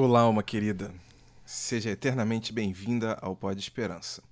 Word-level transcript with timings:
Olá, 0.00 0.20
alma 0.20 0.44
querida. 0.44 0.94
Seja 1.44 1.90
eternamente 1.90 2.52
bem-vinda 2.52 3.18
ao 3.20 3.34
Pod 3.34 3.58
Esperança, 3.58 4.22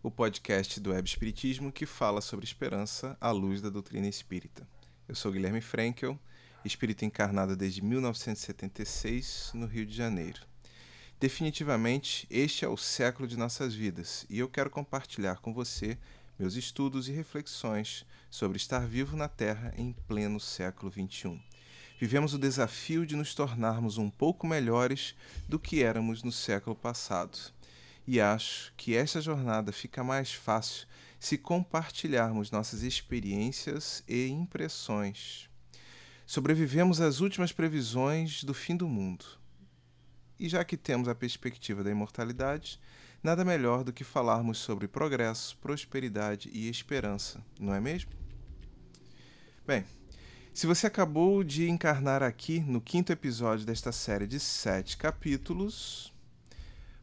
o 0.00 0.08
podcast 0.08 0.78
do 0.78 0.90
Web 0.90 1.08
Espiritismo 1.08 1.72
que 1.72 1.84
fala 1.84 2.20
sobre 2.20 2.44
esperança 2.44 3.16
à 3.20 3.32
luz 3.32 3.60
da 3.60 3.68
doutrina 3.68 4.06
espírita. 4.06 4.64
Eu 5.08 5.16
sou 5.16 5.32
Guilherme 5.32 5.60
Frankel, 5.60 6.16
espírito 6.64 7.04
encarnado 7.04 7.56
desde 7.56 7.82
1976 7.82 9.50
no 9.52 9.66
Rio 9.66 9.84
de 9.84 9.96
Janeiro. 9.96 10.42
Definitivamente, 11.18 12.24
este 12.30 12.64
é 12.64 12.68
o 12.68 12.76
século 12.76 13.26
de 13.26 13.36
nossas 13.36 13.74
vidas 13.74 14.24
e 14.30 14.38
eu 14.38 14.48
quero 14.48 14.70
compartilhar 14.70 15.40
com 15.40 15.52
você 15.52 15.98
meus 16.38 16.54
estudos 16.54 17.08
e 17.08 17.12
reflexões 17.12 18.06
sobre 18.30 18.58
estar 18.58 18.86
vivo 18.86 19.16
na 19.16 19.26
Terra 19.26 19.74
em 19.76 19.92
pleno 20.06 20.38
século 20.38 20.92
XXI. 20.92 21.55
Vivemos 21.98 22.34
o 22.34 22.38
desafio 22.38 23.06
de 23.06 23.16
nos 23.16 23.34
tornarmos 23.34 23.96
um 23.96 24.10
pouco 24.10 24.46
melhores 24.46 25.14
do 25.48 25.58
que 25.58 25.82
éramos 25.82 26.22
no 26.22 26.30
século 26.30 26.76
passado. 26.76 27.38
E 28.06 28.20
acho 28.20 28.72
que 28.76 28.94
esta 28.94 29.18
jornada 29.20 29.72
fica 29.72 30.04
mais 30.04 30.32
fácil 30.32 30.86
se 31.18 31.38
compartilharmos 31.38 32.50
nossas 32.50 32.82
experiências 32.82 34.04
e 34.06 34.26
impressões. 34.26 35.48
Sobrevivemos 36.26 37.00
às 37.00 37.20
últimas 37.20 37.50
previsões 37.50 38.44
do 38.44 38.52
fim 38.52 38.76
do 38.76 38.86
mundo. 38.86 39.24
E 40.38 40.50
já 40.50 40.62
que 40.64 40.76
temos 40.76 41.08
a 41.08 41.14
perspectiva 41.14 41.82
da 41.82 41.90
imortalidade, 41.90 42.78
nada 43.22 43.42
melhor 43.42 43.82
do 43.82 43.92
que 43.92 44.04
falarmos 44.04 44.58
sobre 44.58 44.86
progresso, 44.86 45.56
prosperidade 45.56 46.50
e 46.52 46.68
esperança, 46.68 47.42
não 47.58 47.74
é 47.74 47.80
mesmo? 47.80 48.10
Bem, 49.66 49.84
se 50.56 50.66
você 50.66 50.86
acabou 50.86 51.44
de 51.44 51.68
encarnar 51.68 52.22
aqui 52.22 52.60
no 52.60 52.80
quinto 52.80 53.12
episódio 53.12 53.66
desta 53.66 53.92
série 53.92 54.26
de 54.26 54.40
sete 54.40 54.96
capítulos, 54.96 56.10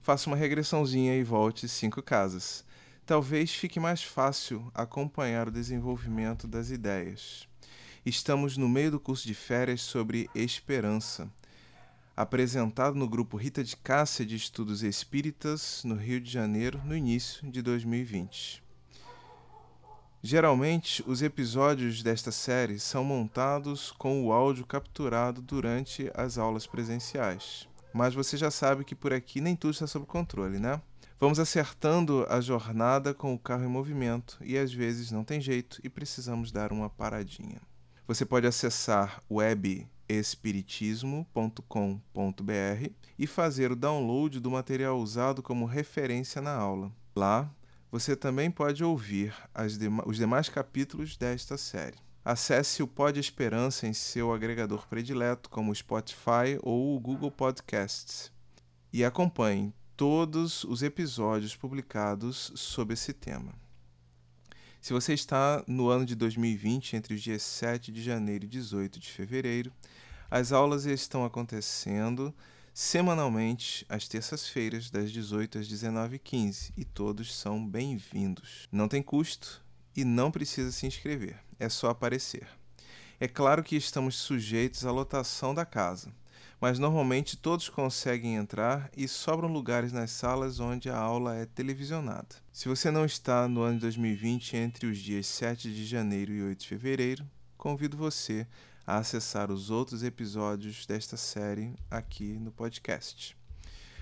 faça 0.02 0.28
uma 0.28 0.36
regressãozinha 0.36 1.16
e 1.16 1.24
volte 1.24 1.70
cinco 1.70 2.02
casas. 2.02 2.66
Talvez 3.06 3.54
fique 3.54 3.80
mais 3.80 4.02
fácil 4.02 4.72
acompanhar 4.74 5.48
o 5.48 5.52
desenvolvimento 5.52 6.48
das 6.48 6.72
ideias. 6.72 7.48
Estamos 8.04 8.58
no 8.58 8.68
meio 8.68 8.90
do 8.90 9.00
curso 9.00 9.28
de 9.28 9.36
férias 9.36 9.82
sobre 9.82 10.28
esperança 10.34 11.32
apresentado 12.18 12.96
no 12.96 13.08
grupo 13.08 13.38
Rita 13.38 13.64
de 13.64 13.78
Cássia 13.78 14.26
de 14.26 14.36
Estudos 14.36 14.82
Espíritas, 14.82 15.84
no 15.84 15.94
Rio 15.94 16.20
de 16.20 16.32
Janeiro, 16.32 16.82
no 16.84 16.96
início 16.96 17.48
de 17.52 17.62
2020. 17.62 18.63
Geralmente, 20.26 21.04
os 21.06 21.22
episódios 21.22 22.02
desta 22.02 22.32
série 22.32 22.80
são 22.80 23.04
montados 23.04 23.92
com 23.92 24.26
o 24.26 24.32
áudio 24.32 24.66
capturado 24.66 25.42
durante 25.42 26.10
as 26.16 26.38
aulas 26.38 26.66
presenciais. 26.66 27.68
Mas 27.94 28.14
você 28.14 28.38
já 28.38 28.50
sabe 28.50 28.86
que 28.86 28.96
por 28.96 29.12
aqui 29.12 29.42
nem 29.42 29.54
tudo 29.54 29.74
está 29.74 29.86
sob 29.86 30.06
controle, 30.06 30.60
né? 30.60 30.82
Vamos 31.20 31.40
acertando 31.40 32.26
a 32.30 32.40
jornada 32.40 33.14
com 33.14 33.34
o 33.34 33.38
carro 33.38 33.66
em 33.66 33.68
movimento 33.68 34.38
e 34.40 34.58
às 34.58 34.74
vezes 34.74 35.12
não 35.12 35.26
tem 35.26 35.42
jeito 35.42 35.82
e 35.84 35.90
precisamos 35.90 36.54
dar 36.54 36.72
uma 36.72 36.90
paradinha. 36.90 37.60
Você 38.08 38.26
pode 38.26 38.48
acessar 38.48 39.22
web 39.30 39.86
espiritismo.com.br 40.08 42.90
e 43.20 43.28
fazer 43.28 43.74
o 43.74 43.76
download 43.76 44.40
do 44.40 44.50
material 44.50 44.98
usado 45.00 45.44
como 45.44 45.66
referência 45.66 46.42
na 46.42 46.56
aula. 46.56 46.94
Lá, 47.14 47.54
você 47.94 48.16
também 48.16 48.50
pode 48.50 48.84
ouvir 48.84 49.36
os 50.08 50.18
demais 50.18 50.50
capítulos 50.50 51.16
desta 51.16 51.60
série. 51.60 52.00
Acesse 52.26 52.82
o 52.82 52.88
Pod 52.88 53.20
Esperança 53.20 53.86
em 53.86 53.94
seu 53.94 54.34
agregador 54.34 54.88
predileto, 54.88 55.48
como 55.48 55.72
o 55.72 55.76
Spotify 55.76 56.58
ou 56.64 56.96
o 56.96 57.00
Google 57.00 57.30
Podcasts, 57.30 58.32
e 58.92 59.06
acompanhe 59.06 59.72
todos 59.96 60.64
os 60.64 60.82
episódios 60.82 61.56
publicados 61.56 62.52
sobre 62.56 62.96
esse 62.96 63.14
tema. 63.14 63.54
Se 64.82 64.92
você 64.92 65.14
está 65.14 65.64
no 65.68 65.88
ano 65.88 66.04
de 66.04 66.16
2020, 66.16 66.96
entre 66.96 67.14
os 67.14 67.22
dias 67.22 67.44
7 67.44 67.92
de 67.92 68.02
janeiro 68.02 68.46
e 68.46 68.48
18 68.48 69.00
de 69.00 69.12
fevereiro, 69.12 69.72
as 70.32 70.52
aulas 70.52 70.86
estão 70.86 71.24
acontecendo 71.24 72.34
semanalmente 72.74 73.86
às 73.88 74.08
terças-feiras, 74.08 74.90
das 74.90 75.12
18 75.12 75.60
às 75.60 75.68
19h15, 75.68 76.72
e 76.76 76.84
todos 76.84 77.36
são 77.36 77.66
bem-vindos. 77.66 78.68
Não 78.72 78.88
tem 78.88 79.04
custo 79.04 79.64
e 79.96 80.04
não 80.04 80.32
precisa 80.32 80.72
se 80.72 80.88
inscrever, 80.88 81.40
é 81.60 81.70
só 81.70 81.90
aparecer. 81.90 82.48
É 83.20 83.28
claro 83.28 83.64
que 83.64 83.76
estamos 83.76 84.16
sujeitos 84.16 84.86
à 84.86 84.92
lotação 84.92 85.54
da 85.54 85.66
casa 85.66 86.12
mas 86.64 86.80
normalmente 86.80 87.36
todos 87.36 87.68
conseguem 87.68 88.38
entrar 88.38 88.90
e 88.96 89.06
sobram 89.06 89.52
lugares 89.52 89.92
nas 89.92 90.12
salas 90.12 90.62
onde 90.62 90.90
a 90.90 90.96
aula 90.96 91.36
é 91.36 91.46
televisionada. 91.46 92.38
Se 92.54 92.70
você 92.70 92.90
não 92.90 93.04
está 93.04 93.50
no 93.50 93.64
ano 93.64 93.76
de 93.76 93.82
2020 93.82 94.56
entre 94.56 94.86
os 94.86 94.98
dias 94.98 95.28
7 95.28 95.74
de 95.74 95.86
janeiro 95.86 96.32
e 96.32 96.42
8 96.42 96.62
de 96.62 96.68
fevereiro, 96.70 97.30
convido 97.58 97.98
você 97.98 98.48
a 98.86 98.98
acessar 98.98 99.52
os 99.52 99.70
outros 99.70 100.04
episódios 100.04 100.86
desta 100.86 101.16
série 101.16 101.76
aqui 101.90 102.34
no 102.34 102.52
podcast. 102.52 103.38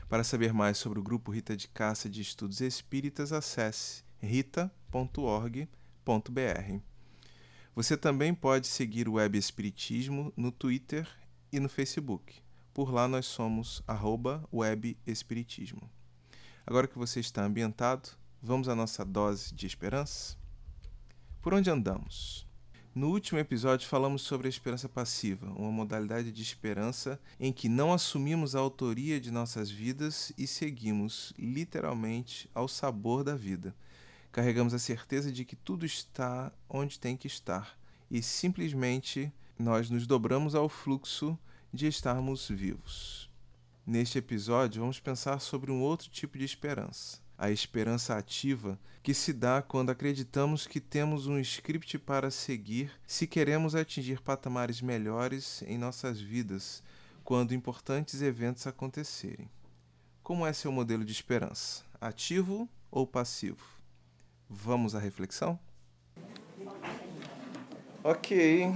Para 0.09 0.24
saber 0.24 0.53
mais 0.53 0.78
sobre 0.78 1.00
o 1.00 1.03
grupo 1.03 1.31
Rita 1.31 1.56
de 1.56 1.68
Caça 1.68 2.09
de 2.09 2.22
Estudos 2.22 2.59
Espíritas, 2.59 3.31
acesse 3.31 4.03
rita.org.br. 4.20 5.62
Você 7.74 7.96
também 7.96 8.34
pode 8.34 8.68
seguir 8.68 9.08
o 9.08 9.14
Web 9.14 9.38
Espiritismo 9.38 10.34
no 10.36 10.52
Twitter 10.52 11.08
e 11.52 11.59
no 11.59 11.70
Facebook. 11.70 12.41
Por 12.74 12.91
lá 12.91 13.08
nós 13.08 13.25
somos 13.25 13.81
webespiritismo. 14.52 15.90
Agora 16.66 16.88
que 16.88 16.97
você 16.97 17.20
está 17.20 17.44
ambientado, 17.44 18.09
vamos 18.41 18.68
à 18.68 18.75
nossa 18.75 19.06
dose 19.06 19.53
de 19.53 19.66
esperança? 19.66 20.36
Por 21.41 21.53
onde 21.53 21.70
andamos? 21.70 22.51
No 22.94 23.07
último 23.07 23.40
episódio 23.40 23.88
falamos 23.88 24.22
sobre 24.22 24.47
a 24.47 24.50
esperança 24.50 24.90
passiva, 24.90 25.47
uma 25.53 25.72
modalidade 25.72 26.29
de 26.29 26.41
esperança 26.41 27.18
em 27.40 27.53
que 27.53 27.69
não 27.69 27.94
assumimos 27.94 28.53
a 28.53 28.59
autoria 28.59 29.18
de 29.18 29.31
nossas 29.31 29.72
vidas 29.72 30.34
e 30.38 30.46
seguimos 30.46 31.31
literalmente 31.40 32.50
ao 32.53 32.68
sabor 32.68 33.24
da 33.24 33.34
vida. 33.34 33.74
Carregamos 34.29 34.74
a 34.74 34.79
certeza 34.79 35.31
de 35.31 35.46
que 35.46 35.56
tudo 35.56 35.85
está 35.85 36.52
onde 36.68 37.00
tem 37.00 37.16
que 37.16 37.28
estar 37.28 37.79
e 38.09 38.22
simplesmente 38.22 39.31
nós 39.58 39.90
nos 39.90 40.06
dobramos 40.06 40.53
ao 40.53 40.68
fluxo 40.68 41.40
de 41.73 41.88
estarmos 41.88 42.50
vivos. 42.50 43.31
Neste 43.88 44.18
episódio, 44.18 44.81
vamos 44.81 45.00
pensar 45.00 45.40
sobre 45.40 45.72
um 45.72 45.81
outro 45.81 46.09
tipo 46.09 46.38
de 46.38 46.44
esperança, 46.44 47.19
a 47.41 47.50
esperança 47.50 48.16
ativa, 48.16 48.78
que 49.02 49.16
se 49.16 49.34
dá 49.34 49.63
quando 49.63 49.90
acreditamos 49.90 50.68
que 50.68 50.79
temos 50.79 51.25
um 51.25 51.40
script 51.40 51.97
para 51.97 52.29
seguir 52.29 52.91
se 53.07 53.25
queremos 53.25 53.74
atingir 53.74 54.22
patamares 54.22 54.79
melhores 54.79 55.63
em 55.63 55.75
nossas 55.75 56.22
vidas 56.22 56.84
quando 57.24 57.56
importantes 57.56 58.22
eventos 58.22 58.68
acontecerem. 58.68 59.50
Como 60.22 60.46
é 60.46 60.53
seu 60.53 60.72
modelo 60.72 61.03
de 61.03 61.12
esperança? 61.12 61.84
Ativo 62.00 62.69
ou 62.91 63.07
passivo? 63.07 63.66
Vamos 64.47 64.94
à 64.94 65.00
reflexão? 65.00 65.59
Ok. 68.03 68.72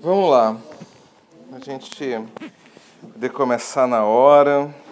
Vamos 0.00 0.30
lá. 0.30 0.60
A 1.50 1.58
gente 1.58 2.14
poder 3.12 3.32
começar 3.32 3.88
na 3.88 4.04
hora. 4.04 4.85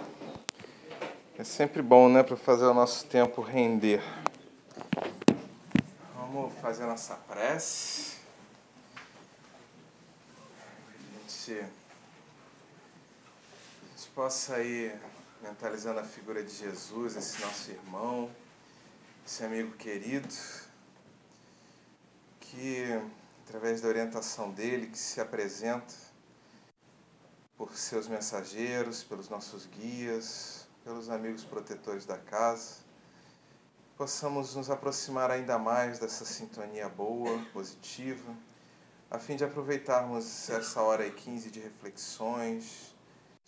É 1.37 1.43
sempre 1.43 1.83
bom, 1.83 2.09
né, 2.09 2.22
para 2.22 2.37
fazer 2.37 2.65
o 2.65 2.72
nosso 2.72 3.06
tempo 3.06 3.43
render. 3.43 4.00
Vamos 6.15 6.55
fazer 6.61 6.87
nossa 6.87 7.17
prece. 7.17 8.19
A 10.87 11.19
gente, 11.19 11.53
a 11.61 11.67
gente 13.97 14.08
possa 14.14 14.61
ir 14.62 14.94
mentalizando 15.43 15.99
a 15.99 16.05
figura 16.05 16.41
de 16.41 16.55
Jesus, 16.55 17.17
esse 17.17 17.43
nosso 17.43 17.73
irmão, 17.73 18.31
esse 19.26 19.43
amigo 19.43 19.73
querido, 19.73 20.32
que 22.38 22.85
através 23.44 23.81
da 23.81 23.88
orientação 23.88 24.53
dele, 24.53 24.87
que 24.87 24.99
se 24.99 25.20
apresenta 25.20 25.93
por 27.56 27.76
seus 27.76 28.06
mensageiros, 28.06 29.03
pelos 29.03 29.29
nossos 29.29 29.67
guias, 29.67 30.63
pelos 30.84 31.08
amigos 31.08 31.42
protetores 31.42 32.04
da 32.04 32.19
casa, 32.19 32.76
possamos 33.96 34.54
nos 34.54 34.69
aproximar 34.69 35.31
ainda 35.31 35.58
mais 35.58 35.98
dessa 35.98 36.26
sintonia 36.26 36.88
boa, 36.90 37.38
positiva, 37.54 38.34
a 39.10 39.19
fim 39.19 39.34
de 39.34 39.44
aproveitarmos 39.44 40.50
essa 40.50 40.82
hora 40.82 41.06
e 41.06 41.10
quinze 41.10 41.50
de 41.50 41.58
reflexões, 41.58 42.94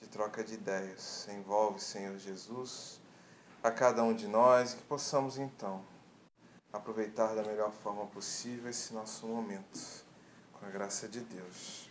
de 0.01 0.09
troca 0.09 0.43
de 0.43 0.55
ideias. 0.55 1.29
Envolve, 1.29 1.79
Senhor 1.79 2.17
Jesus, 2.17 3.01
a 3.63 3.71
cada 3.71 4.03
um 4.03 4.15
de 4.15 4.27
nós, 4.27 4.73
que 4.73 4.83
possamos 4.85 5.37
então 5.37 5.85
aproveitar 6.73 7.35
da 7.35 7.43
melhor 7.43 7.71
forma 7.71 8.07
possível 8.07 8.71
esse 8.71 8.95
nosso 8.95 9.27
momento, 9.27 9.79
com 10.55 10.65
a 10.65 10.71
graça 10.71 11.07
de 11.07 11.21
Deus. 11.21 11.91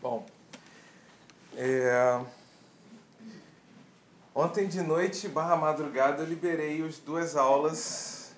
Bom, 0.00 0.26
É... 1.54 2.41
Ontem 4.34 4.66
de 4.66 4.80
noite, 4.80 5.28
barra 5.28 5.56
madrugada, 5.56 6.22
eu 6.22 6.26
liberei 6.26 6.82
as 6.82 6.96
duas 6.96 7.36
aulas 7.36 8.32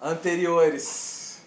anteriores. 0.00 1.40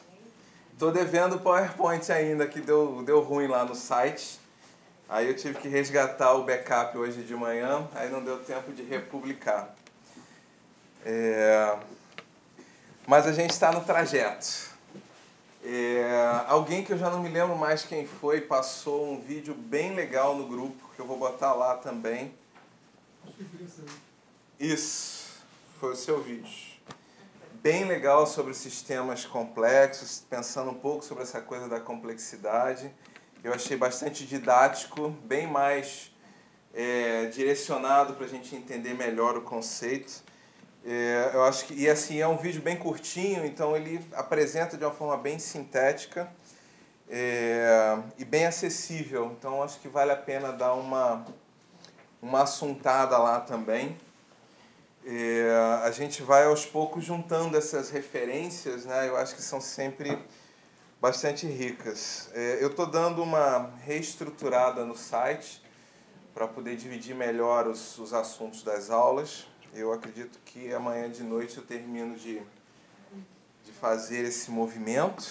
Estou 0.74 0.92
devendo 0.92 1.38
o 1.38 1.40
PowerPoint 1.40 2.12
ainda, 2.12 2.46
que 2.46 2.60
deu, 2.60 3.02
deu 3.04 3.22
ruim 3.22 3.48
lá 3.48 3.64
no 3.64 3.74
site. 3.74 4.38
Aí 5.08 5.30
eu 5.30 5.36
tive 5.36 5.60
que 5.60 5.70
resgatar 5.70 6.34
o 6.34 6.44
backup 6.44 6.98
hoje 6.98 7.24
de 7.24 7.34
manhã, 7.34 7.88
aí 7.96 8.10
não 8.10 8.22
deu 8.22 8.44
tempo 8.44 8.74
de 8.74 8.84
republicar. 8.84 9.74
É... 11.06 11.78
Mas 13.08 13.26
a 13.28 13.32
gente 13.32 13.52
está 13.52 13.72
no 13.72 13.80
trajeto. 13.80 14.78
É, 15.64 16.44
alguém 16.48 16.84
que 16.84 16.94
eu 16.94 16.98
já 16.98 17.10
não 17.10 17.22
me 17.22 17.30
lembro 17.30 17.56
mais 17.56 17.84
quem 17.84 18.08
foi 18.08 18.42
passou 18.42 19.12
um 19.12 19.20
vídeo 19.20 19.54
bem 19.54 19.94
legal 19.94 20.36
no 20.36 20.48
grupo 20.48 20.90
que 20.96 21.02
eu 21.02 21.06
vou 21.06 21.18
botar 21.18 21.54
lá 21.54 21.76
também. 21.76 22.34
Isso, 24.60 25.42
foi 25.80 25.94
o 25.94 25.96
seu 25.96 26.22
vídeo. 26.22 26.70
Bem 27.62 27.84
legal 27.84 28.26
sobre 28.26 28.54
sistemas 28.54 29.26
complexos, 29.26 30.24
pensando 30.30 30.72
um 30.72 30.76
pouco 30.76 31.04
sobre 31.04 31.24
essa 31.24 31.42
coisa 31.42 31.68
da 31.68 31.80
complexidade. 31.80 32.90
Eu 33.44 33.54
achei 33.54 33.76
bastante 33.76 34.26
didático, 34.26 35.10
bem 35.24 35.46
mais 35.46 36.12
é, 36.74 37.26
direcionado 37.26 38.14
para 38.14 38.26
a 38.26 38.30
gente 38.30 38.56
entender 38.56 38.94
melhor 38.94 39.38
o 39.38 39.42
conceito. 39.42 40.24
É, 40.86 41.32
eu 41.34 41.44
acho 41.44 41.66
que 41.66 41.74
e 41.74 41.90
assim 41.90 42.20
é 42.20 42.28
um 42.28 42.38
vídeo 42.38 42.62
bem 42.62 42.78
curtinho, 42.78 43.46
então 43.46 43.76
ele 43.76 44.00
apresenta 44.14 44.78
de 44.78 44.86
uma 44.86 44.94
forma 44.94 45.18
bem 45.18 45.38
sintética 45.38 46.32
é, 47.10 47.98
e 48.18 48.24
bem 48.24 48.46
acessível. 48.46 49.36
Então 49.38 49.62
acho 49.62 49.80
que 49.80 49.88
vale 49.88 50.12
a 50.12 50.16
pena 50.16 50.52
dar 50.52 50.74
uma 50.74 51.26
uma 52.22 52.44
assuntada 52.44 53.18
lá 53.18 53.40
também. 53.40 53.98
É, 55.06 55.50
a 55.84 55.92
gente 55.92 56.22
vai 56.22 56.46
aos 56.46 56.66
poucos 56.66 57.04
juntando 57.04 57.58
essas 57.58 57.90
referências, 57.90 58.86
né? 58.86 59.08
Eu 59.08 59.18
acho 59.18 59.36
que 59.36 59.42
são 59.42 59.62
sempre 59.62 60.18
bastante 61.00 61.48
ricas. 61.48 62.30
É, 62.34 62.58
eu 62.62 62.68
estou 62.68 62.86
dando 62.86 63.24
uma 63.24 63.72
reestruturada 63.84 64.84
no 64.86 64.96
site 64.96 65.64
para 66.34 66.48
poder 66.48 66.76
dividir 66.76 67.16
melhor 67.16 67.68
os, 67.68 67.98
os 67.98 68.14
assuntos 68.14 68.64
das 68.64 68.90
aulas. 68.90 69.48
Eu 69.74 69.94
acredito 69.94 70.40
que 70.46 70.74
amanhã 70.74 71.10
de 71.10 71.24
noite 71.24 71.58
eu 71.58 71.64
termino 71.64 72.16
de, 72.16 72.42
de 73.64 73.72
fazer 73.80 74.26
esse 74.26 74.50
movimento. 74.50 75.28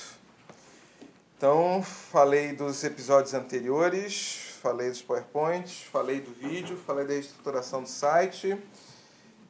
Então, 1.36 1.82
falei 1.82 2.52
dos 2.52 2.84
episódios 2.84 3.34
anteriores, 3.34 4.56
falei 4.62 4.90
dos 4.90 5.02
PowerPoints, 5.02 5.82
falei 5.82 6.20
do 6.20 6.32
vídeo, 6.32 6.76
falei 6.86 7.04
da 7.04 7.14
estruturação 7.14 7.82
do 7.82 7.88
site. 7.88 8.56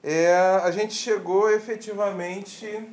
É, 0.02 0.34
a 0.62 0.70
gente 0.70 0.94
chegou 0.94 1.50
efetivamente 1.50 2.88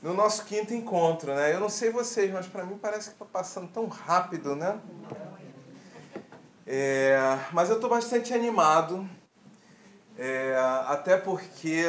no 0.00 0.14
nosso 0.14 0.44
quinto 0.44 0.72
encontro, 0.72 1.34
né? 1.34 1.52
Eu 1.52 1.60
não 1.60 1.68
sei 1.68 1.90
vocês, 1.90 2.30
mas 2.32 2.46
para 2.46 2.64
mim 2.64 2.78
parece 2.80 3.08
que 3.10 3.14
está 3.14 3.24
passando 3.24 3.68
tão 3.68 3.86
rápido, 3.86 4.54
né? 4.54 4.80
É, 6.64 7.18
mas 7.52 7.70
eu 7.70 7.76
estou 7.76 7.90
bastante 7.90 8.32
animado 8.32 9.08
é, 10.24 10.54
até 10.86 11.16
porque 11.16 11.84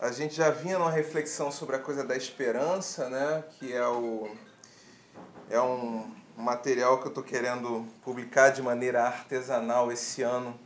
a 0.00 0.10
gente 0.10 0.34
já 0.34 0.50
vinha 0.50 0.76
numa 0.76 0.90
reflexão 0.90 1.52
sobre 1.52 1.76
a 1.76 1.78
coisa 1.78 2.02
da 2.02 2.16
esperança, 2.16 3.08
né? 3.08 3.44
Que 3.56 3.72
é, 3.72 3.86
o, 3.86 4.28
é 5.48 5.60
um 5.60 6.10
material 6.36 6.98
que 6.98 7.04
eu 7.04 7.10
estou 7.10 7.22
querendo 7.22 7.86
publicar 8.02 8.50
de 8.50 8.62
maneira 8.62 9.04
artesanal 9.04 9.92
esse 9.92 10.22
ano. 10.22 10.58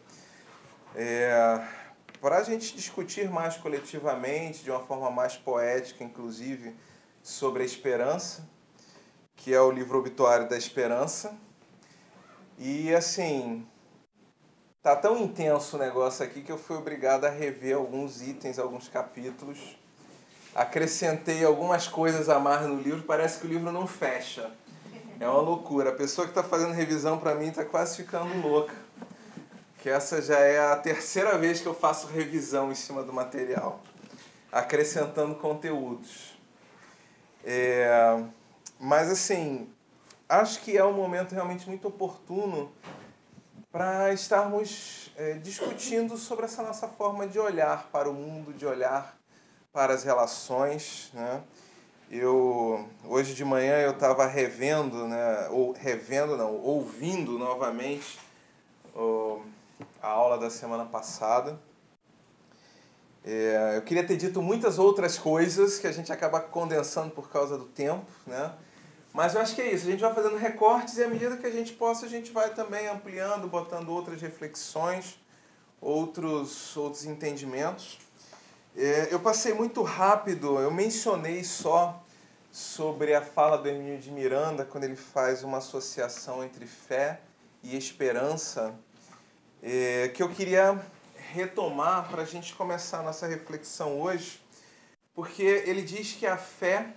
É, 0.96 1.62
para 2.18 2.38
a 2.38 2.42
gente 2.42 2.74
discutir 2.74 3.28
mais 3.28 3.58
coletivamente, 3.58 4.64
de 4.64 4.70
uma 4.70 4.80
forma 4.80 5.10
mais 5.10 5.36
poética, 5.36 6.02
inclusive, 6.02 6.74
sobre 7.22 7.62
a 7.62 7.66
esperança, 7.66 8.48
que 9.36 9.52
é 9.52 9.60
o 9.60 9.70
livro 9.70 9.98
Obituário 9.98 10.48
da 10.48 10.56
Esperança. 10.56 11.36
E 12.58 12.94
assim, 12.94 13.66
Tá 14.82 14.96
tão 14.96 15.18
intenso 15.18 15.76
o 15.76 15.78
negócio 15.78 16.24
aqui 16.24 16.40
que 16.40 16.50
eu 16.50 16.56
fui 16.56 16.74
obrigado 16.74 17.26
a 17.26 17.28
rever 17.28 17.76
alguns 17.76 18.22
itens, 18.22 18.58
alguns 18.58 18.88
capítulos. 18.88 19.58
Acrescentei 20.54 21.44
algumas 21.44 21.86
coisas 21.86 22.30
a 22.30 22.38
mais 22.38 22.66
no 22.66 22.80
livro, 22.80 23.02
parece 23.02 23.38
que 23.38 23.46
o 23.46 23.50
livro 23.50 23.70
não 23.70 23.86
fecha. 23.86 24.50
É 25.20 25.28
uma 25.28 25.42
loucura. 25.42 25.90
A 25.90 25.92
pessoa 25.92 26.26
que 26.26 26.30
está 26.30 26.42
fazendo 26.42 26.72
revisão 26.72 27.18
para 27.18 27.34
mim 27.34 27.48
está 27.48 27.62
quase 27.62 27.94
ficando 27.94 28.34
louca. 28.40 28.72
Que 29.82 29.90
essa 29.90 30.22
já 30.22 30.38
é 30.38 30.72
a 30.72 30.76
terceira 30.76 31.36
vez 31.36 31.60
que 31.60 31.66
eu 31.66 31.74
faço 31.74 32.06
revisão 32.06 32.72
em 32.72 32.74
cima 32.74 33.02
do 33.02 33.12
material, 33.12 33.82
acrescentando 34.50 35.34
conteúdos. 35.34 36.38
É... 37.44 38.18
Mas 38.78 39.10
assim, 39.10 39.68
acho 40.26 40.58
que 40.62 40.74
é 40.74 40.82
um 40.82 40.94
momento 40.94 41.34
realmente 41.34 41.68
muito 41.68 41.86
oportuno 41.86 42.72
para 43.72 44.12
estarmos 44.12 45.12
é, 45.16 45.34
discutindo 45.34 46.16
sobre 46.16 46.44
essa 46.44 46.62
nossa 46.62 46.88
forma 46.88 47.26
de 47.26 47.38
olhar 47.38 47.88
para 47.92 48.10
o 48.10 48.12
mundo, 48.12 48.52
de 48.52 48.66
olhar 48.66 49.16
para 49.72 49.94
as 49.94 50.02
relações. 50.02 51.10
Né? 51.14 51.42
Eu, 52.10 52.88
hoje 53.04 53.34
de 53.34 53.44
manhã 53.44 53.78
eu 53.78 53.92
estava 53.92 54.26
revendo, 54.26 55.06
né, 55.06 55.48
ou 55.50 55.72
revendo 55.72 56.36
não, 56.36 56.56
ouvindo 56.56 57.38
novamente 57.38 58.18
a 60.02 60.08
aula 60.08 60.36
da 60.36 60.50
semana 60.50 60.84
passada. 60.84 61.56
É, 63.24 63.74
eu 63.76 63.82
queria 63.82 64.04
ter 64.04 64.16
dito 64.16 64.42
muitas 64.42 64.78
outras 64.78 65.16
coisas 65.16 65.78
que 65.78 65.86
a 65.86 65.92
gente 65.92 66.10
acaba 66.10 66.40
condensando 66.40 67.10
por 67.10 67.30
causa 67.30 67.56
do 67.56 67.66
tempo, 67.66 68.06
né? 68.26 68.52
Mas 69.12 69.34
eu 69.34 69.40
acho 69.40 69.54
que 69.54 69.60
é 69.60 69.72
isso, 69.72 69.88
a 69.88 69.90
gente 69.90 70.00
vai 70.00 70.14
fazendo 70.14 70.36
recortes 70.36 70.96
e 70.96 71.02
à 71.02 71.08
medida 71.08 71.36
que 71.36 71.46
a 71.46 71.50
gente 71.50 71.72
possa, 71.72 72.06
a 72.06 72.08
gente 72.08 72.30
vai 72.30 72.54
também 72.54 72.86
ampliando, 72.86 73.48
botando 73.48 73.88
outras 73.88 74.22
reflexões, 74.22 75.18
outros, 75.80 76.76
outros 76.76 77.04
entendimentos. 77.04 77.98
É, 78.76 79.08
eu 79.10 79.18
passei 79.18 79.52
muito 79.52 79.82
rápido, 79.82 80.60
eu 80.60 80.70
mencionei 80.70 81.42
só 81.42 82.00
sobre 82.52 83.14
a 83.14 83.20
fala 83.20 83.58
do 83.58 83.68
Hermínio 83.68 83.98
de 83.98 84.12
Miranda, 84.12 84.64
quando 84.64 84.84
ele 84.84 84.96
faz 84.96 85.42
uma 85.42 85.58
associação 85.58 86.44
entre 86.44 86.66
fé 86.66 87.20
e 87.64 87.76
esperança, 87.76 88.74
é, 89.60 90.08
que 90.08 90.22
eu 90.22 90.28
queria 90.28 90.80
retomar 91.32 92.08
para 92.08 92.22
a 92.22 92.24
gente 92.24 92.54
começar 92.54 93.00
a 93.00 93.02
nossa 93.02 93.26
reflexão 93.26 94.00
hoje, 94.00 94.40
porque 95.14 95.42
ele 95.42 95.82
diz 95.82 96.12
que 96.12 96.26
a 96.26 96.36
fé 96.36 96.94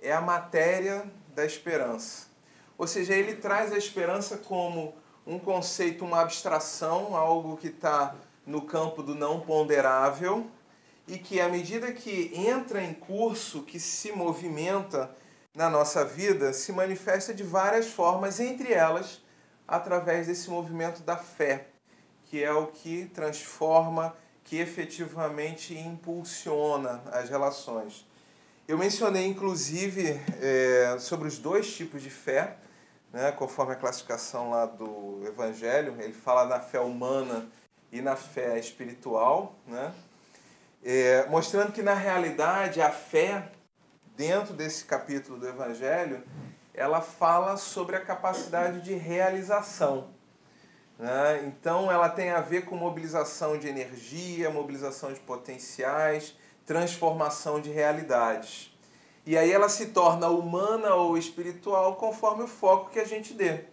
é 0.00 0.12
a 0.12 0.20
matéria 0.20 1.04
da 1.34 1.44
esperança. 1.44 2.26
Ou 2.76 2.86
seja, 2.86 3.14
ele 3.14 3.36
traz 3.36 3.72
a 3.72 3.78
esperança 3.78 4.36
como 4.36 4.94
um 5.26 5.38
conceito, 5.38 6.04
uma 6.04 6.20
abstração, 6.20 7.14
algo 7.14 7.56
que 7.56 7.68
está 7.68 8.14
no 8.46 8.62
campo 8.62 9.02
do 9.02 9.14
não 9.14 9.40
ponderável 9.40 10.46
e 11.06 11.18
que, 11.18 11.40
à 11.40 11.48
medida 11.48 11.92
que 11.92 12.32
entra 12.34 12.82
em 12.82 12.94
curso, 12.94 13.62
que 13.62 13.78
se 13.78 14.12
movimenta 14.12 15.14
na 15.54 15.68
nossa 15.68 16.04
vida, 16.04 16.52
se 16.52 16.72
manifesta 16.72 17.34
de 17.34 17.42
várias 17.42 17.88
formas, 17.88 18.40
entre 18.40 18.72
elas 18.72 19.20
através 19.66 20.26
desse 20.26 20.50
movimento 20.50 21.02
da 21.02 21.16
fé, 21.16 21.68
que 22.24 22.42
é 22.42 22.52
o 22.52 22.66
que 22.66 23.06
transforma, 23.06 24.16
que 24.44 24.56
efetivamente 24.56 25.74
impulsiona 25.74 27.02
as 27.12 27.28
relações. 27.28 28.06
Eu 28.72 28.78
mencionei, 28.78 29.26
inclusive, 29.26 30.18
é, 30.40 30.96
sobre 30.98 31.28
os 31.28 31.36
dois 31.36 31.70
tipos 31.76 32.00
de 32.00 32.08
fé, 32.08 32.56
né, 33.12 33.30
conforme 33.30 33.74
a 33.74 33.76
classificação 33.76 34.48
lá 34.48 34.64
do 34.64 35.20
Evangelho. 35.26 35.94
Ele 36.00 36.14
fala 36.14 36.46
na 36.46 36.58
fé 36.58 36.80
humana 36.80 37.46
e 37.92 38.00
na 38.00 38.16
fé 38.16 38.58
espiritual, 38.58 39.54
né? 39.66 39.92
É, 40.82 41.26
mostrando 41.28 41.70
que, 41.70 41.82
na 41.82 41.92
realidade, 41.92 42.80
a 42.80 42.90
fé, 42.90 43.52
dentro 44.16 44.54
desse 44.54 44.86
capítulo 44.86 45.38
do 45.38 45.46
Evangelho, 45.46 46.24
ela 46.72 47.02
fala 47.02 47.58
sobre 47.58 47.96
a 47.96 48.00
capacidade 48.00 48.80
de 48.80 48.94
realização. 48.94 50.08
Né? 50.98 51.44
Então, 51.44 51.92
ela 51.92 52.08
tem 52.08 52.30
a 52.30 52.40
ver 52.40 52.64
com 52.64 52.74
mobilização 52.74 53.58
de 53.58 53.68
energia, 53.68 54.48
mobilização 54.48 55.12
de 55.12 55.20
potenciais, 55.20 56.34
transformação 56.72 57.60
de 57.60 57.70
realidades. 57.70 58.72
E 59.26 59.36
aí 59.36 59.52
ela 59.52 59.68
se 59.68 59.88
torna 59.88 60.28
humana 60.28 60.94
ou 60.94 61.18
espiritual 61.18 61.96
conforme 61.96 62.44
o 62.44 62.48
foco 62.48 62.90
que 62.90 62.98
a 62.98 63.04
gente 63.04 63.34
dê. 63.34 63.64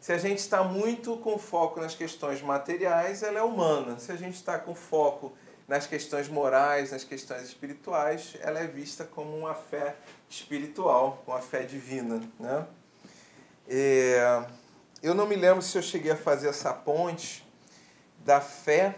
Se 0.00 0.12
a 0.12 0.18
gente 0.18 0.38
está 0.38 0.64
muito 0.64 1.16
com 1.18 1.38
foco 1.38 1.80
nas 1.80 1.94
questões 1.94 2.42
materiais, 2.42 3.22
ela 3.22 3.38
é 3.38 3.42
humana. 3.42 4.00
Se 4.00 4.10
a 4.10 4.16
gente 4.16 4.34
está 4.34 4.58
com 4.58 4.74
foco 4.74 5.32
nas 5.68 5.86
questões 5.86 6.28
morais, 6.28 6.90
nas 6.90 7.04
questões 7.04 7.42
espirituais, 7.44 8.36
ela 8.40 8.58
é 8.58 8.66
vista 8.66 9.04
como 9.04 9.36
uma 9.36 9.54
fé 9.54 9.94
espiritual, 10.28 11.22
uma 11.28 11.40
fé 11.40 11.62
divina. 11.62 12.20
Né? 12.40 12.66
É... 13.68 14.44
eu 15.00 15.14
não 15.14 15.26
me 15.26 15.36
lembro 15.36 15.62
se 15.62 15.78
eu 15.78 15.82
cheguei 15.82 16.10
a 16.10 16.16
fazer 16.16 16.48
essa 16.48 16.72
ponte 16.72 17.46
da 18.24 18.40
fé 18.40 18.96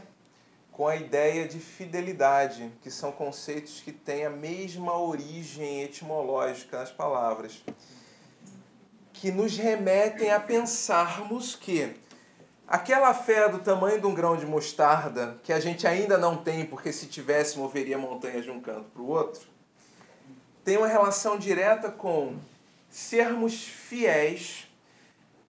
com 0.83 0.89
a 0.89 0.97
ideia 0.97 1.47
de 1.47 1.61
fidelidade, 1.61 2.69
que 2.83 2.91
são 2.91 3.13
conceitos 3.13 3.81
que 3.81 3.93
têm 3.93 4.27
a 4.27 4.31
mesma 4.31 4.99
origem 4.99 5.81
etimológica 5.85 6.81
nas 6.81 6.91
palavras, 6.91 7.63
que 9.13 9.31
nos 9.31 9.57
remetem 9.57 10.33
a 10.33 10.41
pensarmos 10.41 11.55
que 11.55 11.95
aquela 12.67 13.15
fé 13.15 13.49
do 13.49 13.61
tamanho 13.61 14.01
de 14.01 14.07
um 14.09 14.13
grão 14.13 14.37
de 14.37 14.45
mostarda, 14.45 15.39
que 15.45 15.53
a 15.53 15.61
gente 15.61 15.87
ainda 15.87 16.19
não 16.19 16.37
tem, 16.37 16.67
porque 16.67 16.93
se 16.93 17.07
tivesse 17.07 17.57
moveria 17.57 17.97
montanhas 17.97 18.43
de 18.43 18.51
um 18.51 18.61
canto 18.61 18.91
para 18.91 19.03
o 19.03 19.09
outro, 19.09 19.47
tem 20.65 20.79
uma 20.79 20.89
relação 20.89 21.39
direta 21.39 21.93
com 21.93 22.35
sermos 22.91 23.63
fiéis, 23.63 24.67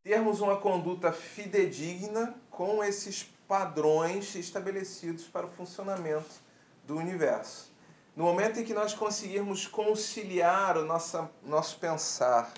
termos 0.04 0.42
uma 0.42 0.58
conduta 0.58 1.12
fidedigna 1.12 2.36
com 2.52 2.84
esses 2.84 3.33
padrões 3.48 4.36
estabelecidos 4.36 5.26
para 5.26 5.46
o 5.46 5.52
funcionamento 5.52 6.42
do 6.86 6.98
universo. 6.98 7.72
No 8.16 8.26
momento 8.26 8.60
em 8.60 8.64
que 8.64 8.74
nós 8.74 8.94
conseguirmos 8.94 9.66
conciliar 9.66 10.78
o 10.78 10.86
nosso, 10.86 11.28
nosso 11.44 11.80
pensar, 11.80 12.54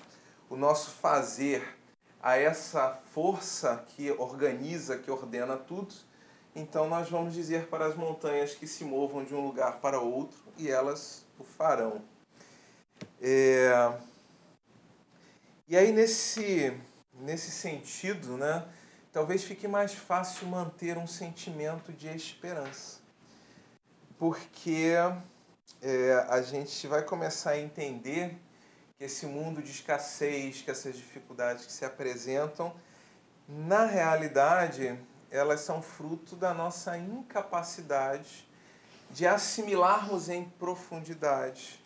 o 0.50 0.56
nosso 0.56 0.90
fazer 0.90 1.76
a 2.22 2.36
essa 2.36 2.98
força 3.12 3.84
que 3.88 4.10
organiza, 4.12 4.98
que 4.98 5.10
ordena 5.10 5.56
tudo, 5.56 5.94
então 6.54 6.88
nós 6.88 7.08
vamos 7.08 7.34
dizer 7.34 7.68
para 7.68 7.86
as 7.86 7.94
montanhas 7.94 8.54
que 8.54 8.66
se 8.66 8.84
movam 8.84 9.24
de 9.24 9.34
um 9.34 9.40
lugar 9.40 9.80
para 9.80 10.00
outro 10.00 10.38
e 10.56 10.70
elas 10.70 11.24
o 11.38 11.44
farão. 11.44 12.02
É... 13.20 13.92
E 15.68 15.76
aí, 15.76 15.92
nesse, 15.92 16.78
nesse 17.14 17.50
sentido, 17.50 18.36
né, 18.36 18.66
talvez 19.16 19.44
fique 19.44 19.66
mais 19.66 19.94
fácil 19.94 20.46
manter 20.46 20.98
um 20.98 21.06
sentimento 21.06 21.90
de 21.90 22.06
esperança. 22.06 23.00
Porque 24.18 24.92
é, 25.80 26.26
a 26.28 26.42
gente 26.42 26.86
vai 26.86 27.02
começar 27.02 27.52
a 27.52 27.58
entender 27.58 28.36
que 28.98 29.04
esse 29.04 29.24
mundo 29.24 29.62
de 29.62 29.70
escassez, 29.70 30.60
que 30.60 30.70
essas 30.70 30.96
dificuldades 30.96 31.64
que 31.64 31.72
se 31.72 31.82
apresentam, 31.82 32.74
na 33.48 33.86
realidade, 33.86 35.00
elas 35.30 35.60
são 35.62 35.80
fruto 35.80 36.36
da 36.36 36.52
nossa 36.52 36.98
incapacidade 36.98 38.46
de 39.10 39.26
assimilarmos 39.26 40.28
em 40.28 40.44
profundidade 40.44 41.82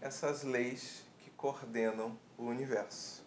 essas 0.00 0.42
leis 0.42 1.02
que 1.18 1.28
coordenam 1.32 2.18
o 2.38 2.44
universo. 2.44 3.22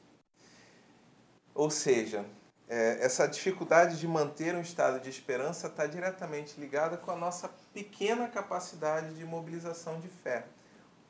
Ou 1.53 1.69
seja, 1.69 2.25
é, 2.67 2.97
essa 3.01 3.27
dificuldade 3.27 3.99
de 3.99 4.07
manter 4.07 4.55
um 4.55 4.61
estado 4.61 4.99
de 4.99 5.09
esperança 5.09 5.67
está 5.67 5.85
diretamente 5.85 6.59
ligada 6.59 6.97
com 6.97 7.11
a 7.11 7.15
nossa 7.15 7.49
pequena 7.73 8.27
capacidade 8.27 9.13
de 9.15 9.25
mobilização 9.25 9.99
de 9.99 10.07
fé. 10.07 10.45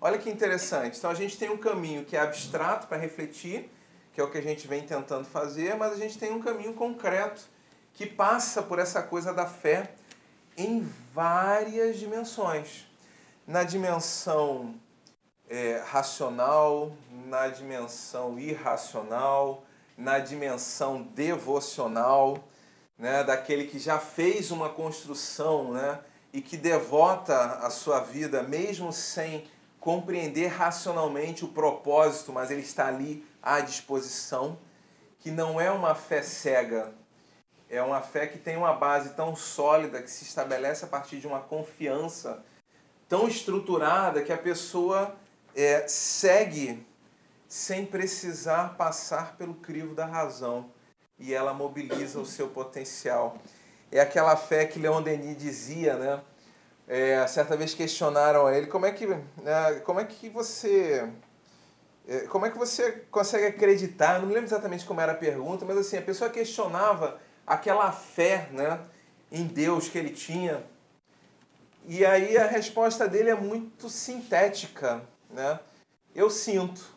Olha 0.02 0.18
que 0.18 0.30
interessante. 0.30 0.98
Então 0.98 1.10
a 1.10 1.14
gente 1.14 1.38
tem 1.38 1.50
um 1.50 1.58
caminho 1.58 2.04
que 2.04 2.18
é 2.18 2.20
abstrato 2.20 2.88
para 2.88 2.98
refletir, 2.98 3.72
que 4.14 4.20
é 4.20 4.24
o 4.24 4.30
que 4.30 4.38
a 4.38 4.42
gente 4.42 4.68
vem 4.68 4.86
tentando 4.86 5.26
fazer, 5.26 5.76
mas 5.76 5.94
a 5.94 5.96
gente 5.96 6.18
tem 6.18 6.32
um 6.32 6.42
caminho 6.42 6.74
concreto 6.74 7.42
que 7.94 8.06
passa 8.06 8.62
por 8.62 8.80
essa 8.80 9.02
coisa 9.02 9.34
da 9.34 9.46
fé 9.46 9.94
em 10.58 10.88
várias 11.14 11.98
dimensões. 11.98 12.86
Na 13.48 13.64
dimensão 13.64 14.76
é, 15.50 15.82
racional, 15.86 16.92
na 17.28 17.48
dimensão 17.48 18.40
irracional, 18.40 19.64
na 19.98 20.20
dimensão 20.20 21.04
devocional, 21.04 22.44
né, 22.98 23.24
daquele 23.24 23.66
que 23.66 23.80
já 23.80 24.00
fez 24.00 24.52
uma 24.52 24.70
construção 24.70 25.74
né, 25.74 26.00
e 26.32 26.42
que 26.42 26.58
devota 26.58 27.36
a 27.58 27.70
sua 27.70 28.00
vida, 28.00 28.42
mesmo 28.44 28.92
sem 28.92 29.48
compreender 29.80 30.48
racionalmente 30.48 31.44
o 31.44 31.50
propósito, 31.50 32.32
mas 32.32 32.50
ele 32.50 32.62
está 32.62 32.88
ali 32.88 33.26
à 33.42 33.60
disposição, 33.60 34.58
que 35.20 35.30
não 35.30 35.60
é 35.60 35.70
uma 35.70 35.94
fé 35.94 36.22
cega, 36.22 36.94
é 37.70 37.82
uma 37.82 38.02
fé 38.02 38.28
que 38.28 38.38
tem 38.38 38.56
uma 38.56 38.74
base 38.74 39.10
tão 39.10 39.36
sólida 39.36 40.02
que 40.02 40.10
se 40.10 40.24
estabelece 40.24 40.86
a 40.86 40.88
partir 40.88 41.20
de 41.20 41.28
uma 41.28 41.40
confiança 41.40 42.44
tão 43.10 43.28
estruturada 43.28 44.22
que 44.24 44.32
a 44.32 44.38
pessoa 44.38 45.16
é, 45.56 45.88
segue 45.88 46.86
sem 47.54 47.86
precisar 47.86 48.76
passar 48.78 49.38
pelo 49.38 49.54
crivo 49.54 49.94
da 49.94 50.08
razão 50.08 50.72
e 51.20 51.36
ela 51.36 51.54
mobiliza 51.54 52.20
o 52.20 52.26
seu 52.26 52.48
potencial. 52.48 53.38
É 53.92 54.00
aquela 54.00 54.36
fé 54.36 54.66
que 54.66 54.80
Leon 54.80 55.04
Denis 55.04 55.38
dizia, 55.38 55.96
né? 55.96 56.22
É, 56.88 57.28
certa 57.28 57.56
vez 57.56 57.76
questionaram 57.76 58.48
a 58.48 58.58
ele 58.58 58.66
como 58.66 58.88
é 58.88 58.92
que, 58.92 59.06
né, 59.06 59.82
como 59.86 60.00
é 60.00 60.04
que 60.04 60.30
você 60.30 61.08
é, 62.08 62.22
como 62.22 62.44
é 62.48 62.50
que 62.50 62.58
você 62.58 63.04
consegue 63.12 63.46
acreditar? 63.46 64.20
Não 64.20 64.28
me 64.28 64.34
lembro 64.34 64.50
exatamente 64.50 64.84
como 64.84 65.00
era 65.00 65.12
a 65.12 65.16
pergunta, 65.16 65.64
mas 65.64 65.78
assim 65.78 65.98
a 65.98 66.02
pessoa 66.02 66.32
questionava 66.32 67.20
aquela 67.46 67.92
fé, 67.92 68.50
né, 68.52 68.80
em 69.32 69.46
Deus 69.46 69.88
que 69.88 70.00
ele 70.00 70.10
tinha. 70.10 70.66
E 71.86 72.04
aí 72.04 72.36
a 72.36 72.48
resposta 72.48 73.08
dele 73.08 73.30
é 73.30 73.36
muito 73.36 73.90
sintética, 73.92 75.04
né? 75.30 75.60
Eu 76.16 76.32
sinto. 76.32 76.93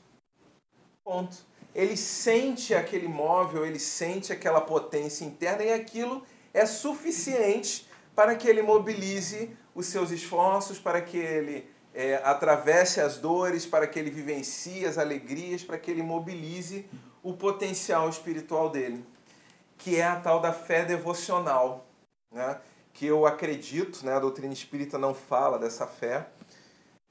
Ponto. 1.06 1.36
Ele 1.72 1.96
sente 1.96 2.75
aquele 2.75 3.06
móvel, 3.06 3.64
ele 3.64 3.78
sente 3.78 4.32
aquela 4.32 4.60
potência 4.60 5.25
interna 5.25 5.62
e 5.62 5.72
aquilo 5.72 6.25
é 6.52 6.66
suficiente 6.66 7.88
para 8.12 8.34
que 8.34 8.48
ele 8.48 8.60
mobilize 8.60 9.56
os 9.72 9.86
seus 9.86 10.10
esforços, 10.10 10.80
para 10.80 11.00
que 11.00 11.16
ele 11.16 11.70
é, 11.94 12.16
atravesse 12.25 13.00
as 13.00 13.18
dores, 13.18 13.64
para 13.64 13.86
que 13.86 14.00
ele 14.00 14.10
vivencie 14.10 14.84
as 14.84 14.98
alegrias, 14.98 15.62
para 15.62 15.78
que 15.78 15.92
ele 15.92 16.02
mobilize 16.02 16.90
o 17.22 17.34
potencial 17.34 18.08
espiritual 18.08 18.68
dele, 18.68 19.06
que 19.78 20.00
é 20.00 20.04
a 20.04 20.16
tal 20.16 20.40
da 20.40 20.52
fé 20.52 20.84
devocional, 20.84 21.86
né? 22.32 22.60
que 22.92 23.06
eu 23.06 23.26
acredito, 23.26 24.04
né? 24.04 24.14
a 24.14 24.18
doutrina 24.18 24.52
espírita 24.52 24.98
não 24.98 25.14
fala 25.14 25.56
dessa 25.56 25.86
fé, 25.86 26.26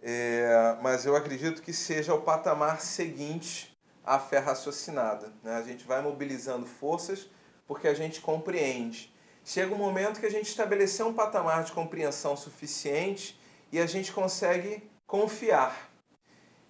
é, 0.01 0.75
mas 0.81 1.05
eu 1.05 1.15
acredito 1.15 1.61
que 1.61 1.71
seja 1.71 2.13
o 2.13 2.21
patamar 2.21 2.81
seguinte 2.81 3.75
à 4.05 4.19
fé 4.19 4.39
raciocinada. 4.39 5.33
Né? 5.43 5.55
A 5.55 5.62
gente 5.62 5.85
vai 5.85 6.01
mobilizando 6.01 6.65
forças 6.65 7.29
porque 7.67 7.88
a 7.88 7.93
gente 7.93 8.21
compreende. 8.21 9.13
Chega 9.43 9.74
um 9.74 9.77
momento 9.77 10.19
que 10.19 10.25
a 10.25 10.31
gente 10.31 10.47
estabeleceu 10.47 11.07
um 11.07 11.13
patamar 11.13 11.63
de 11.63 11.71
compreensão 11.71 12.35
suficiente 12.35 13.39
e 13.71 13.79
a 13.79 13.85
gente 13.85 14.12
consegue 14.12 14.89
confiar. 15.07 15.89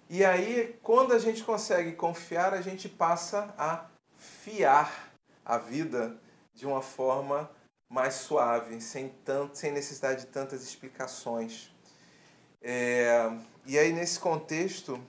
E 0.08 0.24
aí, 0.24 0.78
quando 0.82 1.12
a 1.12 1.18
gente 1.18 1.42
consegue 1.42 1.92
confiar, 1.92 2.54
a 2.54 2.60
gente 2.60 2.88
passa 2.88 3.52
a 3.58 3.86
fiar 4.16 5.10
a 5.44 5.58
vida 5.58 6.16
de 6.54 6.66
uma 6.66 6.80
forma 6.80 7.50
mais 7.88 8.14
suave, 8.14 8.80
sem, 8.80 9.08
tanto, 9.24 9.56
sem 9.56 9.72
necessidade 9.72 10.22
de 10.22 10.26
tantas 10.26 10.62
explicações. 10.62 11.74
É, 12.62 13.30
e 13.64 13.78
aí, 13.78 13.92
nesse 13.92 14.18
contexto, 14.20 15.00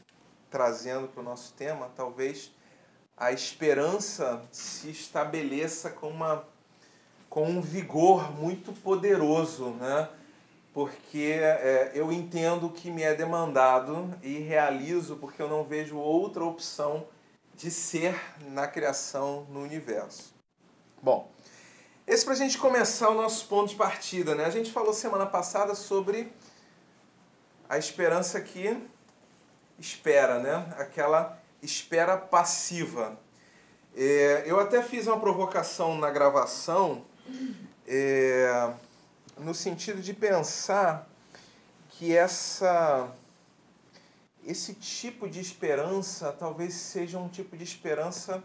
trazendo 0.49 1.07
para 1.07 1.21
o 1.21 1.23
nosso 1.23 1.53
tema, 1.53 1.89
talvez 1.95 2.51
a 3.15 3.31
esperança 3.31 4.41
se 4.51 4.89
estabeleça 4.89 5.89
com, 5.89 6.09
uma, 6.09 6.47
com 7.29 7.45
um 7.45 7.61
vigor 7.61 8.31
muito 8.31 8.71
poderoso, 8.71 9.71
né? 9.71 10.09
porque 10.77 11.39
é, 11.41 11.91
eu 11.95 12.11
entendo 12.11 12.67
o 12.67 12.69
que 12.71 12.91
me 12.91 13.01
é 13.01 13.15
demandado 13.15 14.13
e 14.21 14.37
realizo 14.37 15.15
porque 15.15 15.41
eu 15.41 15.49
não 15.49 15.63
vejo 15.63 15.97
outra 15.97 16.45
opção 16.45 17.07
de 17.55 17.71
ser 17.71 18.15
na 18.51 18.67
criação 18.67 19.47
no 19.49 19.63
universo. 19.63 20.35
Bom, 21.01 21.31
esse 22.05 22.23
para 22.23 22.35
a 22.35 22.37
gente 22.37 22.59
começar 22.59 23.09
o 23.09 23.15
nosso 23.15 23.47
ponto 23.47 23.69
de 23.69 23.75
partida, 23.75 24.35
né? 24.35 24.45
A 24.45 24.51
gente 24.51 24.71
falou 24.71 24.93
semana 24.93 25.25
passada 25.25 25.73
sobre 25.73 26.31
a 27.67 27.79
esperança 27.79 28.39
que 28.39 28.79
espera, 29.79 30.39
né? 30.39 30.73
Aquela 30.77 31.37
espera 31.61 32.17
passiva. 32.17 33.17
É, 33.95 34.43
eu 34.45 34.59
até 34.59 34.81
fiz 34.83 35.07
uma 35.07 35.19
provocação 35.19 35.97
na 35.97 36.11
gravação 36.11 37.03
é, 37.87 38.71
no 39.37 39.53
sentido 39.53 40.01
de 40.01 40.13
pensar 40.13 41.07
que 41.89 42.15
essa 42.15 43.11
esse 44.45 44.73
tipo 44.75 45.27
de 45.27 45.41
esperança 45.41 46.31
talvez 46.31 46.73
seja 46.73 47.19
um 47.19 47.27
tipo 47.27 47.57
de 47.57 47.65
esperança 47.65 48.41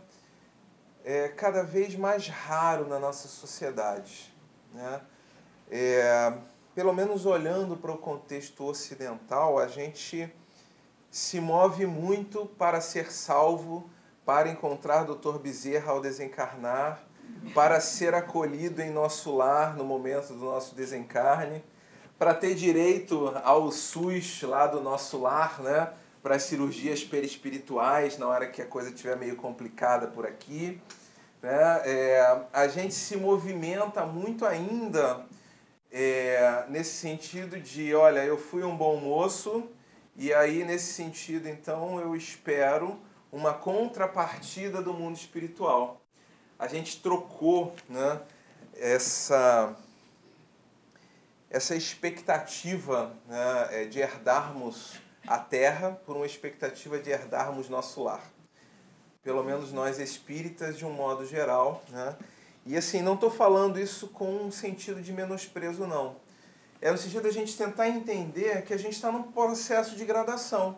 é, 1.04 1.28
cada 1.28 1.62
vez 1.62 1.94
mais 1.94 2.26
raro 2.26 2.88
na 2.88 2.98
nossa 2.98 3.28
sociedade. 3.28 4.34
Né? 4.74 5.00
É, 5.70 6.32
pelo 6.74 6.92
menos 6.92 7.24
olhando 7.24 7.76
para 7.76 7.92
o 7.92 7.98
contexto 7.98 8.64
ocidental, 8.64 9.58
a 9.58 9.68
gente 9.68 10.32
se 11.12 11.38
move 11.38 11.84
muito 11.84 12.46
para 12.46 12.80
ser 12.80 13.12
salvo 13.12 13.88
para 14.24 14.48
encontrar 14.48 15.04
Dr. 15.04 15.38
Bezerra 15.38 15.92
ao 15.92 16.00
desencarnar, 16.00 17.04
para 17.54 17.80
ser 17.80 18.14
acolhido 18.14 18.80
em 18.80 18.90
nosso 18.90 19.36
lar 19.36 19.76
no 19.76 19.84
momento 19.84 20.32
do 20.32 20.46
nosso 20.46 20.74
desencarne, 20.74 21.62
para 22.18 22.32
ter 22.32 22.54
direito 22.54 23.30
ao 23.44 23.70
SUS 23.70 24.40
lá 24.42 24.66
do 24.66 24.80
nosso 24.80 25.20
lar, 25.20 25.60
né? 25.60 25.92
para 26.22 26.36
as 26.36 26.44
cirurgias 26.44 27.04
perispirituais 27.04 28.16
na 28.16 28.26
hora 28.26 28.46
que 28.46 28.62
a 28.62 28.66
coisa 28.66 28.88
estiver 28.88 29.16
meio 29.16 29.36
complicada 29.36 30.06
por 30.06 30.24
aqui. 30.24 30.80
Né? 31.42 31.82
É, 31.84 32.42
a 32.54 32.68
gente 32.68 32.94
se 32.94 33.18
movimenta 33.18 34.06
muito 34.06 34.46
ainda 34.46 35.26
é, 35.90 36.64
nesse 36.70 36.94
sentido 36.94 37.60
de, 37.60 37.94
olha, 37.94 38.24
eu 38.24 38.38
fui 38.38 38.64
um 38.64 38.74
bom 38.74 38.96
moço, 38.96 39.68
e 40.16 40.32
aí 40.32 40.64
nesse 40.64 40.92
sentido, 40.92 41.48
então, 41.48 41.98
eu 41.98 42.14
espero 42.14 43.00
uma 43.30 43.54
contrapartida 43.54 44.82
do 44.82 44.92
mundo 44.92 45.16
espiritual. 45.16 46.02
A 46.58 46.68
gente 46.68 47.00
trocou 47.00 47.74
né, 47.88 48.20
essa, 48.74 49.74
essa 51.48 51.74
expectativa 51.74 53.16
né, 53.26 53.68
é, 53.70 53.84
de 53.86 54.00
herdarmos 54.00 55.00
a 55.26 55.38
terra 55.38 55.92
por 56.04 56.16
uma 56.16 56.26
expectativa 56.26 56.98
de 56.98 57.10
herdarmos 57.10 57.68
nosso 57.68 58.02
lar. 58.02 58.22
Pelo 59.22 59.42
menos 59.42 59.72
nós 59.72 59.98
espíritas, 59.98 60.76
de 60.76 60.84
um 60.84 60.92
modo 60.92 61.24
geral. 61.24 61.82
Né? 61.88 62.16
E 62.66 62.76
assim, 62.76 63.00
não 63.00 63.14
estou 63.14 63.30
falando 63.30 63.80
isso 63.80 64.08
com 64.08 64.30
um 64.30 64.50
sentido 64.50 65.00
de 65.00 65.12
menosprezo, 65.12 65.86
não. 65.86 66.16
É 66.82 66.90
no 66.90 66.98
sentido 66.98 67.22
da 67.22 67.30
gente 67.30 67.56
tentar 67.56 67.88
entender 67.88 68.62
que 68.64 68.74
a 68.74 68.76
gente 68.76 68.94
está 68.94 69.12
num 69.12 69.22
processo 69.22 69.94
de 69.94 70.04
gradação. 70.04 70.76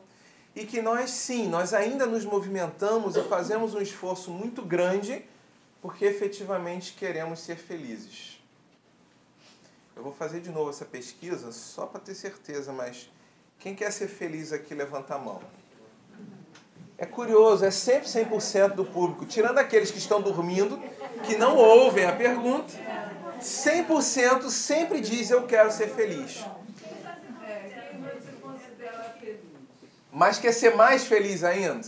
E 0.54 0.66
que 0.66 0.82
nós, 0.82 1.10
sim, 1.10 1.48
nós 1.48 1.72
ainda 1.72 2.04
nos 2.04 2.26
movimentamos 2.26 3.16
e 3.16 3.22
fazemos 3.22 3.74
um 3.74 3.80
esforço 3.80 4.30
muito 4.30 4.60
grande 4.62 5.24
porque 5.80 6.04
efetivamente 6.04 6.92
queremos 6.92 7.40
ser 7.40 7.56
felizes. 7.56 8.38
Eu 9.96 10.02
vou 10.02 10.12
fazer 10.12 10.40
de 10.40 10.50
novo 10.50 10.68
essa 10.68 10.84
pesquisa 10.84 11.50
só 11.52 11.86
para 11.86 12.00
ter 12.00 12.14
certeza, 12.14 12.70
mas 12.70 13.10
quem 13.58 13.74
quer 13.74 13.90
ser 13.90 14.08
feliz 14.08 14.52
aqui, 14.52 14.74
levanta 14.74 15.14
a 15.14 15.18
mão. 15.18 15.40
É 16.98 17.06
curioso, 17.06 17.64
é 17.64 17.70
sempre 17.70 18.08
100% 18.08 18.74
do 18.74 18.84
público, 18.84 19.24
tirando 19.24 19.58
aqueles 19.58 19.90
que 19.90 19.98
estão 19.98 20.20
dormindo, 20.20 20.78
que 21.24 21.36
não 21.36 21.56
ouvem 21.56 22.04
a 22.04 22.12
pergunta. 22.12 22.72
100% 23.40 24.50
sempre 24.50 25.00
diz 25.00 25.30
eu 25.30 25.46
quero 25.46 25.70
ser 25.70 25.88
feliz. 25.88 26.44
Mas 30.12 30.38
quer 30.38 30.52
ser 30.52 30.76
mais 30.76 31.04
feliz 31.04 31.42
ainda? 31.42 31.80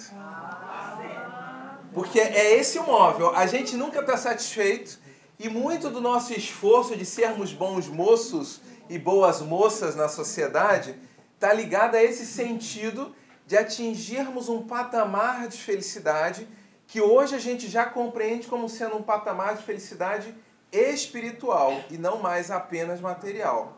Porque 1.95 2.19
é 2.21 2.57
esse 2.57 2.79
o 2.79 2.83
móvel. 2.83 3.35
A 3.35 3.47
gente 3.47 3.77
nunca 3.77 4.01
está 4.01 4.17
satisfeito 4.17 4.99
e 5.39 5.49
muito 5.49 5.91
do 5.91 6.01
nosso 6.01 6.33
esforço 6.33 6.97
de 6.97 7.05
sermos 7.05 7.53
bons 7.53 7.87
moços 7.89 8.61
e 8.89 8.99
boas 8.99 9.41
moças 9.41 9.95
na 9.95 10.09
sociedade 10.09 10.95
está 11.35 11.53
ligada 11.53 11.99
a 11.99 12.03
esse 12.03 12.27
sentido 12.27 13.15
de 13.47 13.57
atingirmos 13.57 14.49
um 14.49 14.63
patamar 14.63 15.47
de 15.49 15.59
felicidade 15.59 16.49
que 16.87 17.01
hoje 17.01 17.35
a 17.35 17.39
gente 17.39 17.69
já 17.69 17.85
compreende 17.85 18.47
como 18.47 18.69
sendo 18.69 18.97
um 18.97 19.03
patamar 19.03 19.57
de 19.57 19.63
felicidade 19.63 20.35
espiritual 20.73 21.83
e 21.91 21.99
não 21.99 22.19
mais 22.19 22.51
apenas 22.51 23.01
material. 23.01 23.77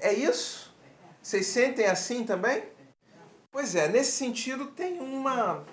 É 0.00 0.12
isso? 0.12 0.74
Vocês 1.22 1.46
sentem 1.46 1.86
assim 1.86 2.24
também? 2.24 2.64
Pois 3.50 3.74
é, 3.74 3.88
nesse 3.88 4.12
sentido 4.12 4.66
tem 4.66 5.00
uma 5.00 5.64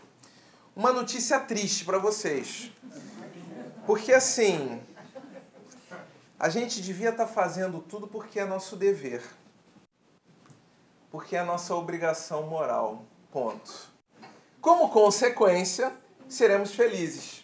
uma 0.75 0.93
notícia 0.93 1.39
triste 1.39 1.83
para 1.83 1.97
vocês. 1.97 2.71
Porque 3.85 4.13
assim, 4.13 4.81
a 6.39 6.48
gente 6.50 6.81
devia 6.81 7.09
estar 7.09 7.25
tá 7.25 7.31
fazendo 7.31 7.81
tudo 7.81 8.07
porque 8.07 8.39
é 8.39 8.46
nosso 8.46 8.75
dever 8.75 9.22
porque 11.11 11.35
é 11.35 11.43
nossa 11.43 11.75
obrigação 11.75 12.43
moral. 12.43 13.03
Ponto. 13.31 13.91
Como 14.61 14.89
consequência, 14.89 15.91
seremos 16.29 16.74
felizes. 16.74 17.40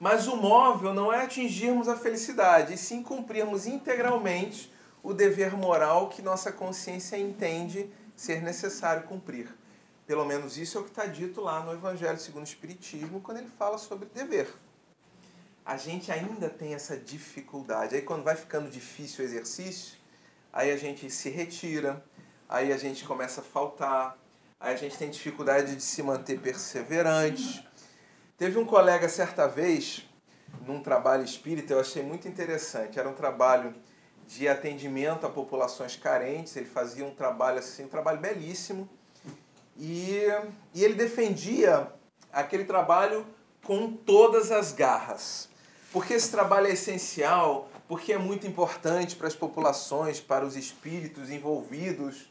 Mas 0.00 0.26
o 0.26 0.34
móvel 0.34 0.94
não 0.94 1.12
é 1.12 1.22
atingirmos 1.22 1.86
a 1.86 1.94
felicidade, 1.94 2.72
e 2.72 2.78
sim 2.78 3.02
cumprirmos 3.02 3.66
integralmente 3.66 4.72
o 5.02 5.12
dever 5.12 5.54
moral 5.54 6.08
que 6.08 6.22
nossa 6.22 6.50
consciência 6.50 7.18
entende 7.18 7.92
ser 8.16 8.40
necessário 8.40 9.02
cumprir. 9.02 9.54
Pelo 10.06 10.24
menos 10.24 10.56
isso 10.56 10.78
é 10.78 10.80
o 10.80 10.84
que 10.84 10.90
está 10.90 11.04
dito 11.04 11.42
lá 11.42 11.62
no 11.62 11.74
Evangelho 11.74 12.18
segundo 12.18 12.44
o 12.44 12.48
Espiritismo, 12.48 13.20
quando 13.20 13.38
ele 13.38 13.50
fala 13.58 13.76
sobre 13.76 14.08
dever. 14.08 14.48
A 15.66 15.76
gente 15.76 16.10
ainda 16.10 16.48
tem 16.48 16.72
essa 16.72 16.96
dificuldade. 16.96 17.94
Aí 17.94 18.00
quando 18.00 18.24
vai 18.24 18.34
ficando 18.34 18.70
difícil 18.70 19.22
o 19.22 19.28
exercício, 19.28 19.98
aí 20.50 20.70
a 20.70 20.78
gente 20.78 21.10
se 21.10 21.28
retira, 21.28 22.02
aí 22.48 22.72
a 22.72 22.78
gente 22.78 23.04
começa 23.04 23.42
a 23.42 23.44
faltar, 23.44 24.16
aí 24.58 24.72
a 24.72 24.76
gente 24.78 24.96
tem 24.96 25.10
dificuldade 25.10 25.76
de 25.76 25.82
se 25.82 26.02
manter 26.02 26.40
perseverante. 26.40 27.68
Teve 28.40 28.58
um 28.58 28.64
colega 28.64 29.06
certa 29.06 29.46
vez, 29.46 30.08
num 30.66 30.82
trabalho 30.82 31.22
espírita, 31.22 31.74
eu 31.74 31.80
achei 31.80 32.02
muito 32.02 32.26
interessante. 32.26 32.98
Era 32.98 33.06
um 33.06 33.12
trabalho 33.12 33.74
de 34.26 34.48
atendimento 34.48 35.26
a 35.26 35.28
populações 35.28 35.94
carentes, 35.94 36.56
ele 36.56 36.64
fazia 36.64 37.04
um 37.04 37.14
trabalho 37.14 37.58
assim, 37.58 37.84
um 37.84 37.88
trabalho 37.88 38.18
belíssimo. 38.18 38.88
E, 39.76 40.22
e 40.72 40.82
ele 40.82 40.94
defendia 40.94 41.92
aquele 42.32 42.64
trabalho 42.64 43.26
com 43.62 43.92
todas 43.92 44.50
as 44.50 44.72
garras. 44.72 45.50
Porque 45.92 46.14
esse 46.14 46.30
trabalho 46.30 46.68
é 46.68 46.70
essencial, 46.70 47.68
porque 47.86 48.10
é 48.10 48.18
muito 48.18 48.46
importante 48.46 49.16
para 49.16 49.28
as 49.28 49.36
populações, 49.36 50.18
para 50.18 50.46
os 50.46 50.56
espíritos 50.56 51.28
envolvidos 51.28 52.29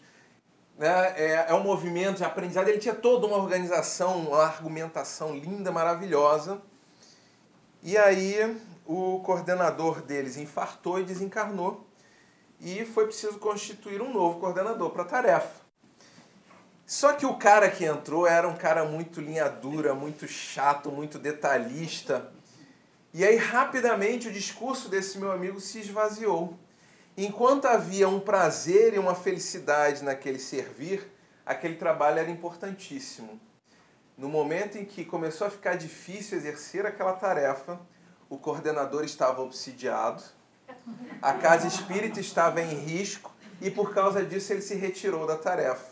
né? 0.80 1.14
é, 1.18 1.46
é 1.50 1.54
um 1.54 1.62
movimento 1.62 2.18
de 2.18 2.24
aprendizado. 2.24 2.70
Ele 2.70 2.80
tinha 2.80 2.96
toda 2.96 3.28
uma 3.28 3.36
organização, 3.36 4.18
uma 4.30 4.44
argumentação 4.44 5.36
linda, 5.36 5.72
maravilhosa. 5.72 6.62
E 7.84 7.98
aí 7.98 8.58
o 8.86 9.20
coordenador 9.20 10.02
deles 10.02 10.38
infartou 10.38 11.00
e 11.00 11.04
desencarnou. 11.04 11.86
E 12.62 12.86
foi 12.86 13.06
preciso 13.06 13.38
constituir 13.38 14.02
um 14.02 14.12
novo 14.12 14.40
coordenador 14.40 14.90
para 14.90 15.04
a 15.04 15.06
tarefa. 15.06 15.60
Só 16.86 17.14
que 17.14 17.26
o 17.26 17.36
cara 17.36 17.70
que 17.70 17.86
entrou 17.86 18.26
era 18.26 18.48
um 18.48 18.56
cara 18.56 18.84
muito 18.84 19.22
linha 19.22 19.48
dura, 19.48 19.94
muito 19.94 20.28
chato, 20.28 20.92
muito 20.92 21.20
detalhista. 21.20 22.32
E 23.14 23.24
aí 23.24 23.36
rapidamente 23.36 24.28
o 24.28 24.34
discurso 24.34 24.90
desse 24.90 25.20
meu 25.20 25.32
amigo 25.32 25.60
se 25.60 25.80
esvaziou. 25.80 26.58
Enquanto 27.22 27.66
havia 27.66 28.08
um 28.08 28.18
prazer 28.18 28.94
e 28.94 28.98
uma 28.98 29.14
felicidade 29.14 30.06
naquele 30.06 30.40
servir, 30.40 31.06
aquele 31.46 31.76
trabalho 31.76 32.18
era 32.18 32.32
importantíssimo. 32.32 33.38
No 34.18 34.30
momento 34.30 34.78
em 34.78 34.86
que 34.86 35.04
começou 35.04 35.46
a 35.46 35.50
ficar 35.50 35.76
difícil 35.76 36.38
exercer 36.38 36.86
aquela 36.86 37.12
tarefa, 37.12 37.78
o 38.30 38.38
coordenador 38.38 39.04
estava 39.04 39.42
obsidiado, 39.42 40.24
a 41.22 41.34
casa 41.34 41.68
espírita 41.68 42.22
estava 42.22 42.62
em 42.62 42.74
risco 42.74 43.36
e 43.60 43.70
por 43.70 43.94
causa 43.94 44.24
disso 44.24 44.54
ele 44.54 44.62
se 44.62 44.76
retirou 44.76 45.28
da 45.28 45.36
tarefa, 45.36 45.92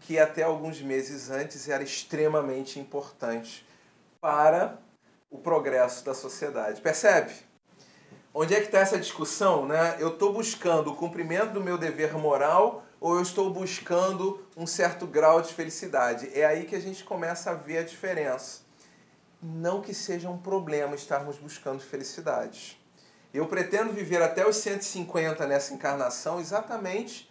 que 0.00 0.18
até 0.18 0.44
alguns 0.44 0.80
meses 0.80 1.28
antes 1.28 1.68
era 1.68 1.82
extremamente 1.82 2.80
importante 2.80 3.68
para 4.18 4.78
o 5.30 5.36
progresso 5.36 6.02
da 6.06 6.14
sociedade. 6.14 6.80
Percebe? 6.80 7.47
Onde 8.32 8.54
é 8.54 8.60
que 8.60 8.66
está 8.66 8.78
essa 8.78 8.98
discussão? 8.98 9.66
Né? 9.66 9.96
Eu 9.98 10.08
estou 10.08 10.32
buscando 10.32 10.92
o 10.92 10.96
cumprimento 10.96 11.52
do 11.52 11.60
meu 11.60 11.78
dever 11.78 12.16
moral 12.16 12.84
ou 13.00 13.16
eu 13.16 13.22
estou 13.22 13.50
buscando 13.50 14.44
um 14.56 14.66
certo 14.66 15.06
grau 15.06 15.40
de 15.40 15.52
felicidade? 15.52 16.30
É 16.34 16.44
aí 16.44 16.64
que 16.64 16.76
a 16.76 16.80
gente 16.80 17.04
começa 17.04 17.50
a 17.50 17.54
ver 17.54 17.78
a 17.78 17.82
diferença. 17.82 18.60
Não 19.42 19.80
que 19.80 19.94
seja 19.94 20.28
um 20.28 20.38
problema 20.38 20.94
estarmos 20.94 21.38
buscando 21.38 21.80
felicidade. 21.80 22.78
Eu 23.32 23.46
pretendo 23.46 23.92
viver 23.92 24.22
até 24.22 24.46
os 24.46 24.56
150 24.56 25.46
nessa 25.46 25.74
encarnação 25.74 26.40
exatamente 26.40 27.28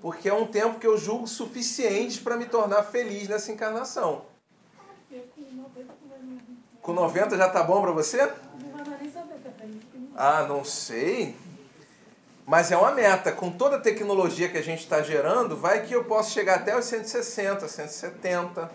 porque 0.00 0.28
é 0.28 0.34
um 0.34 0.46
tempo 0.46 0.78
que 0.78 0.86
eu 0.86 0.96
julgo 0.96 1.26
suficiente 1.26 2.20
para 2.20 2.36
me 2.36 2.46
tornar 2.46 2.82
feliz 2.84 3.28
nessa 3.28 3.50
encarnação. 3.50 4.24
Com 6.80 6.92
90 6.92 7.36
já 7.36 7.48
tá 7.48 7.62
bom 7.62 7.82
para 7.82 7.92
você? 7.92 8.32
Ah, 10.20 10.44
não 10.48 10.64
sei. 10.64 11.36
Mas 12.44 12.72
é 12.72 12.76
uma 12.76 12.90
meta. 12.90 13.30
Com 13.30 13.52
toda 13.52 13.76
a 13.76 13.80
tecnologia 13.80 14.48
que 14.48 14.58
a 14.58 14.62
gente 14.62 14.80
está 14.80 15.00
gerando, 15.00 15.56
vai 15.56 15.86
que 15.86 15.94
eu 15.94 16.06
posso 16.06 16.32
chegar 16.32 16.56
até 16.56 16.76
os 16.76 16.86
160, 16.86 17.68
170. 17.68 18.68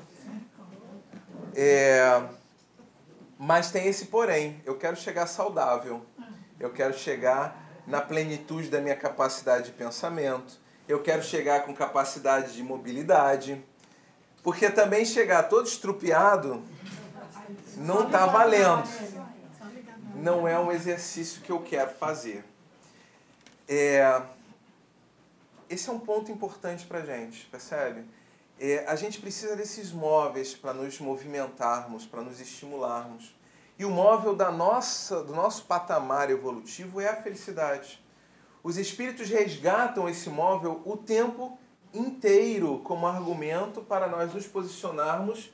É... 1.54 2.24
Mas 3.38 3.72
tem 3.72 3.88
esse 3.88 4.06
porém. 4.06 4.62
Eu 4.66 4.78
quero 4.78 4.96
chegar 4.96 5.28
saudável. 5.28 6.06
Eu 6.58 6.70
quero 6.70 6.98
chegar 6.98 7.62
na 7.86 8.00
plenitude 8.00 8.70
da 8.70 8.80
minha 8.80 8.96
capacidade 8.96 9.66
de 9.66 9.72
pensamento. 9.74 10.58
Eu 10.88 11.02
quero 11.02 11.22
chegar 11.22 11.66
com 11.66 11.74
capacidade 11.74 12.54
de 12.54 12.64
mobilidade. 12.64 13.62
Porque 14.42 14.70
também 14.70 15.04
chegar 15.04 15.44
todo 15.50 15.68
estrupiado 15.68 16.64
não 17.76 18.06
está 18.06 18.28
valendo. 18.28 18.88
Não 20.24 20.48
é 20.48 20.58
um 20.58 20.72
exercício 20.72 21.42
que 21.42 21.52
eu 21.52 21.60
quero 21.60 21.92
fazer. 21.96 22.46
É, 23.68 24.22
esse 25.70 25.90
é 25.90 25.92
um 25.92 26.00
ponto 26.00 26.32
importante 26.32 26.86
para 26.86 27.00
a 27.00 27.06
gente, 27.06 27.46
percebe? 27.48 28.06
É, 28.58 28.86
a 28.88 28.96
gente 28.96 29.20
precisa 29.20 29.54
desses 29.54 29.92
móveis 29.92 30.56
para 30.56 30.74
nos 30.74 30.98
movimentarmos, 30.98 32.06
para 32.06 32.22
nos 32.22 32.40
estimularmos. 32.40 33.36
E 33.78 33.84
o 33.84 33.90
móvel 33.90 34.34
da 34.34 34.50
nossa, 34.50 35.22
do 35.22 35.36
nosso 35.36 35.66
patamar 35.66 36.32
evolutivo 36.32 37.02
é 37.02 37.10
a 37.10 37.22
felicidade. 37.22 38.02
Os 38.64 38.78
espíritos 38.78 39.28
resgatam 39.28 40.08
esse 40.08 40.30
móvel 40.30 40.82
o 40.86 40.96
tempo 40.96 41.60
inteiro 41.94 42.80
como 42.86 43.08
argumento 43.08 43.82
para 43.82 44.08
nós 44.08 44.34
nos 44.34 44.48
posicionarmos 44.48 45.52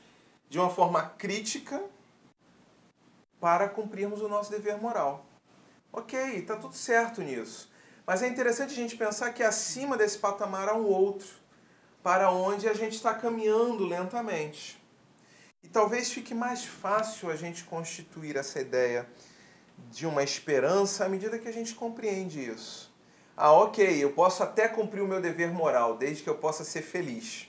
de 0.48 0.60
uma 0.60 0.70
forma 0.70 1.02
crítica 1.02 1.84
para 3.40 3.70
cumprirmos 3.70 4.22
o 4.22 4.28
nosso 4.28 4.52
dever 4.52 4.78
moral. 4.78 5.26
Ok, 5.92 6.20
está 6.36 6.56
tudo 6.56 6.76
certo 6.76 7.22
nisso. 7.22 7.72
Mas 8.06 8.22
é 8.22 8.28
interessante 8.28 8.72
a 8.74 8.76
gente 8.76 8.98
pensar 8.98 9.34
que 9.34 9.44
acima 9.44 9.98
desse 9.98 10.18
patamar 10.18 10.68
há 10.68 10.76
um 10.76 10.86
outro, 10.86 11.28
para 12.02 12.32
onde 12.32 12.68
a 12.68 12.74
gente 12.74 12.96
está 12.96 13.14
caminhando 13.14 13.86
lentamente. 13.86 14.82
E 15.64 15.68
talvez 15.68 16.12
fique 16.12 16.34
mais 16.34 16.64
fácil 16.66 17.30
a 17.30 17.36
gente 17.36 17.64
constituir 17.66 18.36
essa 18.36 18.60
ideia 18.60 19.08
de 19.92 20.06
uma 20.06 20.24
esperança 20.24 21.06
à 21.06 21.10
medida 21.10 21.38
que 21.38 21.48
a 21.48 21.52
gente 21.52 21.76
compreende 21.76 22.40
isso. 22.44 22.94
Ah, 23.36 23.54
ok, 23.54 24.04
eu 24.04 24.12
posso 24.12 24.44
até 24.44 24.68
cumprir 24.68 25.02
o 25.02 25.08
meu 25.08 25.22
dever 25.22 25.52
moral, 25.52 25.98
desde 25.98 26.24
que 26.24 26.30
eu 26.30 26.36
possa 26.36 26.64
ser 26.64 26.82
feliz. 26.82 27.48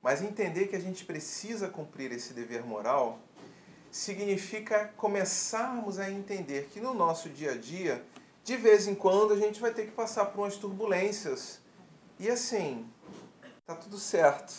Mas 0.00 0.22
entender 0.22 0.66
que 0.66 0.76
a 0.76 0.80
gente 0.80 1.04
precisa 1.04 1.68
cumprir 1.68 2.12
esse 2.12 2.32
dever 2.32 2.64
moral 2.64 3.18
significa 3.92 4.90
começarmos 4.96 5.98
a 5.98 6.10
entender 6.10 6.70
que 6.72 6.80
no 6.80 6.94
nosso 6.94 7.28
dia 7.28 7.52
a 7.52 7.56
dia 7.56 8.02
de 8.42 8.56
vez 8.56 8.88
em 8.88 8.94
quando 8.94 9.34
a 9.34 9.36
gente 9.36 9.60
vai 9.60 9.72
ter 9.72 9.84
que 9.84 9.92
passar 9.92 10.24
por 10.26 10.40
umas 10.40 10.56
turbulências. 10.56 11.60
E 12.18 12.28
assim, 12.28 12.90
tá 13.66 13.74
tudo 13.74 13.98
certo. 13.98 14.52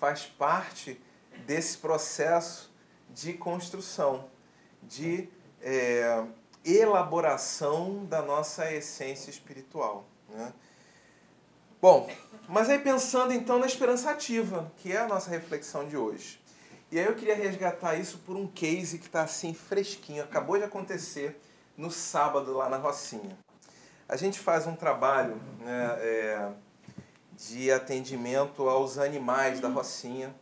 Faz 0.00 0.24
parte 0.24 1.00
desse 1.46 1.78
processo 1.78 2.72
de 3.10 3.34
construção, 3.34 4.28
de 4.82 5.28
é, 5.60 6.24
elaboração 6.64 8.04
da 8.06 8.22
nossa 8.22 8.72
essência 8.72 9.30
espiritual. 9.30 10.04
Né? 10.28 10.52
Bom, 11.80 12.08
mas 12.48 12.70
aí 12.70 12.78
pensando 12.78 13.32
então 13.32 13.58
na 13.58 13.66
esperança 13.66 14.10
ativa, 14.10 14.72
que 14.78 14.92
é 14.92 14.98
a 14.98 15.06
nossa 15.06 15.30
reflexão 15.30 15.86
de 15.86 15.96
hoje. 15.96 16.41
E 16.92 16.98
aí 16.98 17.06
eu 17.06 17.14
queria 17.14 17.34
resgatar 17.34 17.94
isso 17.94 18.18
por 18.18 18.36
um 18.36 18.46
case 18.46 18.98
que 18.98 19.06
está 19.06 19.22
assim 19.22 19.54
fresquinho, 19.54 20.22
acabou 20.22 20.58
de 20.58 20.64
acontecer 20.64 21.40
no 21.74 21.90
sábado 21.90 22.52
lá 22.52 22.68
na 22.68 22.76
Rocinha. 22.76 23.34
A 24.06 24.14
gente 24.14 24.38
faz 24.38 24.66
um 24.66 24.76
trabalho 24.76 25.40
né, 25.60 25.96
é, 26.00 26.48
de 27.34 27.72
atendimento 27.72 28.68
aos 28.68 28.98
animais 28.98 29.58
da 29.58 29.68
Rocinha, 29.68 30.34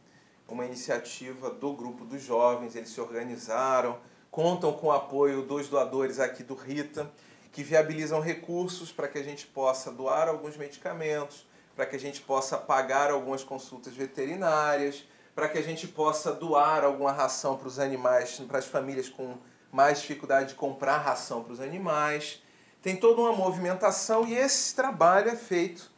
uma 0.49 0.67
iniciativa 0.67 1.51
do 1.51 1.73
grupo 1.73 2.05
dos 2.05 2.21
jovens, 2.21 2.75
eles 2.75 2.89
se 2.89 3.01
organizaram, 3.01 4.01
contam 4.29 4.73
com 4.73 4.89
o 4.89 4.93
apoio 4.93 5.43
dos 5.43 5.69
doadores 5.69 6.19
aqui 6.19 6.43
do 6.43 6.57
Rita, 6.57 7.09
que 7.53 7.63
viabilizam 7.63 8.19
recursos 8.19 8.91
para 8.91 9.07
que 9.07 9.19
a 9.19 9.23
gente 9.23 9.47
possa 9.47 9.93
doar 9.93 10.27
alguns 10.27 10.57
medicamentos, 10.57 11.47
para 11.77 11.87
que 11.87 11.95
a 11.95 12.01
gente 12.01 12.21
possa 12.21 12.59
pagar 12.59 13.13
algumas 13.13 13.45
consultas 13.45 13.95
veterinárias, 13.95 15.05
para 15.35 15.49
que 15.49 15.59
a 15.59 15.63
gente 15.63 15.87
possa 15.89 16.33
doar 16.33 16.85
alguma 16.85 17.13
ração 17.13 17.57
para 17.57 17.69
os 17.69 17.79
animais, 17.79 18.39
para 18.47 18.59
as 18.59 18.67
famílias 18.67 19.09
com 19.09 19.37
mais 19.73 20.01
dificuldade 20.01 20.51
de 20.51 20.55
comprar 20.55 20.99
ração 20.99 21.43
para 21.43 21.53
os 21.53 21.61
animais. 21.61 22.43
Tem 22.83 22.97
toda 22.97 23.21
uma 23.21 23.33
movimentação 23.33 24.27
e 24.27 24.35
esse 24.35 24.75
trabalho 24.75 25.31
é 25.31 25.37
feito 25.37 25.91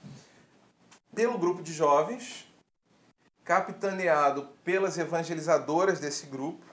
pelo 1.15 1.39
grupo 1.39 1.63
de 1.63 1.73
jovens, 1.73 2.47
capitaneado 3.45 4.49
pelas 4.65 4.99
evangelizadoras 4.99 6.01
desse 6.01 6.27
grupo 6.27 6.65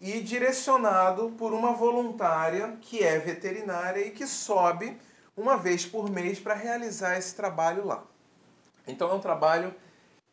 e 0.00 0.20
direcionado 0.20 1.30
por 1.38 1.52
uma 1.52 1.72
voluntária 1.72 2.76
que 2.80 3.02
é 3.02 3.18
veterinária 3.18 4.06
e 4.06 4.10
que 4.10 4.26
sobe 4.26 4.98
uma 5.36 5.56
vez 5.56 5.84
por 5.84 6.10
mês 6.10 6.38
para 6.38 6.54
realizar 6.54 7.18
esse 7.18 7.34
trabalho 7.34 7.86
lá. 7.86 8.02
Então 8.86 9.10
é 9.10 9.14
um 9.14 9.20
trabalho 9.20 9.74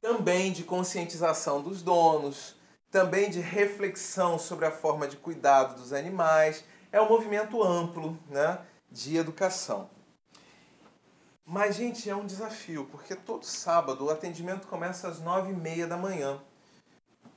também 0.04 0.52
de 0.52 0.66
conscientização 0.66 1.62
dos 1.62 1.82
donos, 1.82 2.58
também 2.92 3.30
de 3.30 3.40
reflexão 3.40 4.38
sobre 4.38 4.66
a 4.66 4.72
forma 4.72 5.08
de 5.08 5.16
cuidado 5.16 5.80
dos 5.80 5.94
animais. 5.94 6.66
É 6.92 7.00
um 7.00 7.08
movimento 7.08 7.64
amplo 7.64 8.20
né, 8.30 8.60
de 8.92 9.16
educação. 9.16 9.90
Mas, 11.46 11.78
gente, 11.78 12.10
é 12.10 12.16
um 12.16 12.26
desafio, 12.26 12.86
porque 12.92 13.16
todo 13.16 13.46
sábado 13.46 14.04
o 14.04 14.10
atendimento 14.10 14.68
começa 14.68 15.08
às 15.08 15.22
nove 15.22 15.54
e 15.54 15.56
meia 15.56 15.88
da 15.88 15.96
manhã. 15.96 16.38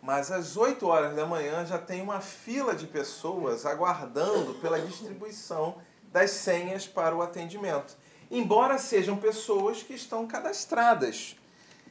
Mas 0.02 0.32
às 0.32 0.56
8 0.56 0.84
horas 0.88 1.14
da 1.14 1.24
manhã 1.24 1.64
já 1.64 1.78
tem 1.78 2.02
uma 2.02 2.20
fila 2.20 2.74
de 2.74 2.88
pessoas 2.88 3.64
aguardando 3.64 4.54
pela 4.54 4.80
distribuição 4.80 5.76
das 6.10 6.32
senhas 6.32 6.84
para 6.84 7.14
o 7.14 7.22
atendimento. 7.22 7.96
Embora 8.28 8.76
sejam 8.76 9.16
pessoas 9.16 9.84
que 9.84 9.94
estão 9.94 10.26
cadastradas 10.26 11.36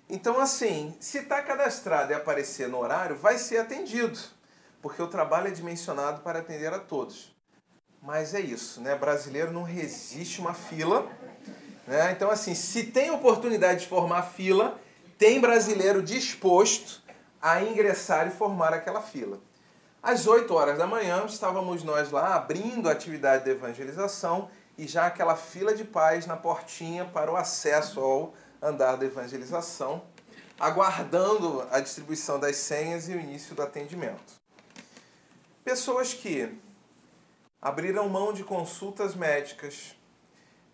então, 0.10 0.40
assim, 0.40 0.96
se 1.00 1.20
está 1.20 1.42
cadastrado 1.42 2.12
e 2.12 2.16
aparecer 2.16 2.68
no 2.68 2.78
horário, 2.80 3.16
vai 3.16 3.38
ser 3.38 3.58
atendido, 3.58 4.20
porque 4.82 5.02
o 5.02 5.08
trabalho 5.08 5.48
é 5.48 5.52
dimensionado 5.52 6.22
para 6.22 6.40
atender 6.40 6.72
a 6.72 6.80
todos. 6.80 7.36
Mas 8.02 8.36
é 8.36 8.40
isso, 8.40 8.82
né? 8.82 8.96
Brasileiro 8.96 9.52
não 9.52 9.64
resiste 9.64 10.40
uma 10.40 10.54
fila. 10.54 11.08
Né? 11.88 12.12
Então, 12.12 12.30
assim, 12.30 12.54
se 12.54 12.84
tem 12.84 13.10
oportunidade 13.10 13.82
de 13.82 13.88
formar 13.88 14.22
fila, 14.24 14.80
tem 15.18 15.42
brasileiro 15.42 16.04
disposto 16.04 17.02
a 17.42 17.64
ingressar 17.64 18.28
e 18.28 18.32
formar 18.32 18.74
aquela 18.74 19.02
fila. 19.02 19.40
Às 20.04 20.28
8 20.28 20.54
horas 20.54 20.78
da 20.78 20.86
manhã, 20.86 21.26
estávamos 21.26 21.84
nós 21.84 22.12
lá 22.12 22.36
abrindo 22.36 22.88
a 22.88 22.92
atividade 22.92 23.44
de 23.44 23.50
evangelização 23.50 24.50
e 24.78 24.88
já 24.88 25.08
aquela 25.08 25.36
fila 25.36 25.74
de 25.74 25.84
paz 25.84 26.28
na 26.28 26.38
portinha 26.38 27.06
para 27.06 27.32
o 27.32 27.36
acesso 27.36 28.00
ao 28.00 28.34
andar 28.66 28.98
da 28.98 29.06
evangelização, 29.06 30.04
aguardando 30.60 31.68
a 31.72 31.80
distribuição 31.80 32.40
das 32.40 32.56
senhas 32.56 33.08
e 33.08 33.14
o 33.14 33.20
início 33.20 33.56
do 33.56 33.62
atendimento. 33.62 34.34
Pessoas 35.64 36.14
que 36.14 36.58
abriram 37.62 38.08
mão 38.10 38.34
de 38.34 38.44
consultas 38.44 39.16
médicas, 39.16 39.96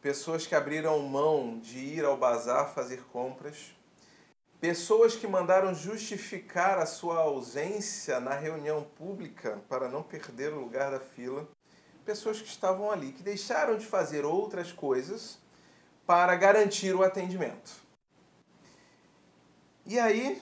pessoas 0.02 0.48
que 0.48 0.56
abriram 0.56 1.00
mão 1.00 1.60
de 1.60 1.78
ir 1.78 2.06
ao 2.06 2.18
bazar 2.18 2.74
fazer 2.74 3.04
compras, 3.12 3.74
pessoas 4.60 5.16
que 5.16 5.28
mandaram 5.28 5.74
justificar 5.74 6.78
a 6.78 6.86
sua 6.86 7.18
ausência 7.18 8.20
na 8.20 8.36
reunião 8.36 8.84
pública 8.84 9.60
para 9.68 9.90
não 9.90 10.04
perder 10.04 10.54
o 10.54 10.60
lugar 10.60 10.92
da 10.92 11.00
fila, 11.00 11.48
pessoas 12.06 12.42
que 12.42 12.48
estavam 12.48 12.92
ali, 12.92 13.12
que 13.12 13.24
deixaram 13.24 13.78
de 13.78 13.86
fazer 13.86 14.26
outras 14.26 14.72
coisas 14.72 15.40
para 16.06 16.36
garantir 16.36 16.94
o 16.94 17.04
atendimento. 17.04 17.81
E 19.92 20.00
aí, 20.00 20.42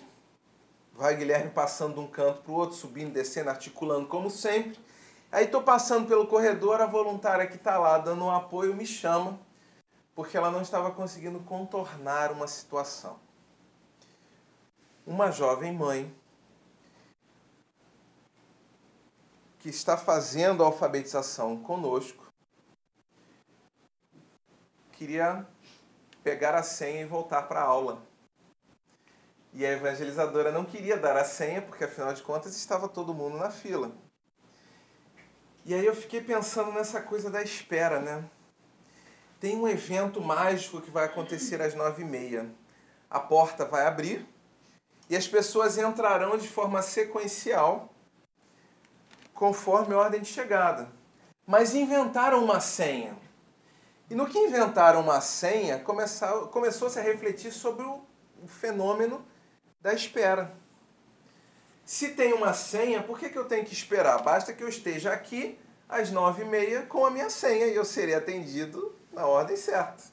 vai 0.93 1.15
Guilherme 1.15 1.49
passando 1.49 1.95
de 1.95 1.99
um 2.01 2.05
canto 2.05 2.43
para 2.43 2.51
o 2.51 2.55
outro, 2.55 2.75
subindo, 2.77 3.11
descendo, 3.11 3.49
articulando 3.49 4.05
como 4.05 4.29
sempre. 4.29 4.79
Aí 5.31 5.45
estou 5.45 5.63
passando 5.63 6.07
pelo 6.07 6.27
corredor, 6.27 6.79
a 6.79 6.85
voluntária 6.85 7.47
que 7.47 7.55
está 7.55 7.79
lá 7.79 7.97
dando 7.97 8.25
um 8.25 8.29
apoio 8.29 8.75
me 8.75 8.85
chama, 8.85 9.39
porque 10.13 10.37
ela 10.37 10.51
não 10.51 10.61
estava 10.61 10.91
conseguindo 10.91 11.39
contornar 11.39 12.31
uma 12.31 12.47
situação. 12.47 13.19
Uma 15.03 15.31
jovem 15.31 15.73
mãe 15.73 16.15
que 19.57 19.69
está 19.69 19.97
fazendo 19.97 20.61
a 20.61 20.67
alfabetização 20.67 21.57
conosco 21.57 22.31
queria 24.91 25.43
pegar 26.23 26.53
a 26.53 26.61
senha 26.61 27.01
e 27.01 27.05
voltar 27.05 27.47
para 27.47 27.61
a 27.61 27.65
aula. 27.65 28.09
E 29.53 29.65
a 29.65 29.71
evangelizadora 29.71 30.51
não 30.51 30.63
queria 30.63 30.95
dar 30.95 31.17
a 31.17 31.25
senha, 31.25 31.61
porque 31.61 31.83
afinal 31.83 32.13
de 32.13 32.21
contas 32.21 32.55
estava 32.55 32.87
todo 32.87 33.13
mundo 33.13 33.37
na 33.37 33.49
fila. 33.49 33.91
E 35.65 35.73
aí 35.73 35.85
eu 35.85 35.95
fiquei 35.95 36.21
pensando 36.21 36.71
nessa 36.71 37.01
coisa 37.01 37.29
da 37.29 37.41
espera, 37.41 37.99
né? 37.99 38.23
Tem 39.39 39.55
um 39.57 39.67
evento 39.67 40.21
mágico 40.21 40.81
que 40.81 40.91
vai 40.91 41.05
acontecer 41.05 41.61
às 41.61 41.73
nove 41.73 42.03
e 42.03 42.05
meia. 42.05 42.49
A 43.09 43.19
porta 43.19 43.65
vai 43.65 43.85
abrir 43.85 44.27
e 45.09 45.15
as 45.15 45.27
pessoas 45.27 45.77
entrarão 45.77 46.37
de 46.37 46.47
forma 46.47 46.81
sequencial, 46.81 47.89
conforme 49.33 49.93
a 49.93 49.97
ordem 49.97 50.21
de 50.21 50.27
chegada. 50.27 50.87
Mas 51.47 51.73
inventaram 51.73 52.43
uma 52.43 52.59
senha. 52.59 53.17
E 54.09 54.15
no 54.15 54.27
que 54.27 54.37
inventaram 54.37 55.01
uma 55.01 55.21
senha, 55.21 55.79
começou-se 55.79 56.99
a 56.99 57.01
refletir 57.01 57.51
sobre 57.51 57.83
o 57.83 58.05
fenômeno 58.47 59.25
da 59.81 59.93
espera. 59.93 60.51
Se 61.85 62.09
tem 62.09 62.33
uma 62.33 62.53
senha, 62.53 63.01
por 63.01 63.17
que, 63.17 63.29
que 63.29 63.37
eu 63.37 63.45
tenho 63.45 63.65
que 63.65 63.73
esperar? 63.73 64.21
Basta 64.21 64.53
que 64.53 64.63
eu 64.63 64.69
esteja 64.69 65.11
aqui 65.11 65.57
às 65.87 66.11
nove 66.11 66.43
e 66.43 66.45
meia 66.45 66.83
com 66.83 67.05
a 67.05 67.09
minha 67.09 67.29
senha 67.29 67.65
e 67.65 67.75
eu 67.75 67.83
serei 67.83 68.13
atendido 68.13 68.95
na 69.11 69.25
ordem 69.25 69.57
certa. 69.57 70.03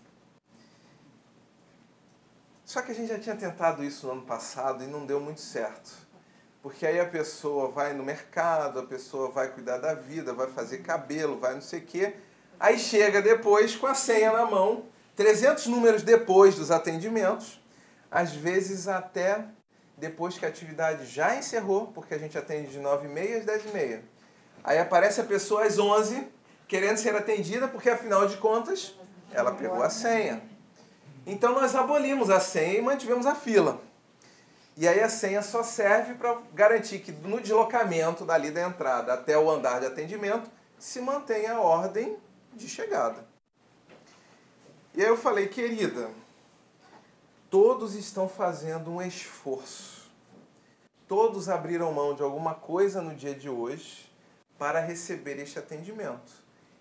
Só 2.64 2.82
que 2.82 2.90
a 2.90 2.94
gente 2.94 3.08
já 3.08 3.18
tinha 3.18 3.36
tentado 3.36 3.84
isso 3.84 4.06
no 4.06 4.12
ano 4.12 4.22
passado 4.22 4.82
e 4.82 4.86
não 4.86 5.04
deu 5.06 5.20
muito 5.20 5.40
certo. 5.40 5.90
Porque 6.62 6.84
aí 6.84 6.98
a 6.98 7.06
pessoa 7.06 7.70
vai 7.70 7.92
no 7.92 8.02
mercado, 8.02 8.80
a 8.80 8.82
pessoa 8.82 9.30
vai 9.30 9.52
cuidar 9.52 9.78
da 9.78 9.94
vida, 9.94 10.32
vai 10.32 10.48
fazer 10.48 10.78
cabelo, 10.78 11.38
vai 11.38 11.54
não 11.54 11.60
sei 11.60 11.80
o 11.80 11.84
quê. 11.84 12.16
Aí 12.58 12.78
chega 12.78 13.22
depois 13.22 13.76
com 13.76 13.86
a 13.86 13.94
senha 13.94 14.32
na 14.32 14.46
mão, 14.46 14.86
300 15.14 15.66
números 15.66 16.02
depois 16.02 16.56
dos 16.56 16.70
atendimentos, 16.70 17.60
às 18.16 18.32
vezes 18.32 18.88
até 18.88 19.44
depois 19.98 20.38
que 20.38 20.46
a 20.46 20.48
atividade 20.48 21.04
já 21.04 21.36
encerrou, 21.36 21.88
porque 21.88 22.14
a 22.14 22.18
gente 22.18 22.38
atende 22.38 22.68
de 22.68 22.78
9h30 22.78 23.36
às 23.36 23.44
10h30. 23.44 24.00
Aí 24.64 24.78
aparece 24.78 25.20
a 25.20 25.24
pessoa 25.24 25.64
às 25.64 25.78
11 25.78 26.26
querendo 26.66 26.96
ser 26.96 27.14
atendida, 27.14 27.68
porque 27.68 27.90
afinal 27.90 28.26
de 28.26 28.38
contas 28.38 28.94
ela 29.30 29.52
pegou 29.52 29.82
a 29.82 29.90
senha. 29.90 30.42
Então 31.26 31.52
nós 31.52 31.74
abolimos 31.74 32.30
a 32.30 32.40
senha 32.40 32.78
e 32.78 32.80
mantivemos 32.80 33.26
a 33.26 33.34
fila. 33.34 33.82
E 34.78 34.88
aí 34.88 35.00
a 35.00 35.10
senha 35.10 35.42
só 35.42 35.62
serve 35.62 36.14
para 36.14 36.38
garantir 36.54 37.00
que 37.00 37.12
no 37.12 37.38
deslocamento 37.38 38.24
dali 38.24 38.50
da 38.50 38.62
entrada 38.66 39.12
até 39.12 39.36
o 39.36 39.50
andar 39.50 39.80
de 39.80 39.86
atendimento 39.88 40.50
se 40.78 41.02
mantenha 41.02 41.52
a 41.52 41.60
ordem 41.60 42.16
de 42.54 42.66
chegada. 42.66 43.26
E 44.94 45.02
aí 45.02 45.08
eu 45.08 45.18
falei, 45.18 45.48
querida, 45.48 46.08
todos 47.58 47.94
estão 47.94 48.28
fazendo 48.28 48.90
um 48.90 49.00
esforço. 49.00 50.10
Todos 51.08 51.48
abriram 51.48 51.90
mão 51.90 52.14
de 52.14 52.22
alguma 52.22 52.54
coisa 52.54 53.00
no 53.00 53.14
dia 53.14 53.34
de 53.34 53.48
hoje 53.48 54.12
para 54.58 54.78
receber 54.78 55.38
este 55.38 55.58
atendimento. 55.58 56.30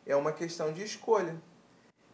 É 0.06 0.18
uma 0.18 0.34
questão 0.34 0.74
de 0.74 0.84
escolha. 0.84 1.42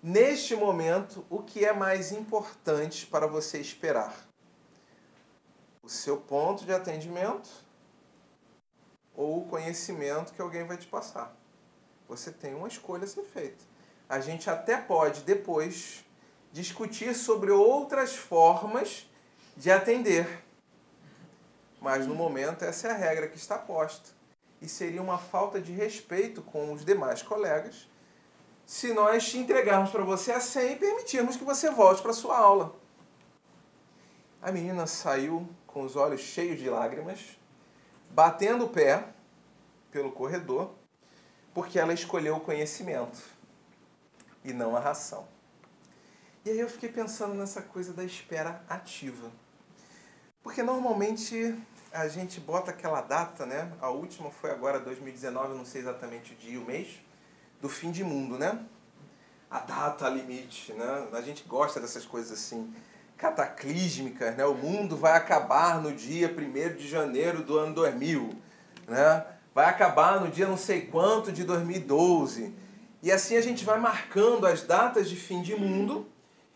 Neste 0.04 0.56
momento, 0.56 1.26
o 1.28 1.42
que 1.42 1.66
é 1.66 1.74
mais 1.74 2.12
importante 2.12 3.08
para 3.08 3.26
você 3.26 3.58
esperar? 3.58 4.16
O 5.82 5.90
seu 5.90 6.18
ponto 6.18 6.64
de 6.64 6.72
atendimento 6.72 7.50
ou 9.16 9.40
o 9.40 9.48
conhecimento 9.48 10.34
que 10.34 10.42
alguém 10.42 10.68
vai 10.68 10.78
te 10.78 10.86
passar? 10.86 11.36
Você 12.08 12.32
tem 12.32 12.54
uma 12.54 12.68
escolha 12.68 13.06
a 13.06 13.08
ser 13.08 13.24
feita. 13.24 13.64
A 14.08 14.20
gente 14.20 14.52
até 14.52 14.78
pode 14.78 15.22
depois 15.22 16.06
discutir 16.52 17.16
sobre 17.16 17.52
outras 17.52 18.16
formas 18.16 19.10
de 19.56 19.72
atender. 19.72 20.44
Mas 21.80 22.06
no 22.06 22.14
momento 22.14 22.64
essa 22.64 22.88
é 22.88 22.92
a 22.92 22.96
regra 22.96 23.28
que 23.28 23.38
está 23.38 23.58
posta. 23.58 24.10
E 24.62 24.68
seria 24.68 25.02
uma 25.02 25.18
falta 25.18 25.60
de 25.60 25.72
respeito 25.72 26.42
com 26.42 26.72
os 26.72 26.86
demais 26.86 27.22
colegas 27.24 27.88
se 28.66 28.94
nós 28.94 29.30
te 29.30 29.38
entregarmos 29.38 29.90
para 29.90 30.04
você 30.04 30.32
a 30.32 30.40
senha 30.40 30.74
e 30.74 30.76
permitirmos 30.78 31.36
que 31.36 31.44
você 31.44 31.70
volte 31.70 32.02
para 32.02 32.14
sua 32.14 32.38
aula. 32.38 32.76
A 34.42 34.52
menina 34.52 34.88
saiu 34.88 35.50
com 35.68 35.84
os 35.84 35.96
olhos 35.96 36.22
cheios 36.22 36.60
de 36.60 36.70
lágrimas, 36.70 37.38
batendo 38.10 38.66
o 38.66 38.70
pé 38.70 39.06
pelo 39.92 40.12
corredor, 40.12 40.72
porque 41.54 41.78
ela 41.78 41.94
escolheu 41.94 42.38
o 42.38 42.40
conhecimento 42.40 43.22
e 44.44 44.54
não 44.54 44.76
a 44.76 44.80
ração. 44.80 45.28
E 46.44 46.50
aí 46.50 46.60
eu 46.60 46.68
fiquei 46.68 46.90
pensando 46.90 47.36
nessa 47.36 47.62
coisa 47.62 47.94
da 47.94 48.04
espera 48.04 48.64
ativa. 48.68 49.30
Porque 50.42 50.64
normalmente 50.64 51.56
a 51.94 52.08
gente 52.08 52.40
bota 52.40 52.72
aquela 52.72 53.02
data, 53.02 53.46
né? 53.46 53.72
A 53.80 53.92
última 53.92 54.32
foi 54.32 54.50
agora 54.50 54.80
2019, 54.80 55.56
não 55.56 55.64
sei 55.64 55.82
exatamente 55.82 56.34
o 56.34 56.36
dia 56.36 56.54
e 56.54 56.58
o 56.58 56.66
mês, 56.66 57.00
do 57.62 57.70
fim 57.70 57.92
de 57.92 58.04
mundo, 58.04 58.40
né? 58.40 58.58
A 59.52 59.60
data 59.60 60.10
limite, 60.10 60.74
né? 60.74 61.10
A 61.14 61.22
gente 61.22 61.44
gosta 61.44 61.80
dessas 61.80 62.06
coisas 62.06 62.32
assim 62.32 62.74
cataclísmicas, 63.18 64.36
né? 64.36 64.44
O 64.44 64.56
mundo 64.56 64.98
vai 64.98 65.16
acabar 65.16 65.80
no 65.80 65.94
dia 65.94 66.28
1 66.28 66.76
de 66.76 66.88
janeiro 66.88 67.44
do 67.44 67.56
ano 67.56 67.76
2000, 67.76 68.32
né? 68.88 69.28
Vai 69.54 69.66
acabar 69.66 70.20
no 70.20 70.28
dia 70.28 70.48
não 70.48 70.58
sei 70.58 70.88
quanto 70.88 71.32
de 71.32 71.44
2012. 71.44 72.52
E 73.04 73.12
assim 73.12 73.38
a 73.38 73.42
gente 73.42 73.64
vai 73.64 73.80
marcando 73.80 74.48
as 74.48 74.64
datas 74.64 75.08
de 75.08 75.16
fim 75.16 75.44
de 75.44 75.56
mundo 75.56 76.11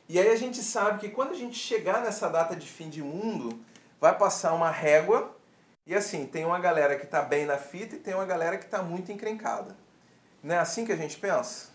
e 0.07 0.19
aí 0.19 0.29
a 0.29 0.35
gente 0.35 0.61
sabe 0.61 0.99
que 0.99 1.09
quando 1.09 1.31
a 1.31 1.35
gente 1.35 1.57
chegar 1.57 2.01
nessa 2.01 2.29
data 2.29 2.55
de 2.55 2.67
fim 2.67 2.89
de 2.89 3.01
mundo, 3.01 3.59
vai 3.99 4.15
passar 4.17 4.53
uma 4.53 4.69
régua 4.69 5.35
e 5.87 5.93
assim, 5.93 6.25
tem 6.25 6.45
uma 6.45 6.59
galera 6.59 6.95
que 6.97 7.05
está 7.05 7.21
bem 7.21 7.45
na 7.45 7.57
fita 7.57 7.95
e 7.95 7.99
tem 7.99 8.13
uma 8.13 8.25
galera 8.25 8.57
que 8.57 8.65
está 8.65 8.81
muito 8.81 9.11
encrencada. 9.11 9.75
Não 10.41 10.55
é 10.55 10.57
assim 10.59 10.85
que 10.85 10.91
a 10.91 10.95
gente 10.95 11.17
pensa? 11.17 11.69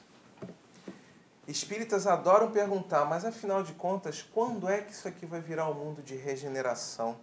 Espíritas 1.47 2.07
adoram 2.07 2.51
perguntar, 2.51 3.05
mas 3.05 3.25
afinal 3.25 3.63
de 3.63 3.73
contas, 3.73 4.23
quando 4.23 4.69
é 4.69 4.81
que 4.81 4.93
isso 4.93 5.09
aqui 5.09 5.27
vai 5.27 5.41
virar 5.41 5.69
um 5.69 5.75
mundo 5.75 6.03
de 6.03 6.15
regeneração? 6.15 7.19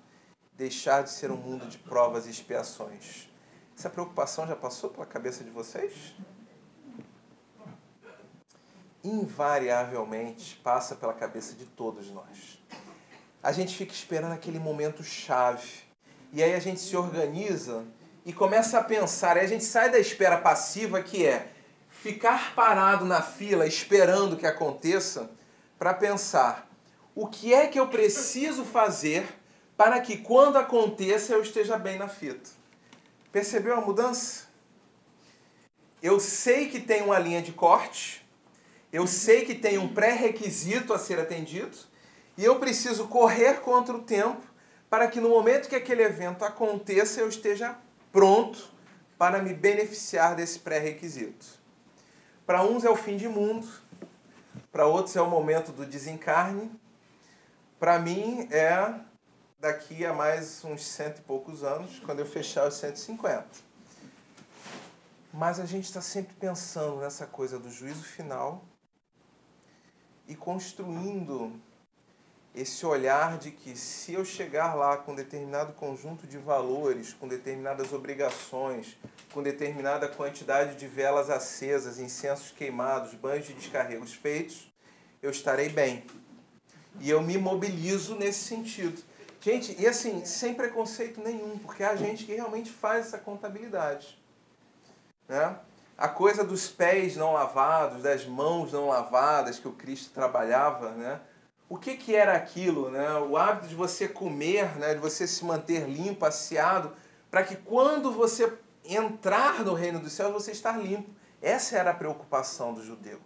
Deixar 0.54 1.04
de 1.04 1.12
ser 1.12 1.32
um 1.32 1.38
mundo 1.38 1.66
de 1.68 1.78
provas 1.78 2.26
e 2.26 2.32
expiações? 2.32 3.30
Essa 3.78 3.90
preocupação 3.90 4.48
já 4.48 4.56
passou 4.56 4.90
pela 4.90 5.06
cabeça 5.06 5.44
de 5.44 5.50
vocês? 5.50 6.16
Invariavelmente 9.08 10.60
passa 10.64 10.96
pela 10.96 11.14
cabeça 11.14 11.56
de 11.56 11.66
todos 11.66 12.12
nós. 12.12 12.60
A 13.42 13.52
gente 13.52 13.76
fica 13.76 13.94
esperando 13.94 14.34
aquele 14.34 14.60
momento 14.60 15.04
chave. 15.04 15.86
E 16.34 16.44
aí 16.44 16.54
a 16.54 16.60
gente 16.60 16.82
se 16.82 16.96
organiza 16.98 17.86
e 18.26 18.34
começa 18.34 18.78
a 18.78 18.84
pensar. 18.84 19.38
Aí 19.38 19.46
a 19.46 19.48
gente 19.48 19.64
sai 19.64 19.90
da 19.90 19.98
espera 19.98 20.38
passiva, 20.38 21.02
que 21.02 21.26
é 21.26 21.52
ficar 21.90 22.54
parado 22.54 23.06
na 23.06 23.22
fila 23.22 23.66
esperando 23.66 24.36
que 24.36 24.46
aconteça, 24.46 25.30
para 25.80 25.94
pensar: 25.94 26.70
o 27.16 27.28
que 27.28 27.54
é 27.54 27.68
que 27.68 27.80
eu 27.80 27.88
preciso 27.88 28.66
fazer 28.66 29.26
para 29.78 30.02
que 30.02 30.18
quando 30.18 30.58
aconteça 30.58 31.34
eu 31.34 31.42
esteja 31.42 31.78
bem 31.78 31.98
na 31.98 32.10
fita? 32.10 32.50
Percebeu 33.32 33.78
a 33.78 33.82
mudança? 33.82 34.48
Eu 36.02 36.20
sei 36.20 36.70
que 36.70 36.80
tem 36.80 37.02
uma 37.02 37.18
linha 37.18 37.42
de 37.42 37.52
corte, 37.52 38.27
eu 38.98 39.06
sei 39.06 39.46
que 39.46 39.54
tem 39.54 39.78
um 39.78 39.94
pré-requisito 39.94 40.92
a 40.92 40.98
ser 40.98 41.20
atendido 41.20 41.78
e 42.36 42.44
eu 42.44 42.60
preciso 42.60 43.08
correr 43.08 43.62
contra 43.62 43.96
o 43.96 44.02
tempo 44.02 44.44
para 44.90 45.08
que 45.08 45.22
no 45.22 45.30
momento 45.30 45.70
que 45.70 45.76
aquele 45.76 46.02
evento 46.02 46.44
aconteça 46.44 47.22
eu 47.22 47.30
esteja 47.30 47.78
pronto 48.12 48.72
para 49.16 49.40
me 49.40 49.54
beneficiar 49.54 50.36
desse 50.36 50.58
pré-requisito. 50.58 51.46
Para 52.44 52.64
uns 52.64 52.84
é 52.84 52.90
o 52.90 52.96
fim 52.96 53.18
de 53.18 53.28
mundo, 53.28 53.68
para 54.72 54.88
outros 54.88 55.16
é 55.16 55.22
o 55.22 55.30
momento 55.30 55.72
do 55.72 55.86
desencarne, 55.86 56.72
para 57.80 58.00
mim 58.00 58.48
é 58.50 58.96
daqui 59.60 60.08
a 60.08 60.14
mais 60.14 60.64
uns 60.66 60.84
cento 60.84 61.20
e 61.20 61.22
poucos 61.22 61.64
anos, 61.64 62.00
quando 62.00 62.20
eu 62.20 62.26
fechar 62.26 62.68
os 62.68 62.74
150. 62.74 63.46
Mas 65.32 65.60
a 65.60 65.68
gente 65.68 65.86
está 65.86 66.02
sempre 66.02 66.34
pensando 66.34 66.98
nessa 66.98 67.28
coisa 67.28 67.60
do 67.60 67.70
juízo 67.70 68.04
final 68.04 68.66
e 70.28 70.36
construindo 70.36 71.52
esse 72.54 72.86
olhar 72.86 73.38
de 73.38 73.52
que 73.52 73.78
se 73.78 74.14
eu 74.14 74.26
chegar 74.26 74.74
lá 74.74 74.98
com 74.98 75.14
determinado 75.14 75.74
conjunto 75.74 76.26
de 76.26 76.38
valores, 76.40 77.14
com 77.14 77.28
determinadas 77.28 77.94
obrigações, 77.94 78.98
com 79.32 79.44
determinada 79.44 80.08
quantidade 80.08 80.76
de 80.76 80.88
velas 80.88 81.30
acesas, 81.30 82.00
incensos 82.00 82.52
queimados, 82.52 83.14
banhos 83.14 83.46
de 83.46 83.54
descarregos 83.54 84.14
feitos, 84.14 84.72
eu 85.22 85.30
estarei 85.30 85.70
bem. 85.70 86.04
E 87.00 87.10
eu 87.10 87.22
me 87.22 87.38
mobilizo 87.38 88.16
nesse 88.16 88.46
sentido. 88.46 89.04
Gente, 89.40 89.80
e 89.80 89.86
assim, 89.86 90.26
sem 90.26 90.56
preconceito 90.56 91.22
nenhum, 91.22 91.60
porque 91.60 91.84
a 91.84 91.96
gente 91.96 92.26
que 92.26 92.34
realmente 92.34 92.72
faz 92.72 93.08
essa 93.08 93.20
contabilidade. 93.20 94.18
Né? 95.28 95.60
A 95.98 96.08
coisa 96.08 96.44
dos 96.44 96.68
pés 96.68 97.16
não 97.16 97.34
lavados, 97.34 98.04
das 98.04 98.26
mãos 98.26 98.72
não 98.72 98.88
lavadas 98.88 99.58
que 99.60 99.68
o 99.68 99.74
Cristo 99.74 100.14
trabalhava, 100.14 100.92
né? 100.92 101.20
O 101.68 101.78
que, 101.78 101.98
que 101.98 102.16
era 102.16 102.34
aquilo, 102.34 102.90
né? 102.90 103.14
O 103.16 103.36
hábito 103.36 103.68
de 103.68 103.76
você 103.76 104.08
comer, 104.08 104.78
né? 104.78 104.94
De 104.94 105.00
você 105.00 105.28
se 105.28 105.44
manter 105.44 105.90
limpo, 105.90 106.26
asseado, 106.26 106.94
para 107.30 107.44
que 107.44 107.56
quando 107.56 108.12
você 108.12 108.58
entrar 108.88 109.64
no 109.64 109.74
reino 109.74 110.00
dos 110.00 110.14
céus 110.14 110.32
você 110.32 110.52
estar 110.52 110.78
limpo. 110.78 111.10
Essa 111.42 111.78
era 111.78 111.92
a 111.92 111.96
preocupação 111.96 112.74
do 112.74 112.84
judeu. 112.84 113.20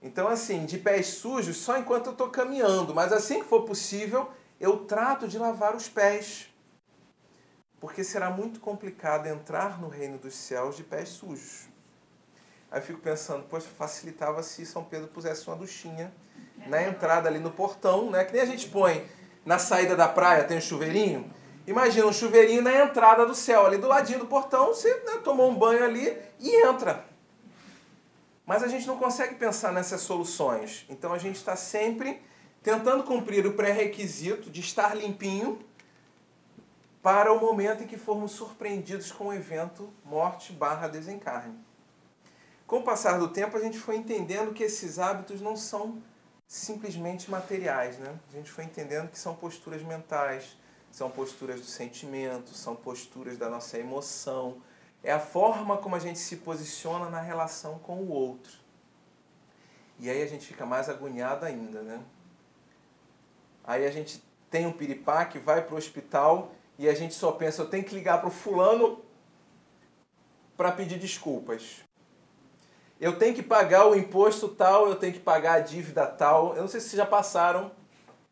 Então, 0.00 0.28
assim, 0.28 0.64
de 0.64 0.78
pés 0.78 1.06
sujos 1.08 1.56
só 1.56 1.76
enquanto 1.76 2.06
eu 2.06 2.12
estou 2.12 2.28
caminhando, 2.28 2.94
mas 2.94 3.12
assim 3.12 3.40
que 3.40 3.48
for 3.48 3.62
possível, 3.62 4.30
eu 4.60 4.84
trato 4.84 5.26
de 5.28 5.38
lavar 5.38 5.74
os 5.74 5.88
pés 5.88 6.48
porque 7.80 8.02
será 8.02 8.30
muito 8.30 8.60
complicado 8.60 9.26
entrar 9.26 9.80
no 9.80 9.88
reino 9.88 10.18
dos 10.18 10.34
céus 10.34 10.76
de 10.76 10.82
pés 10.82 11.10
sujos. 11.10 11.68
Aí 12.70 12.80
eu 12.80 12.84
fico 12.84 13.00
pensando, 13.00 13.44
poxa, 13.44 13.66
facilitava 13.78 14.42
se 14.42 14.66
São 14.66 14.84
Pedro 14.84 15.08
pusesse 15.08 15.46
uma 15.46 15.56
duchinha 15.56 16.12
na 16.66 16.82
entrada 16.82 17.28
ali 17.28 17.38
no 17.38 17.50
portão, 17.50 18.10
né? 18.10 18.24
Que 18.24 18.32
nem 18.32 18.42
a 18.42 18.46
gente 18.46 18.68
põe 18.68 19.06
na 19.44 19.58
saída 19.58 19.96
da 19.96 20.08
praia, 20.08 20.44
tem 20.44 20.58
um 20.58 20.60
chuveirinho. 20.60 21.32
Imagina 21.66 22.06
um 22.06 22.12
chuveirinho 22.12 22.62
na 22.62 22.74
entrada 22.82 23.24
do 23.24 23.34
céu, 23.34 23.66
ali 23.66 23.78
do 23.78 23.86
ladinho 23.86 24.18
do 24.18 24.26
portão, 24.26 24.68
você 24.68 24.92
né, 25.04 25.20
tomou 25.22 25.50
um 25.50 25.54
banho 25.54 25.84
ali 25.84 26.16
e 26.38 26.66
entra. 26.66 27.04
Mas 28.44 28.62
a 28.62 28.68
gente 28.68 28.86
não 28.86 28.96
consegue 28.96 29.34
pensar 29.34 29.72
nessas 29.72 30.00
soluções. 30.00 30.86
Então 30.88 31.12
a 31.12 31.18
gente 31.18 31.36
está 31.36 31.54
sempre 31.54 32.22
tentando 32.62 33.04
cumprir 33.04 33.46
o 33.46 33.52
pré-requisito 33.52 34.50
de 34.50 34.60
estar 34.60 34.94
limpinho 34.94 35.58
para 37.08 37.32
o 37.32 37.40
momento 37.40 37.82
em 37.82 37.86
que 37.86 37.96
formos 37.96 38.32
surpreendidos 38.32 39.10
com 39.10 39.28
o 39.28 39.32
evento 39.32 39.90
morte 40.04 40.52
barra 40.52 40.88
desencarne. 40.88 41.58
Com 42.66 42.80
o 42.80 42.82
passar 42.82 43.18
do 43.18 43.28
tempo, 43.28 43.56
a 43.56 43.60
gente 43.60 43.78
foi 43.78 43.96
entendendo 43.96 44.52
que 44.52 44.62
esses 44.62 44.98
hábitos 44.98 45.40
não 45.40 45.56
são 45.56 46.02
simplesmente 46.46 47.30
materiais, 47.30 47.96
né? 47.96 48.14
A 48.28 48.32
gente 48.36 48.50
foi 48.50 48.64
entendendo 48.64 49.08
que 49.08 49.18
são 49.18 49.34
posturas 49.34 49.82
mentais, 49.82 50.54
são 50.90 51.10
posturas 51.10 51.58
do 51.60 51.66
sentimento, 51.66 52.50
são 52.50 52.76
posturas 52.76 53.38
da 53.38 53.48
nossa 53.48 53.78
emoção. 53.78 54.60
É 55.02 55.10
a 55.10 55.18
forma 55.18 55.78
como 55.78 55.96
a 55.96 55.98
gente 55.98 56.18
se 56.18 56.36
posiciona 56.36 57.08
na 57.08 57.22
relação 57.22 57.78
com 57.78 58.02
o 58.02 58.10
outro. 58.10 58.52
E 59.98 60.10
aí 60.10 60.22
a 60.22 60.26
gente 60.26 60.44
fica 60.44 60.66
mais 60.66 60.90
agoniado 60.90 61.46
ainda, 61.46 61.80
né? 61.80 62.02
Aí 63.64 63.86
a 63.86 63.90
gente 63.90 64.22
tem 64.50 64.66
um 64.66 64.72
piripá 64.72 65.24
que 65.24 65.38
vai 65.38 65.64
para 65.64 65.74
o 65.74 65.78
hospital 65.78 66.52
e 66.78 66.88
a 66.88 66.94
gente 66.94 67.14
só 67.14 67.32
pensa, 67.32 67.62
eu 67.62 67.68
tenho 67.68 67.82
que 67.82 67.94
ligar 67.94 68.18
para 68.18 68.28
o 68.28 68.32
fulano 68.32 69.02
para 70.56 70.70
pedir 70.70 70.98
desculpas. 70.98 71.82
Eu 73.00 73.18
tenho 73.18 73.34
que 73.34 73.42
pagar 73.42 73.86
o 73.86 73.94
imposto 73.94 74.48
tal, 74.48 74.88
eu 74.88 74.96
tenho 74.96 75.12
que 75.12 75.20
pagar 75.20 75.54
a 75.54 75.60
dívida 75.60 76.06
tal. 76.06 76.54
Eu 76.54 76.62
não 76.62 76.68
sei 76.68 76.80
se 76.80 76.96
já 76.96 77.04
passaram 77.04 77.72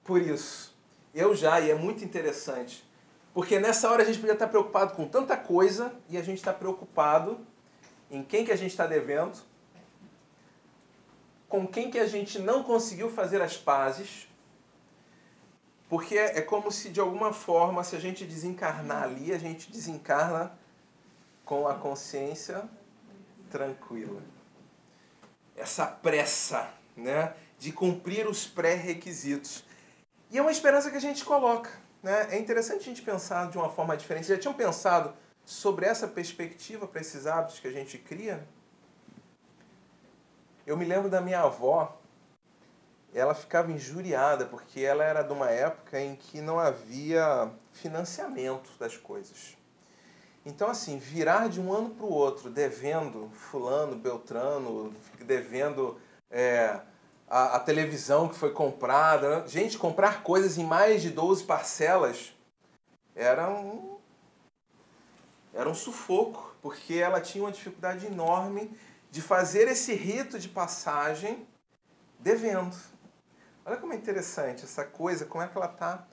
por 0.03 0.21
isso. 0.21 0.77
Eu 1.15 1.35
já, 1.35 1.61
e 1.61 1.71
é 1.71 1.75
muito 1.75 2.05
interessante. 2.05 2.85
Porque 3.35 3.59
nessa 3.59 3.91
hora 3.91 4.03
a 4.03 4.07
gente 4.07 4.19
podia 4.19 4.33
estar 4.33 4.49
preocupado 4.49 4.95
com 4.95 5.07
tanta 5.07 5.37
coisa 5.37 5.93
e 6.09 6.17
a 6.17 6.23
gente 6.23 6.39
está 6.39 6.53
preocupado 6.53 7.47
em 8.11 8.23
quem 8.23 8.45
que 8.45 8.53
a 8.53 8.57
gente 8.57 8.71
está 8.71 8.87
devendo, 8.87 9.37
com 11.49 11.67
quem 11.67 11.91
que 11.91 11.99
a 11.99 12.07
gente 12.07 12.39
não 12.39 12.63
conseguiu 12.63 13.11
fazer 13.11 13.43
as 13.43 13.57
pazes, 13.57 14.29
porque 15.89 16.17
é 16.17 16.41
como 16.41 16.71
se 16.73 16.91
de 16.91 17.01
alguma 17.01 17.33
forma, 17.33 17.85
se 17.85 17.95
a 17.95 18.01
gente 18.01 18.25
desencarnar 18.25 19.05
ali, 19.05 19.33
a 19.33 19.39
gente 19.39 19.71
desencarna 19.71 20.53
com 21.45 21.69
a 21.69 21.75
consciência 21.75 22.69
tranquila. 23.51 24.21
Essa 25.57 25.87
pressa, 25.87 26.71
né, 26.97 27.35
de 27.59 27.73
cumprir 27.73 28.27
os 28.27 28.47
pré-requisitos. 28.47 29.65
E 30.31 30.39
é 30.39 30.43
uma 30.43 30.51
esperança 30.51 30.91
que 30.91 30.97
a 30.97 31.01
gente 31.01 31.25
coloca. 31.25 31.71
Né? 32.03 32.35
É 32.35 32.39
interessante 32.39 32.81
a 32.81 32.85
gente 32.85 33.03
pensar 33.03 33.49
de 33.49 33.57
uma 33.57 33.71
forma 33.71 33.97
diferente. 33.97 34.27
Já 34.27 34.37
tinham 34.37 34.55
pensado 34.55 35.15
sobre 35.45 35.87
essa 35.87 36.09
perspectiva 36.09 36.87
para 36.87 37.01
esses 37.01 37.27
hábitos 37.27 37.61
que 37.61 37.69
a 37.69 37.73
gente 37.73 37.97
cria? 37.97 38.47
Eu 40.67 40.77
me 40.77 40.85
lembro 40.85 41.09
da 41.09 41.21
minha 41.21 41.41
avó, 41.41 41.97
ela 43.15 43.35
ficava 43.35 43.73
injuriada 43.73 44.45
porque 44.45 44.81
ela 44.81 45.05
era 45.05 45.23
de 45.23 45.33
uma 45.33 45.51
época 45.51 46.01
em 46.01 46.17
que 46.17 46.41
não 46.41 46.59
havia 46.59 47.51
financiamento 47.73 48.71
das 48.79 48.97
coisas. 48.97 49.57
Então, 50.45 50.69
assim, 50.69 50.97
virar 50.99 51.49
de 51.49 51.61
um 51.61 51.73
ano 51.73 51.91
para 51.91 52.07
o 52.07 52.13
outro 52.13 52.49
devendo 52.49 53.29
fulano, 53.35 53.97
beltrano, 53.97 54.95
devendo 55.21 56.01
é, 56.31 56.81
a, 57.29 57.57
a, 57.57 57.61
televisão 57.61 58.29
que 58.29 58.37
foi 58.37 58.53
comprada. 58.53 59.41
Né? 59.41 59.49
Gente, 59.49 59.77
comprar 59.77 60.23
coisas 60.23 60.57
em 60.57 60.65
mais 60.65 61.03
de 61.03 61.11
12 61.11 61.43
parcelas 61.45 62.33
era 63.15 63.51
um, 63.51 63.97
era 65.53 65.69
um 65.69 65.75
sufoco, 65.75 66.55
porque 66.63 66.95
ela 66.95 67.21
tinha 67.21 67.43
uma 67.43 67.51
dificuldade 67.51 68.07
enorme 68.07 68.71
de 69.11 69.21
fazer 69.21 69.67
esse 69.67 69.95
rito 69.95 70.39
de 70.39 70.49
passagem 70.49 71.45
devendo. 72.21 72.77
Olha 73.67 73.77
como 73.79 73.93
é 73.93 73.97
interessante 73.97 74.65
essa 74.65 74.85
coisa, 74.85 75.25
como 75.25 75.43
é 75.43 75.49
que 75.49 75.57
ela 75.57 75.67
está 75.67 76.07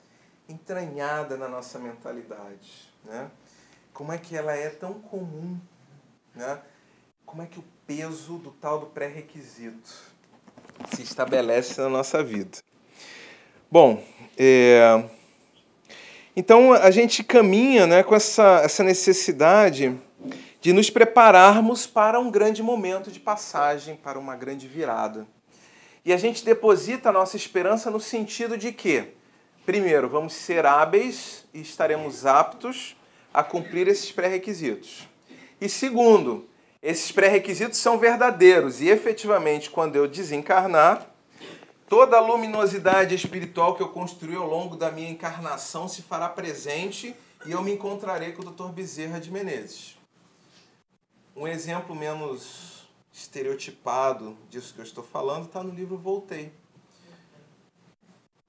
entranhada 0.48 1.36
na 1.36 1.48
nossa 1.48 1.78
mentalidade. 1.78 2.92
Né? 3.04 3.30
Como 3.92 4.12
é 4.12 4.18
que 4.18 4.36
ela 4.36 4.52
é 4.52 4.68
tão 4.68 4.94
comum. 4.94 5.56
Né? 6.34 6.58
Como 7.24 7.42
é 7.42 7.46
que 7.46 7.60
o 7.60 7.64
peso 7.86 8.38
do 8.38 8.50
tal 8.50 8.80
do 8.80 8.86
pré-requisito 8.86 10.12
se 10.92 11.02
estabelece 11.02 11.80
na 11.80 11.88
nossa 11.88 12.24
vida. 12.24 12.58
Bom, 13.70 14.02
é... 14.36 15.04
então 16.34 16.72
a 16.72 16.90
gente 16.90 17.22
caminha 17.22 17.86
né, 17.86 18.02
com 18.02 18.16
essa, 18.16 18.62
essa 18.64 18.82
necessidade 18.82 19.96
de 20.60 20.72
nos 20.72 20.90
prepararmos 20.90 21.86
para 21.86 22.18
um 22.18 22.30
grande 22.30 22.64
momento 22.64 23.12
de 23.12 23.20
passagem, 23.20 23.96
para 23.96 24.18
uma 24.18 24.34
grande 24.34 24.66
virada. 24.66 25.24
E 26.04 26.12
a 26.12 26.16
gente 26.18 26.44
deposita 26.44 27.08
a 27.08 27.12
nossa 27.12 27.36
esperança 27.36 27.90
no 27.90 27.98
sentido 27.98 28.58
de 28.58 28.72
que, 28.72 29.14
primeiro, 29.64 30.08
vamos 30.08 30.34
ser 30.34 30.66
hábeis 30.66 31.46
e 31.54 31.62
estaremos 31.62 32.26
aptos 32.26 32.94
a 33.32 33.42
cumprir 33.42 33.88
esses 33.88 34.12
pré-requisitos. 34.12 35.08
E 35.58 35.68
segundo, 35.68 36.46
esses 36.82 37.10
pré-requisitos 37.10 37.78
são 37.78 37.98
verdadeiros 37.98 38.82
e 38.82 38.88
efetivamente, 38.88 39.70
quando 39.70 39.96
eu 39.96 40.06
desencarnar, 40.06 41.08
toda 41.88 42.18
a 42.18 42.20
luminosidade 42.20 43.14
espiritual 43.14 43.74
que 43.74 43.82
eu 43.82 43.88
construí 43.88 44.36
ao 44.36 44.46
longo 44.46 44.76
da 44.76 44.90
minha 44.90 45.08
encarnação 45.08 45.88
se 45.88 46.02
fará 46.02 46.28
presente 46.28 47.16
e 47.46 47.52
eu 47.52 47.62
me 47.62 47.72
encontrarei 47.72 48.32
com 48.32 48.42
o 48.42 48.50
Dr. 48.50 48.72
Bezerra 48.72 49.18
de 49.18 49.30
Menezes. 49.30 49.96
Um 51.34 51.48
exemplo 51.48 51.94
menos 51.94 52.73
estereotipado 53.14 54.36
disso 54.50 54.74
que 54.74 54.80
eu 54.80 54.84
estou 54.84 55.04
falando 55.04 55.46
está 55.46 55.62
no 55.62 55.72
livro 55.72 55.96
Voltei. 55.96 56.52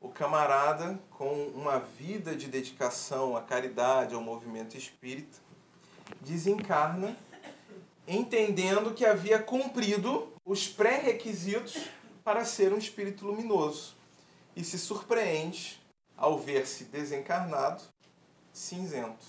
O 0.01 0.09
camarada, 0.09 0.99
com 1.11 1.31
uma 1.49 1.79
vida 1.79 2.35
de 2.35 2.47
dedicação 2.47 3.37
à 3.37 3.41
caridade, 3.41 4.15
ao 4.15 4.21
movimento 4.21 4.75
espírita, 4.75 5.37
desencarna 6.19 7.15
entendendo 8.07 8.93
que 8.93 9.05
havia 9.05 9.39
cumprido 9.39 10.33
os 10.43 10.67
pré-requisitos 10.67 11.77
para 12.23 12.43
ser 12.43 12.73
um 12.73 12.77
espírito 12.77 13.25
luminoso 13.25 13.95
e 14.55 14.63
se 14.63 14.77
surpreende 14.77 15.81
ao 16.17 16.39
ver-se 16.39 16.85
desencarnado, 16.85 17.83
cinzento, 18.53 19.25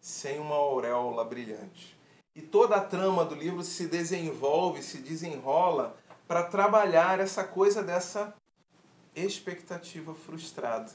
sem 0.00 0.38
uma 0.38 0.54
auréola 0.54 1.24
brilhante. 1.24 1.99
E 2.34 2.40
toda 2.40 2.76
a 2.76 2.80
trama 2.80 3.24
do 3.24 3.34
livro 3.34 3.62
se 3.62 3.86
desenvolve, 3.86 4.82
se 4.82 4.98
desenrola 4.98 5.96
para 6.28 6.44
trabalhar 6.44 7.18
essa 7.18 7.42
coisa 7.42 7.82
dessa 7.82 8.32
expectativa 9.16 10.14
frustrada. 10.14 10.92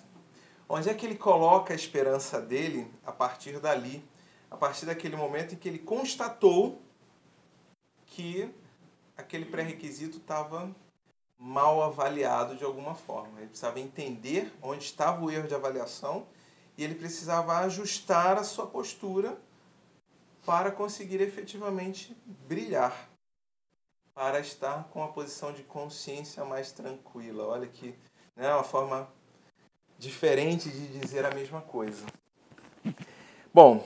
Onde 0.68 0.90
é 0.90 0.94
que 0.94 1.06
ele 1.06 1.18
coloca 1.18 1.74
a 1.74 1.76
esperança 1.76 2.40
dele 2.40 2.90
a 3.06 3.12
partir 3.12 3.60
dali, 3.60 4.04
a 4.50 4.56
partir 4.56 4.86
daquele 4.86 5.16
momento 5.16 5.54
em 5.54 5.58
que 5.58 5.68
ele 5.68 5.80
constatou 5.80 6.82
que 8.06 8.50
aquele 9.18 9.46
pré-requisito 9.46 10.18
estava 10.18 10.74
mal 11.38 11.84
avaliado 11.84 12.56
de 12.56 12.64
alguma 12.64 12.96
forma. 12.96 13.40
Ele 13.40 13.48
precisava 13.48 13.80
entender 13.80 14.52
onde 14.62 14.86
estava 14.86 15.24
o 15.24 15.30
erro 15.30 15.48
de 15.48 15.54
avaliação 15.54 16.26
e 16.78 16.84
ele 16.84 16.96
precisava 16.96 17.58
ajustar 17.60 18.38
a 18.38 18.44
sua 18.44 18.66
postura 18.66 19.38
para 20.46 20.72
conseguir 20.72 21.22
efetivamente 21.22 22.16
brilhar, 22.48 23.10
para 24.14 24.40
estar 24.40 24.86
com 24.86 25.00
uma 25.00 25.12
posição 25.12 25.52
de 25.52 25.64
consciência 25.64 26.46
mais 26.46 26.72
tranquila. 26.72 27.48
Olha 27.48 27.68
que 27.68 27.96
né, 28.36 28.54
uma 28.54 28.64
forma 28.64 29.10
diferente 29.98 30.70
de 30.70 31.00
dizer 31.00 31.26
a 31.26 31.34
mesma 31.34 31.62
coisa. 31.62 32.06
Bom, 33.54 33.86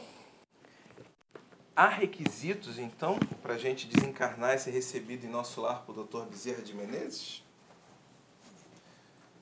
Há 1.79 1.87
requisitos, 1.87 2.77
então, 2.77 3.17
para 3.41 3.53
a 3.53 3.57
gente 3.57 3.87
desencarnar 3.87 4.53
e 4.53 4.59
ser 4.59 4.71
recebido 4.71 5.25
em 5.25 5.29
nosso 5.29 5.61
lar 5.61 5.85
por 5.85 5.95
Dr. 5.95 6.25
Bezerra 6.25 6.61
de 6.61 6.73
Menezes? 6.73 7.41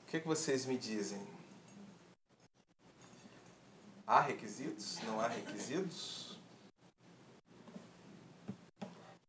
O 0.04 0.06
que, 0.06 0.18
é 0.18 0.20
que 0.20 0.28
vocês 0.28 0.64
me 0.64 0.78
dizem? 0.78 1.20
Há 4.06 4.20
requisitos? 4.20 5.00
Não 5.02 5.20
há 5.20 5.26
requisitos? 5.26 6.27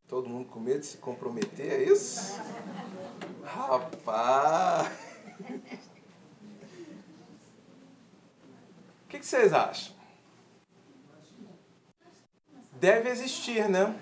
Todo 0.10 0.28
mundo 0.28 0.49
com 0.49 0.60
medo 0.60 0.80
de 0.80 0.88
se 0.88 0.97
comprometer, 0.97 1.72
é 1.72 1.84
isso? 1.84 2.41
Rapaz! 3.43 4.91
O 9.05 9.07
que, 9.07 9.20
que 9.20 9.26
vocês 9.26 9.53
acham? 9.53 9.97
deve 12.74 13.10
existir, 13.10 13.70
né? 13.70 13.93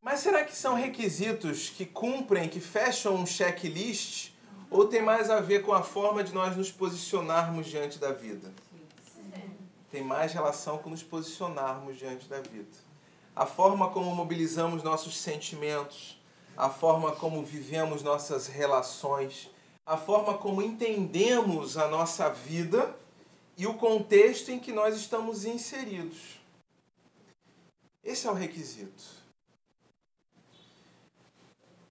Mas 0.00 0.20
será 0.20 0.44
que 0.44 0.54
são 0.54 0.74
requisitos 0.74 1.70
que 1.70 1.86
cumprem, 1.86 2.48
que 2.48 2.60
fecham 2.60 3.14
um 3.14 3.24
checklist? 3.24 4.32
Ou 4.68 4.88
tem 4.88 5.00
mais 5.00 5.30
a 5.30 5.40
ver 5.40 5.62
com 5.62 5.72
a 5.72 5.82
forma 5.82 6.24
de 6.24 6.34
nós 6.34 6.56
nos 6.56 6.72
posicionarmos 6.72 7.66
diante 7.66 7.98
da 7.98 8.12
vida? 8.12 8.52
tem 9.92 10.02
mais 10.02 10.32
relação 10.32 10.78
com 10.78 10.88
nos 10.88 11.02
posicionarmos 11.02 11.98
diante 11.98 12.26
da 12.26 12.40
vida. 12.40 12.81
A 13.34 13.46
forma 13.46 13.90
como 13.90 14.14
mobilizamos 14.14 14.82
nossos 14.82 15.16
sentimentos, 15.16 16.20
a 16.56 16.68
forma 16.68 17.12
como 17.16 17.42
vivemos 17.42 18.02
nossas 18.02 18.46
relações, 18.46 19.50
a 19.86 19.96
forma 19.96 20.36
como 20.36 20.62
entendemos 20.62 21.76
a 21.76 21.88
nossa 21.88 22.28
vida 22.28 22.94
e 23.56 23.66
o 23.66 23.74
contexto 23.74 24.50
em 24.50 24.58
que 24.58 24.72
nós 24.72 24.96
estamos 24.96 25.44
inseridos. 25.44 26.40
Esse 28.04 28.26
é 28.26 28.30
o 28.30 28.34
requisito. 28.34 29.22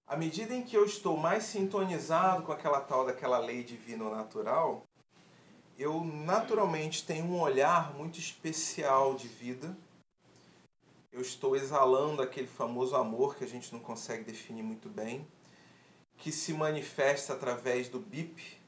À 0.06 0.16
medida 0.16 0.54
em 0.54 0.62
que 0.62 0.76
eu 0.76 0.84
estou 0.84 1.16
mais 1.16 1.44
sintonizado 1.44 2.42
com 2.42 2.52
aquela 2.52 2.80
tal 2.80 3.06
daquela 3.06 3.38
lei 3.38 3.64
divina 3.64 4.10
natural, 4.10 4.82
eu 5.78 6.04
naturalmente 6.04 7.04
tenho 7.04 7.24
um 7.24 7.40
olhar 7.40 7.94
muito 7.94 8.18
especial 8.18 9.14
de 9.14 9.26
vida. 9.26 9.74
Eu 11.12 11.20
estou 11.20 11.54
exalando 11.54 12.22
aquele 12.22 12.46
famoso 12.46 12.96
amor 12.96 13.36
que 13.36 13.44
a 13.44 13.46
gente 13.46 13.72
não 13.72 13.80
consegue 13.80 14.24
definir 14.24 14.62
muito 14.62 14.88
bem, 14.88 15.26
que 16.16 16.32
se 16.32 16.54
manifesta 16.54 17.34
através 17.34 17.88
do 17.88 18.00
BIP, 18.00 18.58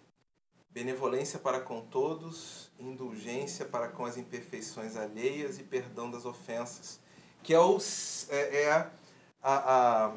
benevolência 0.71 1.39
para 1.39 1.61
com 1.61 1.81
todos, 1.81 2.71
indulgência 2.79 3.65
para 3.65 3.89
com 3.89 4.05
as 4.05 4.17
imperfeições 4.17 4.97
alheias 4.97 5.59
e 5.59 5.63
perdão 5.63 6.11
das 6.11 6.27
ofensas, 6.27 7.01
que 7.43 7.55
é 7.55 7.59
o, 7.59 7.79
é, 8.29 8.63
é 8.63 8.71
a, 8.73 8.91
a, 9.43 10.15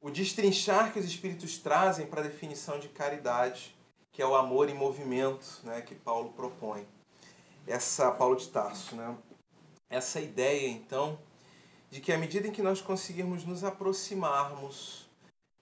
o 0.00 0.10
destrinchar 0.10 0.92
que 0.92 1.00
os 1.00 1.04
Espíritos 1.04 1.58
trazem 1.58 2.06
para 2.06 2.20
a 2.20 2.24
definição 2.24 2.78
de 2.78 2.88
caridade 2.88 3.76
que 4.18 4.22
é 4.22 4.26
o 4.26 4.34
amor 4.34 4.68
em 4.68 4.74
movimento, 4.74 5.60
né, 5.62 5.80
que 5.80 5.94
Paulo 5.94 6.30
propõe. 6.30 6.84
Essa 7.64 8.10
Paulo 8.10 8.34
de 8.34 8.48
Tarso, 8.48 8.96
né? 8.96 9.16
Essa 9.90 10.20
ideia, 10.20 10.68
então, 10.68 11.18
de 11.90 12.00
que 12.00 12.12
à 12.12 12.18
medida 12.18 12.46
em 12.46 12.52
que 12.52 12.62
nós 12.62 12.80
conseguirmos 12.80 13.44
nos 13.44 13.64
aproximarmos 13.64 15.08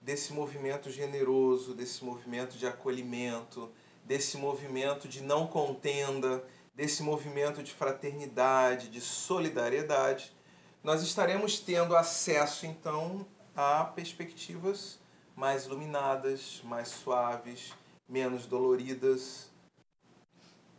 desse 0.01 0.33
movimento 0.33 0.91
generoso, 0.91 1.73
desse 1.73 2.03
movimento 2.03 2.57
de 2.57 2.67
acolhimento, 2.67 3.71
desse 4.03 4.37
movimento 4.37 5.07
de 5.07 5.21
não 5.21 5.47
contenda, 5.47 6.43
desse 6.75 7.01
movimento 7.03 7.63
de 7.63 7.73
fraternidade, 7.73 8.89
de 8.89 9.01
solidariedade, 9.01 10.33
nós 10.83 11.01
estaremos 11.01 11.59
tendo 11.59 11.95
acesso 11.95 12.65
então 12.65 13.25
a 13.55 13.83
perspectivas 13.83 14.99
mais 15.35 15.65
iluminadas, 15.65 16.61
mais 16.63 16.89
suaves, 16.89 17.73
menos 18.07 18.45
doloridas. 18.45 19.49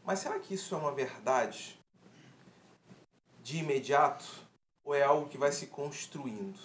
Mas 0.04 0.20
será 0.20 0.38
que 0.38 0.54
isso 0.54 0.74
é 0.74 0.78
uma 0.78 0.92
verdade 0.92 1.77
de 3.48 3.58
imediato 3.58 4.26
ou 4.84 4.94
é 4.94 5.02
algo 5.02 5.28
que 5.28 5.38
vai 5.38 5.50
se 5.50 5.68
construindo? 5.68 6.58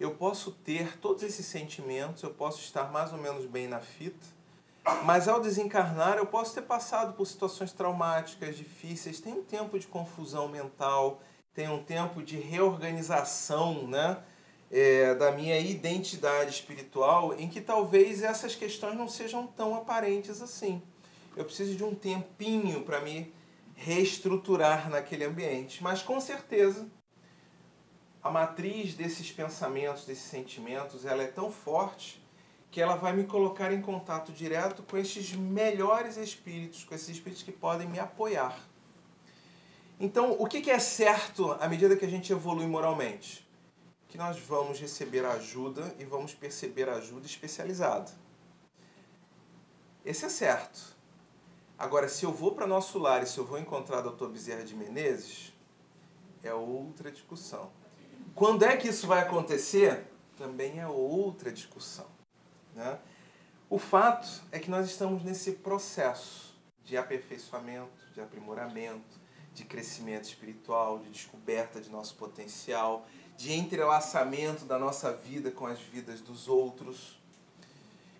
Eu 0.00 0.16
posso 0.16 0.50
ter 0.50 0.98
todos 0.98 1.22
esses 1.22 1.46
sentimentos, 1.46 2.24
eu 2.24 2.30
posso 2.30 2.60
estar 2.60 2.90
mais 2.90 3.12
ou 3.12 3.18
menos 3.18 3.46
bem 3.46 3.68
na 3.68 3.78
fita, 3.78 4.26
mas 5.04 5.28
ao 5.28 5.40
desencarnar 5.40 6.18
eu 6.18 6.26
posso 6.26 6.54
ter 6.54 6.62
passado 6.62 7.12
por 7.12 7.24
situações 7.24 7.72
traumáticas, 7.72 8.56
difíceis, 8.56 9.20
tem 9.20 9.32
um 9.32 9.44
tempo 9.44 9.78
de 9.78 9.86
confusão 9.86 10.48
mental, 10.48 11.22
tem 11.54 11.68
um 11.68 11.84
tempo 11.84 12.20
de 12.20 12.36
reorganização, 12.36 13.86
né? 13.86 14.20
é, 14.72 15.14
da 15.14 15.30
minha 15.30 15.58
identidade 15.60 16.50
espiritual 16.50 17.34
em 17.38 17.48
que 17.48 17.60
talvez 17.60 18.22
essas 18.22 18.56
questões 18.56 18.96
não 18.96 19.06
sejam 19.06 19.46
tão 19.46 19.76
aparentes 19.76 20.40
assim. 20.40 20.82
Eu 21.36 21.44
preciso 21.44 21.76
de 21.76 21.84
um 21.84 21.94
tempinho 21.94 22.82
para 22.82 23.00
me 23.00 23.32
reestruturar 23.84 24.88
naquele 24.88 25.24
ambiente. 25.24 25.82
Mas 25.82 26.02
com 26.02 26.20
certeza 26.20 26.86
a 28.22 28.30
matriz 28.30 28.94
desses 28.94 29.30
pensamentos, 29.30 30.04
desses 30.04 30.24
sentimentos, 30.24 31.04
ela 31.04 31.22
é 31.22 31.26
tão 31.26 31.50
forte 31.50 32.22
que 32.70 32.80
ela 32.80 32.96
vai 32.96 33.12
me 33.12 33.24
colocar 33.24 33.72
em 33.72 33.82
contato 33.82 34.32
direto 34.32 34.82
com 34.82 34.96
esses 34.96 35.32
melhores 35.32 36.16
espíritos, 36.16 36.84
com 36.84 36.94
esses 36.94 37.08
espíritos 37.08 37.42
que 37.42 37.52
podem 37.52 37.88
me 37.88 37.98
apoiar. 37.98 38.58
Então, 40.00 40.36
o 40.38 40.46
que 40.46 40.70
é 40.70 40.78
certo 40.78 41.52
à 41.60 41.68
medida 41.68 41.96
que 41.96 42.04
a 42.04 42.08
gente 42.08 42.32
evolui 42.32 42.66
moralmente? 42.66 43.46
que 44.12 44.18
nós 44.18 44.38
vamos 44.40 44.78
receber 44.78 45.24
ajuda 45.24 45.96
e 45.98 46.04
vamos 46.04 46.34
perceber 46.34 46.86
ajuda 46.86 47.24
especializada. 47.24 48.12
Esse 50.04 50.26
é 50.26 50.28
certo. 50.28 50.94
Agora, 51.82 52.08
se 52.08 52.24
eu 52.24 52.30
vou 52.30 52.54
para 52.54 52.64
nosso 52.64 52.96
lar 52.96 53.24
e 53.24 53.26
se 53.26 53.36
eu 53.38 53.44
vou 53.44 53.58
encontrar 53.58 54.06
o 54.06 54.12
Dr. 54.12 54.28
Bezerra 54.28 54.62
de 54.62 54.72
Menezes, 54.72 55.52
é 56.40 56.54
outra 56.54 57.10
discussão. 57.10 57.72
Quando 58.36 58.64
é 58.64 58.76
que 58.76 58.86
isso 58.86 59.04
vai 59.04 59.18
acontecer? 59.18 60.06
Também 60.36 60.78
é 60.78 60.86
outra 60.86 61.50
discussão. 61.50 62.06
Né? 62.72 63.00
O 63.68 63.80
fato 63.80 64.28
é 64.52 64.60
que 64.60 64.70
nós 64.70 64.86
estamos 64.86 65.24
nesse 65.24 65.54
processo 65.54 66.54
de 66.84 66.96
aperfeiçoamento, 66.96 68.12
de 68.14 68.20
aprimoramento, 68.20 69.20
de 69.52 69.64
crescimento 69.64 70.26
espiritual, 70.26 71.00
de 71.00 71.10
descoberta 71.10 71.80
de 71.80 71.90
nosso 71.90 72.14
potencial, 72.14 73.08
de 73.36 73.52
entrelaçamento 73.54 74.64
da 74.64 74.78
nossa 74.78 75.12
vida 75.12 75.50
com 75.50 75.66
as 75.66 75.80
vidas 75.80 76.20
dos 76.20 76.46
outros. 76.46 77.20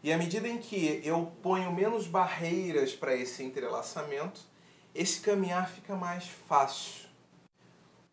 E 0.03 0.13
à 0.13 0.19
medida 0.19 0.49
em 0.49 0.59
que 0.59 1.01
eu 1.05 1.33
ponho 1.43 1.73
menos 1.73 2.09
barreiras 2.09 2.93
para 2.93 3.15
esse 3.15 3.45
entrelaçamento, 3.45 4.41
esse 4.93 5.21
caminhar 5.21 5.71
fica 5.71 5.95
mais 5.95 6.27
fácil. 6.27 7.09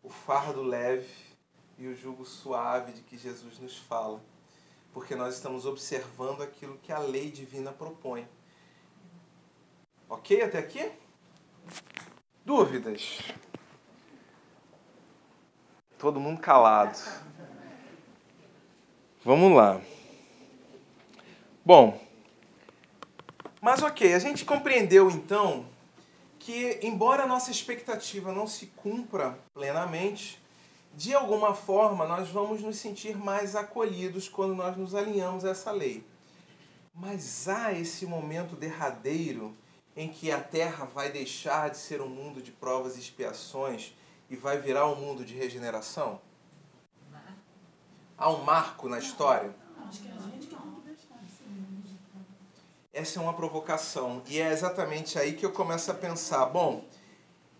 O 0.02 0.08
fardo 0.08 0.62
leve 0.62 1.08
e 1.76 1.88
o 1.88 1.96
jugo 1.96 2.24
suave 2.24 2.92
de 2.92 3.02
que 3.02 3.18
Jesus 3.18 3.58
nos 3.58 3.76
fala, 3.76 4.22
porque 4.92 5.16
nós 5.16 5.34
estamos 5.34 5.66
observando 5.66 6.42
aquilo 6.42 6.78
que 6.78 6.92
a 6.92 6.98
lei 6.98 7.30
divina 7.30 7.72
propõe. 7.72 8.28
Ok 10.08 10.42
até 10.42 10.58
aqui? 10.58 10.92
Dúvidas? 12.44 13.18
Todo 15.98 16.20
mundo 16.20 16.40
calado. 16.40 16.98
Vamos 19.24 19.54
lá. 19.54 19.80
Bom, 21.72 22.00
mas 23.60 23.80
ok, 23.80 24.12
a 24.12 24.18
gente 24.18 24.44
compreendeu 24.44 25.08
então 25.08 25.66
que, 26.36 26.80
embora 26.82 27.22
a 27.22 27.26
nossa 27.28 27.52
expectativa 27.52 28.32
não 28.32 28.44
se 28.44 28.66
cumpra 28.74 29.38
plenamente, 29.54 30.42
de 30.96 31.14
alguma 31.14 31.54
forma 31.54 32.08
nós 32.08 32.28
vamos 32.28 32.60
nos 32.60 32.74
sentir 32.74 33.16
mais 33.16 33.54
acolhidos 33.54 34.28
quando 34.28 34.52
nós 34.52 34.76
nos 34.76 34.96
alinhamos 34.96 35.44
a 35.44 35.50
essa 35.50 35.70
lei. 35.70 36.04
Mas 36.92 37.46
há 37.46 37.72
esse 37.72 38.04
momento 38.04 38.56
derradeiro 38.56 39.56
em 39.96 40.08
que 40.08 40.32
a 40.32 40.40
Terra 40.40 40.86
vai 40.86 41.12
deixar 41.12 41.70
de 41.70 41.76
ser 41.76 42.02
um 42.02 42.08
mundo 42.08 42.42
de 42.42 42.50
provas 42.50 42.96
e 42.96 42.98
expiações 42.98 43.94
e 44.28 44.34
vai 44.34 44.58
virar 44.58 44.88
um 44.88 44.96
mundo 44.96 45.24
de 45.24 45.34
regeneração? 45.34 46.20
Há 48.18 48.28
um 48.28 48.42
marco 48.42 48.88
na 48.88 48.98
história? 48.98 49.54
Essa 52.92 53.20
é 53.20 53.22
uma 53.22 53.32
provocação. 53.32 54.20
E 54.28 54.40
é 54.40 54.50
exatamente 54.50 55.16
aí 55.16 55.34
que 55.34 55.46
eu 55.46 55.52
começo 55.52 55.90
a 55.90 55.94
pensar: 55.94 56.44
bom, 56.46 56.84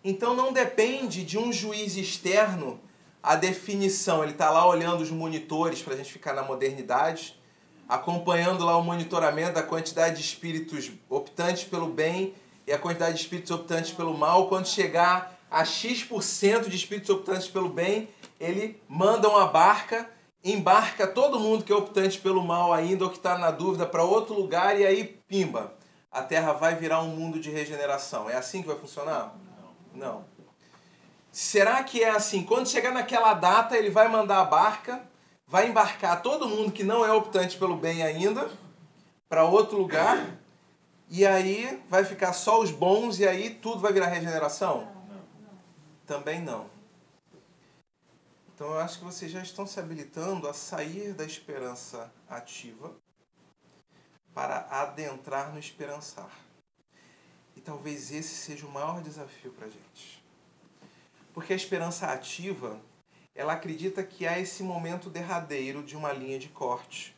então 0.03 0.35
não 0.35 0.53
depende 0.53 1.24
de 1.24 1.39
um 1.39 1.53
juiz 1.53 1.97
externo 1.97 2.81
a 3.22 3.37
definição. 3.37 4.24
Ele 4.24 4.33
está 4.33 4.51
lá 4.51 4.66
olhando 4.66 5.03
os 5.03 5.11
monitores 5.11 5.83
para 5.83 5.95
a 5.95 5.97
gente 5.97 6.12
ficar 6.12 6.33
na 6.33 6.43
modernidade, 6.43 7.41
acompanhando 7.89 8.64
lá 8.64 8.76
o 8.76 8.83
monitoramento 8.83 9.53
da 9.53 9.62
quantidade 9.62 10.16
de 10.16 10.22
espíritos 10.22 10.91
optantes 11.09 11.62
pelo 11.62 11.87
bem 11.87 12.35
e 12.66 12.72
a 12.72 12.78
quantidade 12.78 13.14
de 13.14 13.20
espíritos 13.20 13.53
optantes 13.53 13.93
pelo 13.93 14.18
mal. 14.18 14.49
Quando 14.49 14.66
chegar 14.66 15.39
a 15.49 15.64
X% 15.64 16.68
de 16.68 16.74
espíritos 16.74 17.09
optantes 17.09 17.47
pelo 17.47 17.68
bem, 17.68 18.09
ele 18.41 18.83
manda 18.89 19.28
uma 19.28 19.47
barca, 19.47 20.11
embarca 20.43 21.07
todo 21.07 21.39
mundo 21.39 21.62
que 21.62 21.70
é 21.70 21.76
optante 21.76 22.18
pelo 22.18 22.43
mal 22.43 22.72
ainda 22.72 23.05
ou 23.05 23.11
que 23.11 23.18
está 23.18 23.39
na 23.39 23.53
dúvida 23.53 23.87
para 23.87 24.03
outro 24.03 24.35
lugar 24.35 24.81
e 24.81 24.85
aí, 24.85 25.20
pimba, 25.31 25.72
a 26.11 26.22
Terra 26.22 26.53
vai 26.53 26.74
virar 26.74 27.01
um 27.01 27.09
mundo 27.09 27.39
de 27.39 27.51
regeneração. 27.51 28.28
É 28.28 28.35
assim 28.35 28.62
que 28.62 28.66
vai 28.66 28.76
funcionar? 28.76 29.33
Não. 29.95 30.09
Não. 30.09 30.24
Será 31.31 31.85
que 31.85 32.03
é 32.03 32.11
assim? 32.11 32.43
Quando 32.43 32.68
chegar 32.68 32.91
naquela 32.91 33.33
data, 33.33 33.76
ele 33.76 33.91
vai 33.91 34.09
mandar 34.09 34.41
a 34.41 34.45
barca, 34.45 35.01
vai 35.47 35.68
embarcar 35.68 36.20
todo 36.20 36.49
mundo 36.49 36.72
que 36.72 36.83
não 36.83 37.07
é 37.07 37.12
optante 37.12 37.57
pelo 37.57 37.76
bem 37.76 38.03
ainda 38.03 38.51
para 39.28 39.45
outro 39.45 39.78
lugar 39.78 40.37
e 41.09 41.24
aí 41.24 41.81
vai 41.89 42.05
ficar 42.05 42.33
só 42.33 42.61
os 42.61 42.72
bons 42.72 43.20
e 43.20 43.28
aí 43.28 43.51
tudo 43.51 43.81
vai 43.81 43.93
virar 43.93 44.07
regeneração? 44.07 44.89
Também 46.05 46.43
não. 46.43 46.66
Então 48.53 48.66
eu 48.72 48.81
acho 48.81 48.99
que 48.99 49.05
vocês 49.05 49.31
já 49.31 49.41
estão 49.41 49.64
se 49.64 49.78
habilitando 49.78 50.49
a 50.49 50.53
sair 50.53 51.12
da 51.12 51.24
esperança 51.24 52.12
ativa 52.28 52.93
para 54.35 54.66
adentrar 54.70 55.53
no 55.53 55.59
esperançar. 55.59 56.31
E 57.57 57.61
talvez 57.61 58.12
esse 58.12 58.35
seja 58.35 58.66
o 58.66 58.70
maior 58.70 59.03
desafio 59.03 59.53
para 59.53 59.66
a 59.66 59.70
gente. 59.70 60.24
Porque 61.33 61.53
a 61.53 61.57
esperança 61.57 62.07
ativa, 62.07 62.81
ela 63.35 63.53
acredita 63.53 64.03
que 64.03 64.26
há 64.26 64.39
esse 64.39 64.62
momento 64.62 65.11
derradeiro 65.11 65.83
de 65.83 65.97
uma 65.97 66.12
linha 66.12 66.39
de 66.39 66.49
corte. 66.49 67.14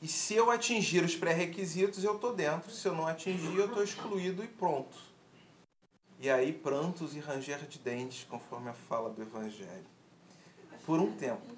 E 0.00 0.08
se 0.08 0.34
eu 0.34 0.50
atingir 0.50 1.02
os 1.02 1.16
pré-requisitos, 1.16 2.04
eu 2.04 2.14
estou 2.14 2.34
dentro. 2.34 2.70
Se 2.70 2.86
eu 2.86 2.94
não 2.94 3.06
atingir, 3.06 3.56
eu 3.56 3.66
estou 3.66 3.82
excluído 3.82 4.44
e 4.44 4.48
pronto. 4.48 4.96
E 6.20 6.30
aí, 6.30 6.52
prantos 6.52 7.14
e 7.14 7.18
ranger 7.18 7.66
de 7.66 7.78
dentes, 7.78 8.24
conforme 8.24 8.70
a 8.70 8.74
fala 8.74 9.10
do 9.10 9.22
Evangelho. 9.22 9.86
Por 10.84 11.00
um 11.00 11.14
tempo. 11.16 11.56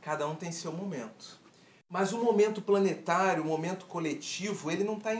Cada 0.00 0.26
um 0.26 0.34
tem 0.34 0.52
seu 0.52 0.72
momento. 0.72 1.39
Mas 1.90 2.12
o 2.12 2.22
momento 2.22 2.62
planetário, 2.62 3.42
o 3.42 3.46
momento 3.46 3.84
coletivo, 3.86 4.70
ele 4.70 4.84
não 4.84 4.96
está 4.96 5.10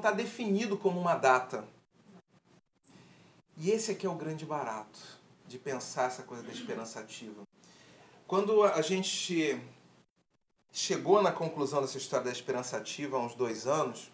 tá 0.00 0.12
definido 0.12 0.76
como 0.76 1.00
uma 1.00 1.16
data. 1.16 1.64
E 3.56 3.72
esse 3.72 3.90
aqui 3.90 4.06
é 4.06 4.08
o 4.08 4.14
grande 4.14 4.46
barato 4.46 5.00
de 5.44 5.58
pensar 5.58 6.06
essa 6.06 6.22
coisa 6.22 6.44
da 6.44 6.52
esperança 6.52 7.00
ativa. 7.00 7.42
Quando 8.28 8.62
a 8.62 8.80
gente 8.80 9.60
chegou 10.72 11.20
na 11.20 11.32
conclusão 11.32 11.80
dessa 11.80 11.98
história 11.98 12.26
da 12.26 12.32
esperança 12.32 12.76
ativa 12.76 13.16
há 13.16 13.20
uns 13.20 13.34
dois 13.34 13.66
anos, 13.66 14.12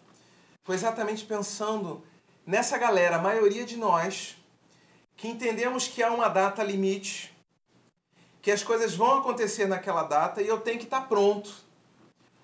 foi 0.63 0.73
exatamente 0.73 1.23
pensando 1.23 2.03
nessa 2.47 2.79
galera, 2.79 3.17
a 3.17 3.21
maioria 3.21 3.63
de 3.63 3.77
nós, 3.77 4.37
que 5.15 5.27
entendemos 5.27 5.87
que 5.87 6.01
há 6.01 6.11
uma 6.11 6.29
data 6.29 6.63
limite, 6.63 7.31
que 8.41 8.49
as 8.49 8.63
coisas 8.63 8.95
vão 8.95 9.19
acontecer 9.19 9.67
naquela 9.67 10.01
data 10.01 10.41
e 10.41 10.47
eu 10.47 10.59
tenho 10.59 10.79
que 10.79 10.85
estar 10.85 11.01
pronto 11.01 11.69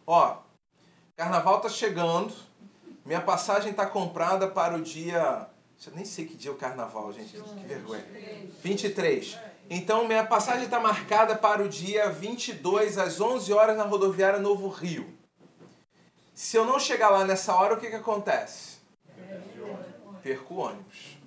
Ó, 0.08 0.38
carnaval 1.18 1.60
tá 1.60 1.68
chegando. 1.68 2.34
Minha 3.06 3.20
passagem 3.20 3.74
tá 3.74 3.86
comprada 3.86 4.48
para 4.48 4.78
o 4.78 4.82
dia. 4.82 5.48
Eu 5.86 5.94
nem 5.94 6.06
sei 6.06 6.26
que 6.26 6.36
dia 6.36 6.50
é 6.50 6.54
o 6.54 6.58
carnaval, 6.58 7.12
gente. 7.12 7.34
Que 7.34 7.68
vergonha. 7.68 8.06
23. 8.64 9.38
Então, 9.70 10.08
minha 10.08 10.26
passagem 10.26 10.64
está 10.64 10.80
marcada 10.80 11.36
para 11.36 11.62
o 11.62 11.68
dia 11.68 12.10
22, 12.10 12.98
às 12.98 13.20
11 13.20 13.52
horas, 13.52 13.78
na 13.78 13.84
rodoviária 13.84 14.40
Novo 14.40 14.70
Rio. 14.70 15.14
Se 16.34 16.56
eu 16.56 16.64
não 16.64 16.80
chegar 16.80 17.10
lá 17.10 17.26
nessa 17.26 17.54
hora, 17.54 17.74
o 17.74 17.78
que, 17.78 17.90
que 17.90 17.96
acontece? 17.96 18.78
Perco 20.24 20.54
o 20.54 20.58
ônibus. 20.60 21.18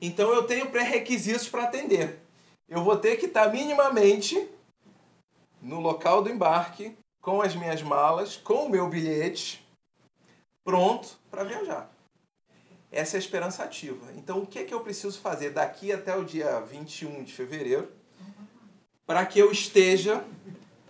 Então, 0.00 0.32
eu 0.32 0.44
tenho 0.44 0.70
pré-requisitos 0.70 1.48
para 1.48 1.64
atender. 1.64 2.20
Eu 2.68 2.84
vou 2.84 2.96
ter 2.96 3.16
que 3.16 3.26
estar 3.26 3.50
minimamente 3.50 4.48
no 5.60 5.80
local 5.80 6.22
do 6.22 6.30
embarque 6.30 6.96
com 7.28 7.42
as 7.42 7.54
minhas 7.54 7.82
malas, 7.82 8.38
com 8.38 8.64
o 8.64 8.70
meu 8.70 8.88
bilhete, 8.88 9.62
pronto 10.64 11.18
para 11.30 11.44
viajar. 11.44 11.92
Essa 12.90 13.16
é 13.16 13.18
a 13.18 13.20
esperança 13.20 13.62
ativa. 13.62 14.10
Então, 14.16 14.38
o 14.38 14.46
que 14.46 14.60
é 14.60 14.64
que 14.64 14.72
eu 14.72 14.80
preciso 14.80 15.20
fazer 15.20 15.50
daqui 15.50 15.92
até 15.92 16.16
o 16.16 16.24
dia 16.24 16.58
21 16.60 17.22
de 17.24 17.34
fevereiro 17.34 17.86
para 19.06 19.26
que 19.26 19.38
eu 19.38 19.52
esteja 19.52 20.24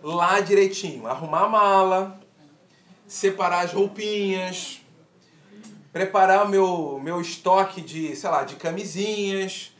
lá 0.01 0.39
direitinho? 0.39 1.07
Arrumar 1.07 1.41
a 1.41 1.49
mala, 1.49 2.21
separar 3.05 3.65
as 3.65 3.73
roupinhas, 3.73 4.79
preparar 5.91 6.47
meu, 6.47 7.01
meu 7.03 7.19
estoque 7.19 7.81
de, 7.81 8.15
sei 8.15 8.29
lá, 8.29 8.45
de 8.45 8.55
camisinhas. 8.55 9.75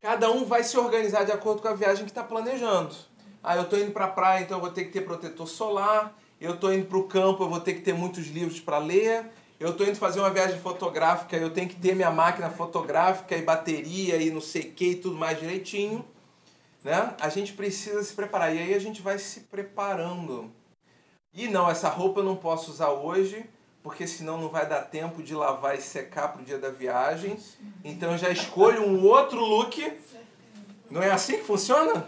Cada 0.00 0.28
um 0.28 0.44
vai 0.44 0.64
se 0.64 0.76
organizar 0.76 1.22
de 1.22 1.30
acordo 1.30 1.62
com 1.62 1.68
a 1.68 1.74
viagem 1.74 2.04
que 2.04 2.10
está 2.10 2.24
planejando. 2.24 2.96
Ah, 3.42 3.56
eu 3.56 3.62
estou 3.62 3.78
indo 3.78 3.92
para 3.92 4.04
a 4.04 4.08
praia, 4.08 4.42
então 4.42 4.58
eu 4.58 4.60
vou 4.60 4.70
ter 4.70 4.84
que 4.84 4.92
ter 4.92 5.00
protetor 5.02 5.46
solar. 5.48 6.16
Eu 6.40 6.54
estou 6.54 6.72
indo 6.72 6.86
para 6.86 6.98
o 6.98 7.04
campo, 7.04 7.44
eu 7.44 7.48
vou 7.48 7.60
ter 7.60 7.74
que 7.74 7.80
ter 7.80 7.92
muitos 7.92 8.26
livros 8.28 8.60
para 8.60 8.78
ler. 8.78 9.26
Eu 9.58 9.70
estou 9.70 9.86
indo 9.86 9.96
fazer 9.96 10.20
uma 10.20 10.30
viagem 10.30 10.58
fotográfica, 10.58 11.36
eu 11.36 11.50
tenho 11.50 11.68
que 11.68 11.76
ter 11.76 11.94
minha 11.94 12.10
máquina 12.10 12.48
fotográfica 12.48 13.36
e 13.36 13.42
bateria 13.42 14.16
e 14.16 14.30
não 14.30 14.40
sei 14.40 14.62
o 14.62 14.72
que 14.72 14.92
e 14.92 14.94
tudo 14.94 15.16
mais 15.16 15.38
direitinho. 15.38 16.04
Né? 16.82 17.14
A 17.20 17.28
gente 17.28 17.52
precisa 17.52 18.02
se 18.02 18.14
preparar. 18.14 18.54
E 18.54 18.58
aí 18.58 18.74
a 18.74 18.78
gente 18.78 19.02
vai 19.02 19.18
se 19.18 19.40
preparando. 19.40 20.50
E 21.34 21.46
não, 21.46 21.70
essa 21.70 21.88
roupa 21.88 22.20
eu 22.20 22.24
não 22.24 22.36
posso 22.36 22.70
usar 22.70 22.88
hoje, 22.88 23.44
porque 23.82 24.06
senão 24.06 24.40
não 24.40 24.48
vai 24.48 24.66
dar 24.66 24.80
tempo 24.82 25.22
de 25.22 25.34
lavar 25.34 25.76
e 25.76 25.82
secar 25.82 26.28
para 26.28 26.42
o 26.42 26.44
dia 26.44 26.58
da 26.58 26.70
viagem. 26.70 27.38
Então 27.84 28.12
eu 28.12 28.18
já 28.18 28.30
escolho 28.30 28.82
um 28.82 29.04
outro 29.04 29.40
look. 29.40 29.92
Não 30.90 31.02
é 31.02 31.10
assim 31.10 31.36
que 31.36 31.44
funciona? 31.44 32.06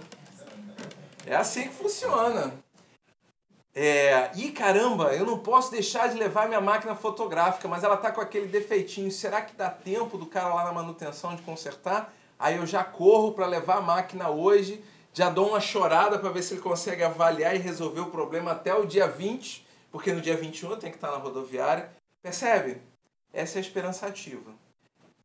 É 1.27 1.37
assim 1.37 1.63
que 1.63 1.75
funciona. 1.75 2.53
É, 3.75 4.31
e 4.37 4.53
caramba, 4.53 5.15
eu 5.15 5.25
não 5.25 5.39
posso 5.39 5.71
deixar 5.71 6.09
de 6.09 6.19
levar 6.19 6.47
minha 6.47 6.61
máquina 6.61 6.95
fotográfica, 6.95 7.67
mas 7.69 7.83
ela 7.83 7.97
tá 7.97 8.13
com 8.13 8.21
aquele 8.21 8.47
defeitinho. 8.47 9.11
Será 9.11 9.41
que 9.41 9.57
dá 9.57 9.71
tempo 9.71 10.19
do 10.19 10.27
cara 10.27 10.53
lá 10.53 10.65
na 10.65 10.73
manutenção 10.73 11.35
de 11.35 11.43
consertar? 11.43 12.13
Aí 12.39 12.57
eu 12.57 12.67
já 12.67 12.85
corro 12.85 13.33
para 13.33 13.47
levar 13.47 13.77
a 13.77 13.81
máquina 13.81 14.29
hoje, 14.29 14.83
já 15.15 15.31
dou 15.31 15.51
uma 15.51 15.61
chorada 15.61 16.19
para 16.19 16.31
ver 16.31 16.43
se 16.43 16.55
ele 16.55 16.61
consegue 16.61 17.03
avaliar 17.03 17.55
e 17.55 17.59
resolver 17.59 18.01
o 18.01 18.11
problema 18.11 18.53
até 18.53 18.75
o 18.75 18.85
dia 18.85 19.07
20, 19.07 19.67
porque 19.91 20.13
no 20.13 20.21
dia 20.21 20.37
21 20.37 20.71
eu 20.71 20.77
tenho 20.77 20.93
que 20.93 20.99
estar 20.99 21.11
na 21.11 21.19
rodoviária. 21.19 21.91
Percebe? 22.21 22.83
Essa 23.33 23.57
é 23.57 23.59
a 23.59 23.63
esperança 23.63 24.07
ativa. 24.07 24.53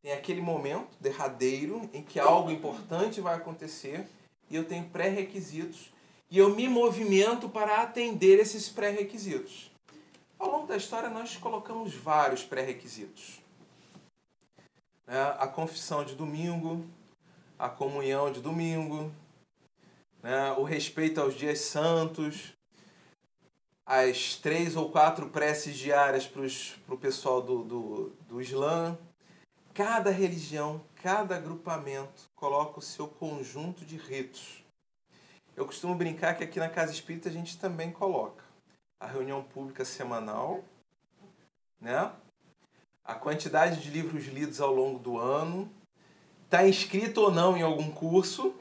Tem 0.01 0.13
aquele 0.13 0.41
momento 0.41 0.95
derradeiro 1.01 1.89
em 1.93 2.01
que 2.01 2.19
algo 2.19 2.49
importante 2.49 3.19
vai 3.19 3.35
acontecer 3.35 4.07
e 4.49 4.55
eu 4.55 4.65
tenho 4.65 4.89
pré-requisitos 4.89 5.91
e 6.29 6.37
eu 6.37 6.55
me 6.55 6.67
movimento 6.67 7.47
para 7.47 7.81
atender 7.81 8.39
esses 8.39 8.67
pré-requisitos. 8.67 9.71
Ao 10.37 10.51
longo 10.51 10.67
da 10.67 10.77
história, 10.77 11.09
nós 11.09 11.35
colocamos 11.37 11.93
vários 11.93 12.43
pré-requisitos. 12.43 13.41
Né? 15.05 15.19
A 15.39 15.47
confissão 15.47 16.03
de 16.03 16.15
domingo, 16.15 16.85
a 17.57 17.69
comunhão 17.69 18.31
de 18.31 18.41
domingo, 18.41 19.11
né? 20.21 20.51
o 20.53 20.63
respeito 20.63 21.21
aos 21.21 21.33
dias 21.33 21.59
santos, 21.61 22.53
as 23.85 24.35
três 24.35 24.75
ou 24.75 24.89
quatro 24.89 25.29
preces 25.29 25.77
diárias 25.77 26.27
para 26.27 26.43
o 26.93 26.97
pessoal 26.97 27.41
do, 27.41 27.63
do, 27.63 28.11
do 28.27 28.41
Islã. 28.41 28.97
Cada 29.73 30.11
religião, 30.11 30.81
cada 31.07 31.37
agrupamento 31.37 32.29
coloca 32.35 32.79
o 32.79 32.81
seu 32.81 33.07
conjunto 33.07 33.85
de 33.85 33.95
ritos. 33.95 34.61
Eu 35.55 35.65
costumo 35.65 35.95
brincar 35.95 36.35
que 36.35 36.43
aqui 36.43 36.59
na 36.59 36.67
Casa 36.67 36.91
Espírita 36.91 37.29
a 37.29 37.31
gente 37.31 37.57
também 37.57 37.91
coloca 37.91 38.43
a 38.99 39.07
reunião 39.07 39.41
pública 39.41 39.85
semanal, 39.85 40.65
né? 41.79 42.11
a 43.05 43.15
quantidade 43.15 43.81
de 43.81 43.89
livros 43.89 44.25
lidos 44.25 44.59
ao 44.59 44.75
longo 44.75 44.99
do 44.99 45.17
ano, 45.17 45.71
está 46.43 46.67
inscrito 46.67 47.21
ou 47.21 47.31
não 47.31 47.55
em 47.55 47.61
algum 47.61 47.89
curso, 47.89 48.53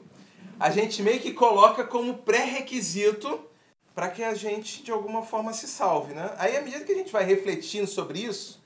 a 0.57 0.71
gente 0.71 1.03
meio 1.03 1.19
que 1.19 1.33
coloca 1.33 1.83
como 1.83 2.19
pré-requisito 2.19 3.41
para 3.93 4.09
que 4.09 4.23
a 4.23 4.33
gente 4.33 4.83
de 4.83 4.91
alguma 4.93 5.21
forma 5.21 5.51
se 5.51 5.67
salve. 5.67 6.13
Né? 6.13 6.33
Aí, 6.37 6.55
à 6.55 6.61
medida 6.61 6.85
que 6.85 6.93
a 6.93 6.97
gente 6.97 7.11
vai 7.11 7.25
refletindo 7.25 7.87
sobre 7.87 8.19
isso, 8.19 8.63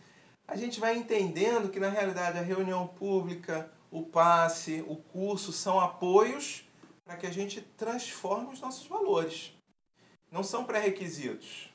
a 0.52 0.58
gente 0.58 0.82
vai 0.82 0.98
entendendo 0.98 1.70
que 1.70 1.80
na 1.80 1.88
realidade 1.88 2.38
a 2.38 2.42
reunião 2.42 2.86
pública, 2.86 3.72
o 3.90 4.04
passe, 4.04 4.84
o 4.86 4.98
curso 4.98 5.54
são 5.54 5.80
apoios 5.80 6.68
para 7.06 7.16
que 7.16 7.26
a 7.26 7.32
gente 7.32 7.62
transforme 7.62 8.52
os 8.52 8.60
nossos 8.60 8.86
valores. 8.86 9.54
Não 10.30 10.44
são 10.44 10.66
pré-requisitos. 10.66 11.70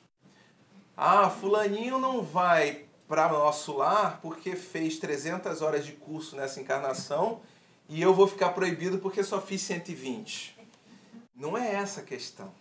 Ah, 0.95 1.27
fulaninho 1.27 1.97
não 1.97 2.21
vai 2.21 2.85
para 3.07 3.29
nosso 3.29 3.75
lar 3.77 4.21
porque 4.21 4.55
fez 4.55 4.99
300 4.99 5.63
horas 5.63 5.83
de 5.83 5.93
curso 5.93 6.35
nessa 6.35 6.61
encarnação 6.61 7.41
e 7.89 7.99
eu 7.99 8.13
vou 8.13 8.27
ficar 8.27 8.49
proibido 8.49 8.99
porque 8.99 9.23
só 9.23 9.41
fiz 9.41 9.63
120. 9.63 10.55
Não 11.35 11.57
é 11.57 11.73
essa 11.73 12.01
a 12.01 12.03
questão. 12.03 12.53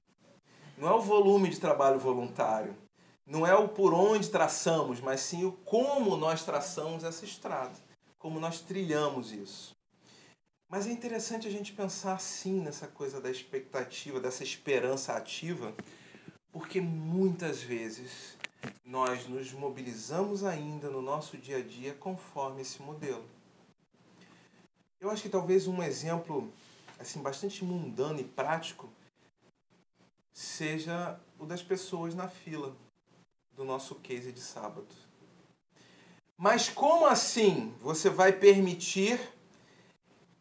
Não 0.78 0.88
é 0.88 0.94
o 0.94 1.02
volume 1.02 1.50
de 1.50 1.60
trabalho 1.60 1.98
voluntário 1.98 2.74
não 3.26 3.44
é 3.44 3.54
o 3.56 3.68
por 3.68 3.92
onde 3.92 4.30
traçamos, 4.30 5.00
mas 5.00 5.20
sim 5.20 5.44
o 5.44 5.52
como 5.52 6.16
nós 6.16 6.44
traçamos 6.44 7.02
essa 7.02 7.24
estrada, 7.24 7.74
como 8.18 8.38
nós 8.38 8.60
trilhamos 8.60 9.32
isso. 9.32 9.74
Mas 10.68 10.86
é 10.86 10.92
interessante 10.92 11.48
a 11.48 11.50
gente 11.50 11.72
pensar 11.72 12.20
sim 12.20 12.60
nessa 12.60 12.86
coisa 12.86 13.20
da 13.20 13.30
expectativa, 13.30 14.20
dessa 14.20 14.44
esperança 14.44 15.12
ativa, 15.12 15.74
porque 16.52 16.80
muitas 16.80 17.60
vezes 17.60 18.36
nós 18.84 19.26
nos 19.26 19.52
mobilizamos 19.52 20.44
ainda 20.44 20.88
no 20.88 21.02
nosso 21.02 21.36
dia 21.36 21.58
a 21.58 21.62
dia 21.62 21.94
conforme 21.94 22.62
esse 22.62 22.80
modelo. 22.80 23.24
Eu 25.00 25.10
acho 25.10 25.22
que 25.22 25.28
talvez 25.28 25.66
um 25.66 25.82
exemplo 25.82 26.50
assim 26.98 27.20
bastante 27.20 27.64
mundano 27.64 28.20
e 28.20 28.24
prático 28.24 28.88
seja 30.32 31.18
o 31.38 31.44
das 31.44 31.62
pessoas 31.62 32.14
na 32.14 32.28
fila 32.28 32.74
do 33.56 33.64
nosso 33.64 33.94
case 33.96 34.30
de 34.30 34.40
sábado. 34.40 34.94
Mas 36.36 36.68
como 36.68 37.06
assim 37.06 37.74
você 37.80 38.10
vai 38.10 38.30
permitir 38.30 39.18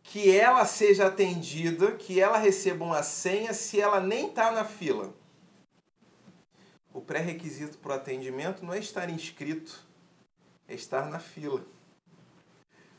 que 0.04 0.30
ela 0.38 0.66
seja 0.66 1.08
atendida, 1.08 1.94
que 1.94 2.20
ela 2.20 2.38
receba 2.38 2.84
uma 2.84 3.02
senha 3.02 3.54
se 3.54 3.80
ela 3.80 4.02
nem 4.02 4.28
está 4.28 4.52
na 4.52 4.66
fila? 4.66 5.14
O 6.94 7.00
pré-requisito 7.02 7.78
para 7.78 7.94
o 7.94 7.96
atendimento 7.96 8.64
não 8.64 8.74
é 8.74 8.80
estar 8.80 9.10
inscrito, 9.10 9.82
é 10.68 10.76
estar 10.76 11.10
na 11.10 11.20
fila. 11.20 11.66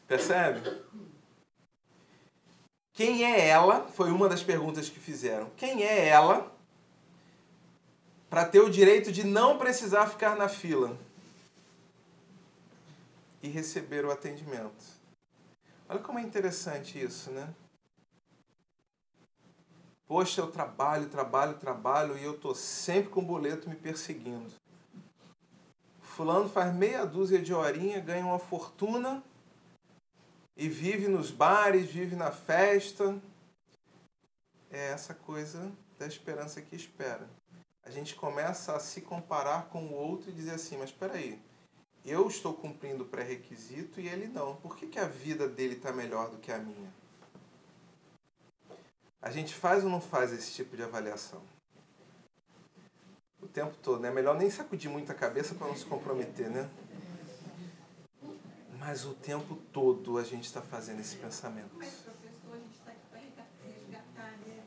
Percebe? 0.08 0.82
Quem 2.92 3.24
é 3.24 3.46
ela? 3.46 3.86
Foi 3.88 4.10
uma 4.10 4.28
das 4.28 4.42
perguntas 4.42 4.88
que 4.88 4.98
fizeram. 4.98 5.50
Quem 5.56 5.82
é 5.82 6.08
ela 6.08 6.55
para 8.28 8.44
ter 8.44 8.60
o 8.60 8.70
direito 8.70 9.12
de 9.12 9.24
não 9.24 9.58
precisar 9.58 10.06
ficar 10.08 10.36
na 10.36 10.48
fila 10.48 10.96
e 13.42 13.48
receber 13.48 14.04
o 14.04 14.10
atendimento? 14.10 14.84
Olha 15.88 16.00
como 16.00 16.18
é 16.18 16.22
interessante 16.22 17.00
isso, 17.00 17.30
né? 17.30 17.48
Poxa, 20.06 20.40
eu 20.40 20.50
trabalho, 20.50 21.08
trabalho, 21.08 21.58
trabalho 21.58 22.16
e 22.16 22.22
eu 22.22 22.38
tô 22.38 22.54
sempre 22.54 23.10
com 23.10 23.20
o 23.20 23.24
boleto 23.24 23.68
me 23.68 23.74
perseguindo. 23.74 24.52
Fulano 26.00 26.48
faz 26.48 26.72
meia 26.74 27.04
dúzia 27.04 27.40
de 27.40 27.52
horinha, 27.52 28.00
ganha 28.00 28.24
uma 28.24 28.38
fortuna 28.38 29.22
e 30.56 30.68
vive 30.68 31.08
nos 31.08 31.30
bares, 31.30 31.90
vive 31.90 32.16
na 32.16 32.30
festa. 32.30 33.20
É 34.70 34.92
essa 34.92 35.12
coisa 35.12 35.70
da 35.98 36.06
esperança 36.06 36.62
que 36.62 36.74
espera. 36.74 37.28
A 37.86 37.90
gente 37.90 38.16
começa 38.16 38.74
a 38.74 38.80
se 38.80 39.00
comparar 39.00 39.68
com 39.68 39.84
o 39.84 39.94
outro 39.94 40.28
e 40.28 40.32
dizer 40.32 40.50
assim, 40.50 40.76
mas 40.76 40.90
espera 40.90 41.14
aí, 41.14 41.40
eu 42.04 42.26
estou 42.26 42.52
cumprindo 42.52 43.04
o 43.04 43.06
pré-requisito 43.06 44.00
e 44.00 44.08
ele 44.08 44.26
não. 44.26 44.56
Por 44.56 44.76
que, 44.76 44.88
que 44.88 44.98
a 44.98 45.06
vida 45.06 45.48
dele 45.48 45.76
está 45.76 45.92
melhor 45.92 46.28
do 46.28 46.38
que 46.38 46.50
a 46.50 46.58
minha? 46.58 46.92
A 49.22 49.30
gente 49.30 49.54
faz 49.54 49.84
ou 49.84 49.90
não 49.90 50.00
faz 50.00 50.32
esse 50.32 50.52
tipo 50.52 50.76
de 50.76 50.82
avaliação? 50.82 51.40
O 53.40 53.46
tempo 53.46 53.76
todo, 53.82 54.00
né? 54.00 54.10
Melhor 54.10 54.36
nem 54.36 54.50
sacudir 54.50 54.90
muito 54.90 55.10
a 55.12 55.14
cabeça 55.14 55.54
para 55.54 55.68
não 55.68 55.76
se 55.76 55.84
comprometer, 55.84 56.50
né? 56.50 56.68
Mas 58.78 59.04
o 59.04 59.14
tempo 59.14 59.56
todo 59.72 60.18
a 60.18 60.24
gente 60.24 60.44
está 60.44 60.60
fazendo 60.60 61.00
esse 61.00 61.16
pensamento. 61.16 61.70
Mas, 61.74 61.92
professor, 61.94 62.54
a 62.54 62.58
gente 62.58 62.78
está 62.78 62.90
aqui 62.90 63.30
para 63.34 63.44
resgatar, 63.64 64.38
né? 64.46 64.62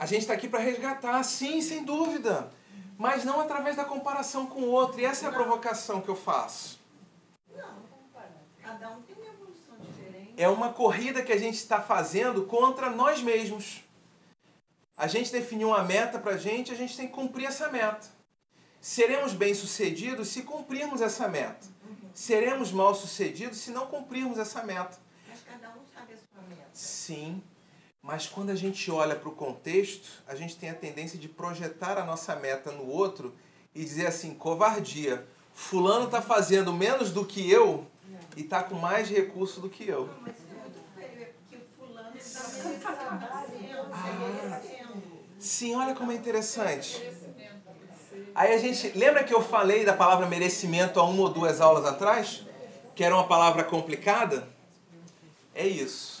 A 0.00 0.06
gente 0.06 0.22
está 0.22 0.32
aqui 0.32 0.48
para 0.48 0.60
resgatar, 0.60 1.22
sim, 1.22 1.60
sem 1.60 1.84
dúvida. 1.84 2.50
Mas 2.96 3.22
não 3.22 3.38
através 3.38 3.76
da 3.76 3.84
comparação 3.84 4.46
com 4.46 4.62
o 4.62 4.70
outro. 4.70 4.98
E 4.98 5.04
essa 5.04 5.26
é 5.26 5.28
a 5.28 5.32
provocação 5.32 6.00
que 6.00 6.08
eu 6.08 6.16
faço. 6.16 6.80
Não, 7.54 7.82
cada 8.62 8.88
um 8.92 9.02
tem 9.02 9.14
uma 9.14 9.26
evolução 9.26 9.76
diferente. 9.78 10.32
É 10.38 10.48
uma 10.48 10.72
corrida 10.72 11.22
que 11.22 11.30
a 11.30 11.36
gente 11.36 11.56
está 11.56 11.82
fazendo 11.82 12.46
contra 12.46 12.88
nós 12.88 13.20
mesmos. 13.20 13.84
A 14.96 15.06
gente 15.06 15.30
definiu 15.30 15.68
uma 15.68 15.84
meta 15.84 16.18
para 16.18 16.32
a 16.32 16.38
gente, 16.38 16.72
a 16.72 16.76
gente 16.76 16.96
tem 16.96 17.06
que 17.06 17.12
cumprir 17.12 17.44
essa 17.44 17.68
meta. 17.68 18.06
Seremos 18.80 19.34
bem-sucedidos 19.34 20.28
se 20.28 20.44
cumprirmos 20.44 21.02
essa 21.02 21.28
meta. 21.28 21.66
Seremos 22.14 22.72
mal-sucedidos 22.72 23.58
se 23.58 23.70
não 23.70 23.86
cumprirmos 23.86 24.38
essa 24.38 24.62
meta. 24.62 24.96
Mas 25.28 25.42
cada 25.42 25.68
um 25.68 25.82
sabe 25.94 26.14
a 26.14 26.16
sua 26.16 26.48
meta. 26.48 26.70
Sim, 26.72 27.42
mas 28.02 28.26
quando 28.26 28.50
a 28.50 28.54
gente 28.54 28.90
olha 28.90 29.14
para 29.14 29.28
o 29.28 29.32
contexto, 29.32 30.08
a 30.26 30.34
gente 30.34 30.56
tem 30.56 30.70
a 30.70 30.74
tendência 30.74 31.18
de 31.18 31.28
projetar 31.28 31.98
a 31.98 32.04
nossa 32.04 32.34
meta 32.34 32.70
no 32.70 32.86
outro 32.86 33.34
e 33.74 33.84
dizer 33.84 34.06
assim: 34.06 34.34
covardia. 34.34 35.26
Fulano 35.52 36.06
está 36.06 36.22
fazendo 36.22 36.72
menos 36.72 37.10
do 37.10 37.24
que 37.24 37.50
eu 37.50 37.86
e 38.36 38.40
está 38.42 38.62
com 38.62 38.76
mais 38.76 39.08
recurso 39.08 39.60
do 39.60 39.68
que 39.68 39.86
eu. 39.86 40.06
Não, 40.06 40.20
mas 40.22 40.34
isso 40.36 40.46
é 40.50 40.60
muito 40.60 40.78
feio, 40.94 41.22
é 41.22 41.26
porque 41.26 41.56
o 41.56 41.60
fulano 41.78 42.16
está 42.16 42.40
merecendo, 42.40 43.88
Ah. 43.92 44.60
Sim, 45.38 45.74
olha 45.74 45.94
como 45.94 46.12
é 46.12 46.14
interessante. 46.14 47.02
Aí 48.34 48.54
a 48.54 48.58
gente. 48.58 48.96
Lembra 48.96 49.24
que 49.24 49.34
eu 49.34 49.42
falei 49.42 49.84
da 49.84 49.92
palavra 49.92 50.26
merecimento 50.26 51.00
há 51.00 51.04
uma 51.04 51.22
ou 51.22 51.28
duas 51.28 51.60
aulas 51.60 51.84
atrás? 51.84 52.46
Que 52.94 53.04
era 53.04 53.14
uma 53.14 53.26
palavra 53.26 53.64
complicada? 53.64 54.48
É 55.54 55.66
isso. 55.66 56.19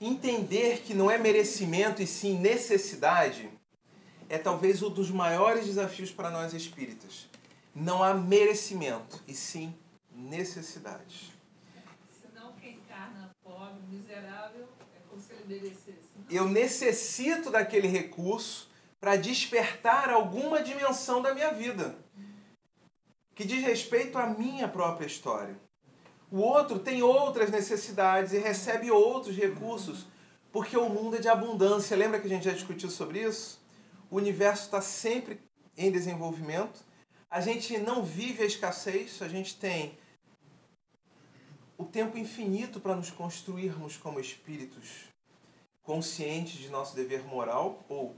Entender 0.00 0.82
que 0.82 0.92
não 0.92 1.10
é 1.10 1.16
merecimento 1.16 2.02
e 2.02 2.06
sim 2.06 2.38
necessidade 2.38 3.50
é 4.28 4.36
talvez 4.36 4.82
um 4.82 4.90
dos 4.90 5.10
maiores 5.10 5.64
desafios 5.64 6.10
para 6.10 6.30
nós 6.30 6.52
espíritas. 6.52 7.28
Não 7.74 8.02
há 8.02 8.12
merecimento 8.12 9.22
e 9.26 9.34
sim 9.34 9.74
necessidade. 10.12 11.32
Senão 12.20 12.52
quem 12.54 12.74
encarna 12.74 13.30
pobre, 13.42 13.80
miserável, 13.88 14.68
é 14.94 15.00
como 15.08 15.20
se 15.20 15.32
ele 15.32 15.44
merecesse. 15.46 15.96
Eu 16.28 16.46
necessito 16.48 17.50
daquele 17.50 17.88
recurso 17.88 18.68
para 19.00 19.16
despertar 19.16 20.10
alguma 20.10 20.62
dimensão 20.62 21.22
da 21.22 21.34
minha 21.34 21.52
vida 21.52 21.96
que 23.34 23.44
diz 23.44 23.62
respeito 23.62 24.18
à 24.18 24.26
minha 24.26 24.66
própria 24.66 25.06
história. 25.06 25.65
O 26.30 26.38
outro 26.38 26.78
tem 26.78 27.02
outras 27.02 27.50
necessidades 27.50 28.32
e 28.32 28.38
recebe 28.38 28.90
outros 28.90 29.36
recursos, 29.36 30.06
porque 30.52 30.76
o 30.76 30.88
mundo 30.88 31.16
é 31.16 31.20
de 31.20 31.28
abundância. 31.28 31.96
Lembra 31.96 32.20
que 32.20 32.26
a 32.26 32.30
gente 32.30 32.44
já 32.44 32.52
discutiu 32.52 32.90
sobre 32.90 33.22
isso? 33.22 33.60
O 34.10 34.16
universo 34.16 34.64
está 34.64 34.80
sempre 34.80 35.40
em 35.76 35.90
desenvolvimento. 35.90 36.84
A 37.30 37.40
gente 37.40 37.78
não 37.78 38.02
vive 38.02 38.42
a 38.42 38.46
escassez, 38.46 39.20
a 39.20 39.28
gente 39.28 39.56
tem 39.56 39.96
o 41.78 41.84
tempo 41.84 42.16
infinito 42.16 42.80
para 42.80 42.96
nos 42.96 43.10
construirmos 43.10 43.96
como 43.96 44.18
espíritos 44.18 45.04
conscientes 45.82 46.54
de 46.54 46.68
nosso 46.68 46.96
dever 46.96 47.22
moral 47.24 47.84
ou 47.88 48.16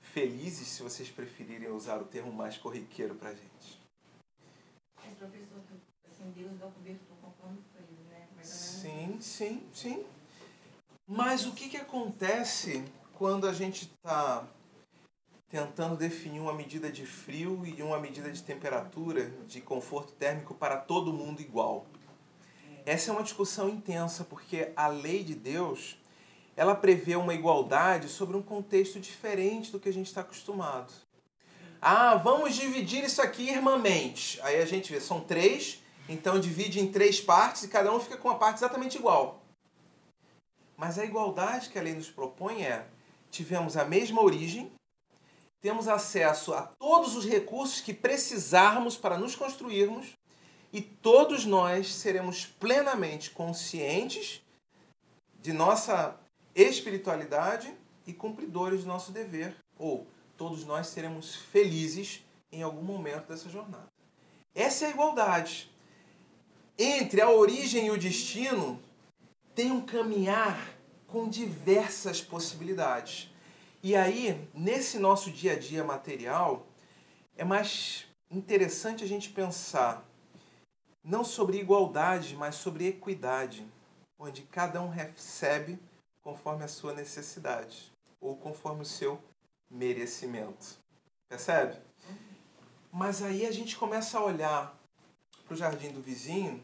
felizes, 0.00 0.68
se 0.68 0.82
vocês 0.82 1.08
preferirem 1.08 1.68
usar 1.70 2.00
o 2.00 2.04
termo 2.04 2.32
mais 2.32 2.56
corriqueiro 2.56 3.14
para 3.14 3.30
a 3.30 3.34
gente. 3.34 3.80
Mas, 4.96 5.14
professor, 5.14 5.60
assim, 6.10 6.30
Deus 6.34 6.58
dá 6.58 6.66
cobertura 6.66 7.14
conforme 7.20 7.58
foi, 7.72 7.82
né? 8.10 8.26
Mais 8.34 8.35
ou 8.35 8.35
menos. 8.35 8.35
Sim, 8.46 9.18
sim, 9.20 9.60
sim. 9.72 10.04
Mas 11.04 11.46
o 11.46 11.52
que, 11.52 11.68
que 11.68 11.76
acontece 11.76 12.84
quando 13.14 13.48
a 13.48 13.52
gente 13.52 13.86
está 13.86 14.46
tentando 15.48 15.96
definir 15.96 16.38
uma 16.38 16.52
medida 16.52 16.90
de 16.90 17.04
frio 17.04 17.66
e 17.66 17.82
uma 17.82 17.98
medida 17.98 18.30
de 18.30 18.40
temperatura, 18.40 19.30
de 19.48 19.60
conforto 19.60 20.12
térmico 20.12 20.54
para 20.54 20.76
todo 20.76 21.12
mundo 21.12 21.40
igual? 21.40 21.86
Essa 22.84 23.10
é 23.10 23.14
uma 23.14 23.24
discussão 23.24 23.68
intensa, 23.68 24.22
porque 24.22 24.70
a 24.76 24.86
lei 24.86 25.24
de 25.24 25.34
Deus 25.34 25.98
ela 26.56 26.76
prevê 26.76 27.16
uma 27.16 27.34
igualdade 27.34 28.08
sobre 28.08 28.36
um 28.36 28.42
contexto 28.42 29.00
diferente 29.00 29.72
do 29.72 29.80
que 29.80 29.88
a 29.88 29.92
gente 29.92 30.06
está 30.06 30.20
acostumado. 30.20 30.92
Ah, 31.82 32.14
vamos 32.14 32.54
dividir 32.54 33.02
isso 33.02 33.20
aqui 33.20 33.50
irmãmente. 33.50 34.40
Aí 34.42 34.62
a 34.62 34.64
gente 34.64 34.92
vê, 34.92 35.00
são 35.00 35.20
três, 35.20 35.82
então 36.08 36.38
divide 36.38 36.80
em 36.80 36.90
três 36.90 37.20
partes 37.20 37.64
e 37.64 37.68
cada 37.68 37.92
um 37.92 38.00
fica 38.00 38.16
com 38.16 38.28
uma 38.28 38.38
parte 38.38 38.58
exatamente 38.58 38.96
igual. 38.96 39.42
Mas 40.76 40.98
a 40.98 41.04
igualdade 41.04 41.70
que 41.70 41.78
a 41.78 41.82
lei 41.82 41.94
nos 41.94 42.10
propõe 42.10 42.62
é: 42.62 42.86
tivemos 43.30 43.76
a 43.76 43.84
mesma 43.84 44.22
origem, 44.22 44.70
temos 45.60 45.88
acesso 45.88 46.52
a 46.54 46.62
todos 46.62 47.16
os 47.16 47.24
recursos 47.24 47.80
que 47.80 47.94
precisarmos 47.94 48.96
para 48.96 49.18
nos 49.18 49.34
construirmos 49.34 50.12
e 50.72 50.80
todos 50.80 51.44
nós 51.44 51.94
seremos 51.94 52.44
plenamente 52.44 53.30
conscientes 53.30 54.42
de 55.40 55.52
nossa 55.52 56.18
espiritualidade 56.54 57.72
e 58.06 58.12
cumpridores 58.12 58.82
do 58.82 58.86
nosso 58.86 59.12
dever, 59.12 59.56
ou 59.78 60.06
todos 60.36 60.64
nós 60.64 60.88
seremos 60.88 61.34
felizes 61.34 62.24
em 62.52 62.62
algum 62.62 62.82
momento 62.82 63.28
dessa 63.28 63.48
jornada. 63.48 63.86
Essa 64.54 64.84
é 64.84 64.88
a 64.88 64.90
igualdade. 64.90 65.70
Entre 66.78 67.22
a 67.22 67.30
origem 67.30 67.86
e 67.86 67.90
o 67.90 67.98
destino, 67.98 68.78
tem 69.54 69.72
um 69.72 69.80
caminhar 69.80 70.76
com 71.06 71.26
diversas 71.26 72.20
possibilidades. 72.20 73.30
E 73.82 73.96
aí, 73.96 74.46
nesse 74.52 74.98
nosso 74.98 75.30
dia 75.30 75.52
a 75.52 75.58
dia 75.58 75.82
material, 75.82 76.66
é 77.34 77.44
mais 77.44 78.06
interessante 78.30 79.02
a 79.02 79.06
gente 79.06 79.30
pensar 79.30 80.06
não 81.02 81.24
sobre 81.24 81.58
igualdade, 81.58 82.36
mas 82.36 82.56
sobre 82.56 82.88
equidade, 82.88 83.66
onde 84.18 84.42
cada 84.42 84.82
um 84.82 84.88
recebe 84.88 85.78
conforme 86.20 86.64
a 86.64 86.68
sua 86.68 86.92
necessidade 86.92 87.90
ou 88.20 88.36
conforme 88.36 88.82
o 88.82 88.86
seu 88.86 89.18
merecimento. 89.70 90.78
Percebe? 91.28 91.78
Mas 92.92 93.22
aí 93.22 93.46
a 93.46 93.52
gente 93.52 93.76
começa 93.76 94.18
a 94.18 94.24
olhar 94.24 94.75
para 95.46 95.54
o 95.54 95.56
jardim 95.56 95.90
do 95.90 96.02
vizinho 96.02 96.62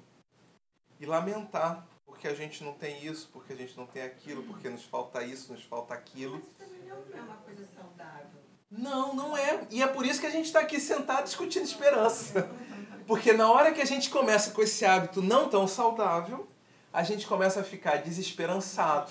e 1.01 1.07
lamentar 1.07 1.87
porque 2.23 2.29
a 2.29 2.35
gente 2.35 2.63
não 2.63 2.73
tem 2.73 3.05
isso, 3.05 3.29
porque 3.33 3.53
a 3.53 3.57
gente 3.57 3.77
não 3.77 3.85
tem 3.85 4.03
aquilo, 4.03 4.45
porque 4.45 4.69
nos 4.69 4.85
falta 4.85 5.25
isso, 5.25 5.53
nos 5.53 5.65
falta 5.65 5.93
aquilo. 5.93 6.41
Mas 6.41 6.69
também 6.69 6.89
não 6.89 7.19
é 7.19 7.21
uma 7.21 7.37
coisa 7.39 7.67
saudável. 7.75 8.41
Não, 8.71 9.15
não 9.15 9.37
é. 9.37 9.67
E 9.71 9.83
é 9.83 9.87
por 9.89 10.07
isso 10.07 10.21
que 10.21 10.27
a 10.27 10.31
gente 10.31 10.47
está 10.47 10.61
aqui 10.61 10.79
sentado 10.79 11.25
discutindo 11.25 11.65
esperança. 11.65 12.49
Porque 13.09 13.33
na 13.33 13.51
hora 13.51 13.73
que 13.73 13.81
a 13.81 13.85
gente 13.85 14.09
começa 14.09 14.53
com 14.53 14.63
esse 14.63 14.85
hábito 14.85 15.21
não 15.21 15.49
tão 15.49 15.67
saudável, 15.67 16.49
a 16.93 17.03
gente 17.03 17.27
começa 17.27 17.61
a 17.61 17.65
ficar 17.65 17.97
desesperançado, 17.97 19.11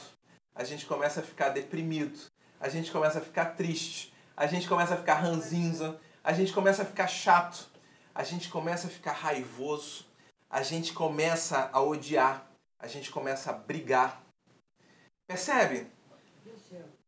a 0.55 0.63
gente 0.63 0.85
começa 0.85 1.19
a 1.19 1.23
ficar 1.23 1.49
deprimido, 1.49 2.17
a 2.59 2.69
gente 2.69 2.91
começa 2.91 3.19
a 3.19 3.21
ficar 3.21 3.45
triste, 3.57 4.13
a 4.37 4.47
gente 4.47 4.69
começa 4.69 4.93
a 4.93 4.97
ficar 4.97 5.15
ranzinza, 5.15 5.99
a 6.23 6.31
gente 6.31 6.53
começa 6.53 6.83
a 6.83 6.85
ficar 6.85 7.07
chato, 7.07 7.69
a 8.13 8.23
gente 8.23 8.49
começa 8.49 8.87
a 8.87 8.89
ficar 8.89 9.13
raivoso, 9.13 10.05
a 10.49 10.61
gente 10.61 10.93
começa 10.93 11.69
a 11.71 11.81
odiar, 11.81 12.47
a 12.79 12.87
gente 12.87 13.11
começa 13.11 13.51
a 13.51 13.53
brigar. 13.53 14.21
Percebe? 15.27 15.87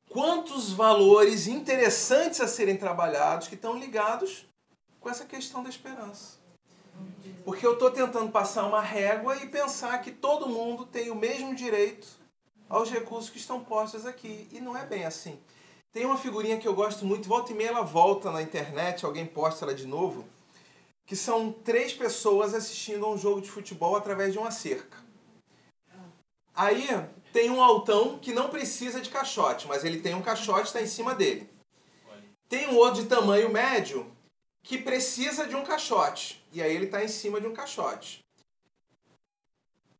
Quantos 0.09 0.71
valores 0.71 1.47
interessantes 1.47 2.39
a 2.39 2.47
serem 2.47 2.77
trabalhados 2.77 3.47
que 3.47 3.55
estão 3.55 3.77
ligados 3.77 4.45
com 5.03 5.09
essa 5.09 5.25
questão 5.25 5.61
da 5.61 5.69
esperança. 5.69 6.37
Porque 7.43 7.65
eu 7.65 7.73
estou 7.73 7.91
tentando 7.91 8.31
passar 8.31 8.65
uma 8.65 8.81
régua 8.81 9.35
e 9.35 9.49
pensar 9.49 10.01
que 10.01 10.11
todo 10.11 10.47
mundo 10.47 10.85
tem 10.85 11.11
o 11.11 11.15
mesmo 11.15 11.53
direito 11.53 12.07
aos 12.69 12.89
recursos 12.89 13.29
que 13.29 13.37
estão 13.37 13.61
postos 13.61 14.05
aqui. 14.05 14.47
E 14.51 14.61
não 14.61 14.77
é 14.77 14.85
bem 14.85 15.03
assim. 15.03 15.37
Tem 15.91 16.05
uma 16.05 16.17
figurinha 16.17 16.57
que 16.57 16.67
eu 16.67 16.73
gosto 16.73 17.05
muito, 17.05 17.27
volta 17.27 17.51
e 17.51 17.55
meia 17.55 17.69
ela 17.69 17.83
volta 17.83 18.31
na 18.31 18.41
internet, 18.41 19.05
alguém 19.05 19.25
posta 19.25 19.65
ela 19.65 19.75
de 19.75 19.85
novo, 19.85 20.25
que 21.05 21.15
são 21.15 21.51
três 21.51 21.93
pessoas 21.93 22.53
assistindo 22.53 23.05
a 23.05 23.09
um 23.09 23.17
jogo 23.17 23.41
de 23.41 23.49
futebol 23.49 23.95
através 23.95 24.31
de 24.31 24.39
uma 24.39 24.51
cerca. 24.51 24.97
Aí 26.55 26.87
tem 27.31 27.49
um 27.49 27.61
altão 27.61 28.19
que 28.19 28.31
não 28.31 28.49
precisa 28.49 29.01
de 29.01 29.09
caixote, 29.09 29.67
mas 29.67 29.83
ele 29.83 29.99
tem 29.99 30.13
um 30.13 30.21
caixote 30.21 30.67
está 30.67 30.81
em 30.81 30.87
cima 30.87 31.15
dele. 31.15 31.49
Tem 32.47 32.67
um 32.67 32.75
outro 32.75 33.01
de 33.01 33.09
tamanho 33.09 33.51
médio 33.51 34.09
que 34.61 34.77
precisa 34.77 35.47
de 35.47 35.55
um 35.55 35.63
caixote. 35.63 36.43
E 36.51 36.61
aí 36.61 36.73
ele 36.73 36.85
está 36.85 37.03
em 37.03 37.07
cima 37.07 37.41
de 37.41 37.47
um 37.47 37.53
caixote. 37.53 38.23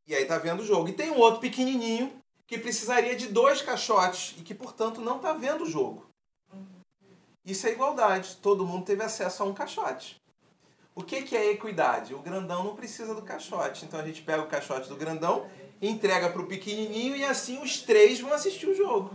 E 0.06 0.14
aí 0.14 0.24
está 0.24 0.38
vendo 0.38 0.62
o 0.62 0.66
jogo. 0.66 0.90
E 0.90 0.94
tem 0.94 1.10
um 1.10 1.18
outro 1.18 1.42
pequenininho 1.42 2.14
que 2.46 2.58
precisaria 2.58 3.16
de 3.16 3.28
dois 3.28 3.62
caixotes 3.62 4.36
e 4.38 4.42
que, 4.42 4.54
portanto, 4.54 5.02
não 5.02 5.18
está 5.18 5.34
vendo 5.34 5.64
o 5.64 5.70
jogo. 5.70 6.06
Isso 7.44 7.68
é 7.68 7.72
igualdade. 7.72 8.38
Todo 8.42 8.66
mundo 8.66 8.86
teve 8.86 9.04
acesso 9.04 9.44
a 9.44 9.46
um 9.46 9.54
caixote. 9.54 10.22
O 10.96 11.02
que, 11.02 11.24
que 11.24 11.36
é 11.36 11.52
equidade? 11.52 12.14
O 12.14 12.20
grandão 12.20 12.64
não 12.64 12.76
precisa 12.76 13.16
do 13.16 13.22
caixote. 13.22 13.86
Então 13.86 14.00
a 14.00 14.06
gente 14.06 14.22
pega 14.22 14.44
o 14.44 14.48
caixote 14.48 14.88
do 14.88 14.96
grandão, 14.96 15.48
entrega 15.82 16.30
para 16.30 16.42
o 16.42 16.48
pequenininho 16.48 17.16
e 17.16 17.26
assim 17.26 17.62
os 17.62 17.82
três 17.82 18.20
vão 18.20 18.32
assistir 18.32 18.68
o 18.68 18.76
jogo. 18.76 19.12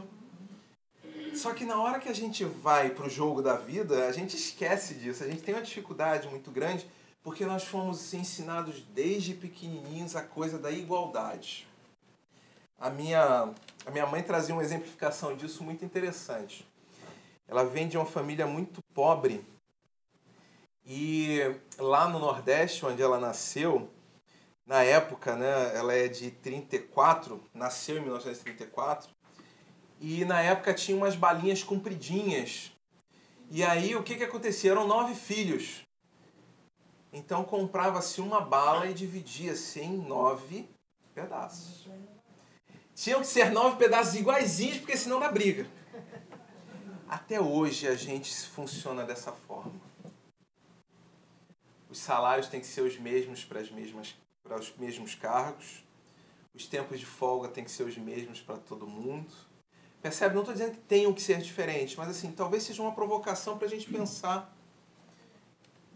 Só 1.34 1.54
que 1.54 1.64
na 1.64 1.80
hora 1.80 2.00
que 2.00 2.08
a 2.08 2.14
gente 2.14 2.44
vai 2.44 2.90
para 2.90 3.06
o 3.06 3.10
jogo 3.10 3.40
da 3.40 3.54
vida, 3.54 4.08
a 4.08 4.12
gente 4.12 4.34
esquece 4.34 4.94
disso. 4.94 5.22
A 5.22 5.28
gente 5.28 5.42
tem 5.42 5.54
uma 5.54 5.62
dificuldade 5.62 6.26
muito 6.26 6.50
grande 6.50 6.84
porque 7.22 7.46
nós 7.46 7.62
fomos 7.62 8.12
ensinados 8.12 8.82
desde 8.92 9.34
pequenininhos 9.34 10.16
a 10.16 10.22
coisa 10.22 10.58
da 10.58 10.72
igualdade. 10.72 11.68
A 12.76 12.90
minha, 12.90 13.52
a 13.86 13.90
minha 13.90 14.06
mãe 14.06 14.22
trazia 14.22 14.54
uma 14.54 14.64
exemplificação 14.64 15.36
disso 15.36 15.62
muito 15.62 15.84
interessante. 15.84 16.66
Ela 17.46 17.64
vem 17.64 17.86
de 17.86 17.96
uma 17.96 18.06
família 18.06 18.46
muito 18.46 18.80
pobre 18.92 19.44
e 20.90 21.38
lá 21.78 22.08
no 22.08 22.18
Nordeste, 22.18 22.86
onde 22.86 23.02
ela 23.02 23.20
nasceu, 23.20 23.90
na 24.66 24.82
época, 24.82 25.36
né, 25.36 25.76
ela 25.76 25.92
é 25.92 26.08
de 26.08 26.30
34, 26.30 27.42
nasceu 27.52 27.98
em 27.98 28.00
1934, 28.00 29.10
e 30.00 30.24
na 30.24 30.40
época 30.40 30.72
tinha 30.72 30.96
umas 30.96 31.14
balinhas 31.14 31.62
compridinhas. 31.62 32.72
E 33.50 33.62
aí 33.62 33.94
o 33.94 34.02
que, 34.02 34.16
que 34.16 34.24
acontecia? 34.24 34.70
Eram 34.70 34.86
nove 34.86 35.14
filhos. 35.14 35.82
Então 37.12 37.44
comprava-se 37.44 38.22
uma 38.22 38.40
bala 38.40 38.86
e 38.86 38.94
dividia-se 38.94 39.80
em 39.80 39.98
nove 39.98 40.66
pedaços. 41.14 41.86
Tinham 42.94 43.20
que 43.20 43.26
ser 43.26 43.50
nove 43.50 43.76
pedaços 43.76 44.14
iguaizinhos, 44.14 44.78
porque 44.78 44.96
senão 44.96 45.20
dá 45.20 45.30
briga. 45.30 45.66
Até 47.06 47.38
hoje 47.38 47.86
a 47.86 47.94
gente 47.94 48.34
funciona 48.48 49.04
dessa 49.04 49.32
forma. 49.32 49.87
Os 51.98 52.04
salários 52.04 52.48
têm 52.48 52.60
que 52.60 52.66
ser 52.66 52.82
os 52.82 52.96
mesmos 52.98 53.44
para, 53.44 53.60
as 53.60 53.70
mesmas, 53.70 54.14
para 54.42 54.58
os 54.58 54.72
mesmos 54.76 55.14
cargos. 55.16 55.84
Os 56.54 56.66
tempos 56.66 57.00
de 57.00 57.06
folga 57.06 57.48
têm 57.48 57.64
que 57.64 57.70
ser 57.70 57.82
os 57.82 57.98
mesmos 57.98 58.40
para 58.40 58.56
todo 58.56 58.86
mundo 58.86 59.32
Percebe? 60.00 60.34
Não 60.34 60.42
estou 60.42 60.54
dizendo 60.54 60.72
que 60.72 60.80
tenham 60.82 61.12
que 61.12 61.20
ser 61.20 61.38
diferentes, 61.38 61.96
mas 61.96 62.08
assim, 62.08 62.30
talvez 62.30 62.62
seja 62.62 62.80
uma 62.82 62.94
provocação 62.94 63.58
para 63.58 63.66
a 63.66 63.70
gente 63.70 63.90
pensar. 63.90 64.54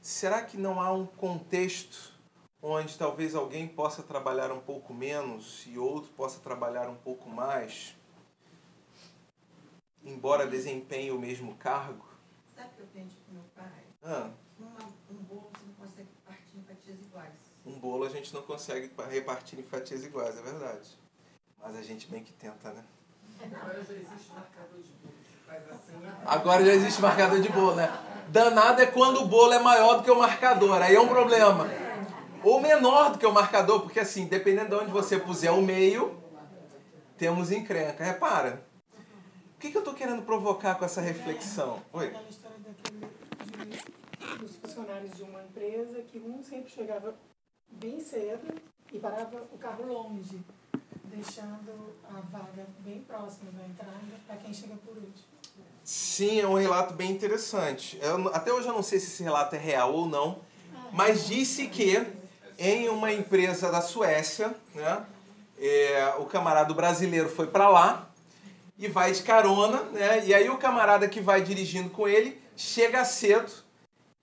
Será 0.00 0.42
que 0.42 0.57
não 0.57 0.80
há 0.80 0.92
um 0.92 1.07
contexto 1.07 2.12
onde 2.61 2.98
talvez 2.98 3.34
alguém 3.34 3.68
possa 3.68 4.03
trabalhar 4.03 4.50
um 4.50 4.61
pouco 4.61 4.92
menos 4.92 5.64
e 5.66 5.78
outro 5.78 6.11
possa 6.12 6.40
trabalhar 6.40 6.88
um 6.88 6.96
pouco 6.96 7.28
mais, 7.30 7.96
embora 10.05 10.48
desempenhe 10.48 11.12
o 11.12 11.18
mesmo 11.18 11.55
cargo? 11.55 12.05
Sabe 12.57 12.70
o 12.70 12.74
que 12.74 12.80
eu 12.80 12.86
aprendi 12.86 13.16
com 13.24 13.34
meu 13.34 13.44
pai? 13.55 13.84
Ah, 14.03 14.30
Uma, 14.59 14.80
um 15.11 15.22
bolo 15.22 15.48
você 15.53 15.64
não 15.64 15.74
consegue 15.74 16.09
partir 16.26 16.57
em 16.57 16.62
fatias 16.83 17.01
iguais. 17.01 17.33
um 17.64 17.78
bolo 17.78 18.05
a 18.05 18.09
gente 18.09 18.35
não 18.35 18.43
consegue 18.43 18.91
repartir 19.09 19.59
em 19.59 19.62
fatias 19.62 20.05
iguais, 20.05 20.37
é 20.37 20.43
verdade. 20.43 20.99
Mas 21.62 21.76
a 21.76 21.83
gente 21.83 22.09
bem 22.09 22.24
que 22.24 22.33
tenta, 22.33 22.72
né? 22.72 22.85
Agora 23.41 23.85
já 23.85 23.95
existe 23.95 24.33
marcador 24.33 24.80
de 24.83 24.91
bolo 25.03 25.22
faz 25.47 25.62
assim. 25.70 25.93
Agora 26.26 26.64
já 26.64 26.72
existe 26.72 27.01
marcador 27.01 27.41
de 27.41 27.49
bolo, 27.51 27.74
né? 27.76 27.93
Danado 28.28 28.80
é 28.80 28.87
quando 28.87 29.20
o 29.20 29.26
bolo 29.26 29.53
é 29.53 29.59
maior 29.59 29.99
do 29.99 30.03
que 30.03 30.11
o 30.11 30.18
marcador, 30.18 30.80
aí 30.80 30.95
é 30.95 31.01
um 31.01 31.09
problema. 31.09 31.68
Ou 32.43 32.61
menor 32.61 33.12
do 33.12 33.18
que 33.18 33.26
o 33.26 33.33
marcador, 33.33 33.83
porque 33.83 34.01
assim, 34.01 34.26
dependendo 34.26 34.70
de 34.70 34.74
onde 34.74 34.91
você 34.91 35.18
puser 35.18 35.53
o 35.53 35.62
meio, 35.62 36.20
temos 37.16 37.53
encrenca. 37.53 38.03
Repara. 38.03 38.64
O 39.57 39.61
que, 39.61 39.70
que 39.70 39.76
eu 39.76 39.83
estou 39.83 39.95
querendo 39.95 40.22
provocar 40.22 40.74
com 40.74 40.85
essa 40.85 41.01
reflexão? 41.01 41.80
Oi? 41.93 42.07
Aquela 42.07 42.28
história 42.28 42.57
daquele, 42.59 43.07
de, 43.70 44.32
dos 44.43 44.57
funcionários 44.57 45.12
de 45.16 45.22
uma 45.22 45.43
empresa 45.43 46.03
que 46.11 46.18
um 46.18 46.43
sempre 46.43 46.70
chegava 46.70 47.14
bem 47.70 48.01
cedo 48.01 48.61
e 48.93 48.99
parava 48.99 49.43
o 49.53 49.57
carro 49.57 49.86
longe, 49.86 50.40
deixando 51.05 51.95
a 52.05 52.20
vaga 52.20 52.66
bem 52.80 53.01
próxima 53.01 53.53
da 53.53 53.64
entrada 53.64 54.20
para 54.26 54.36
quem 54.36 54.53
chega 54.53 54.74
por 54.84 54.97
último. 54.97 55.32
Sim, 55.84 56.40
é 56.40 56.47
um 56.47 56.55
relato 56.55 56.95
bem 56.95 57.11
interessante. 57.11 57.99
Eu 58.03 58.28
até 58.34 58.53
hoje 58.53 58.68
eu 58.68 58.74
não 58.74 58.82
sei 58.82 58.99
se 58.99 59.07
esse 59.07 59.22
relato 59.22 59.55
é 59.55 59.59
real 59.59 59.95
ou 59.95 60.07
não, 60.07 60.40
mas 60.93 61.26
disse 61.26 61.68
que 61.68 62.05
em 62.59 62.88
uma 62.88 63.12
empresa 63.12 63.70
da 63.70 63.80
Suécia, 63.80 64.55
né, 64.74 65.07
é, 65.59 66.14
o 66.18 66.26
camarada 66.26 66.74
brasileiro 66.74 67.28
foi 67.28 67.47
para 67.47 67.68
lá 67.68 68.11
e 68.76 68.88
vai 68.88 69.12
de 69.12 69.22
carona, 69.22 69.82
né, 69.84 70.26
e 70.26 70.34
aí 70.34 70.51
o 70.51 70.59
camarada 70.59 71.09
que 71.09 71.20
vai 71.20 71.43
dirigindo 71.43 71.90
com 71.90 72.09
ele 72.09 72.40
chega 72.57 73.05
cedo 73.05 73.61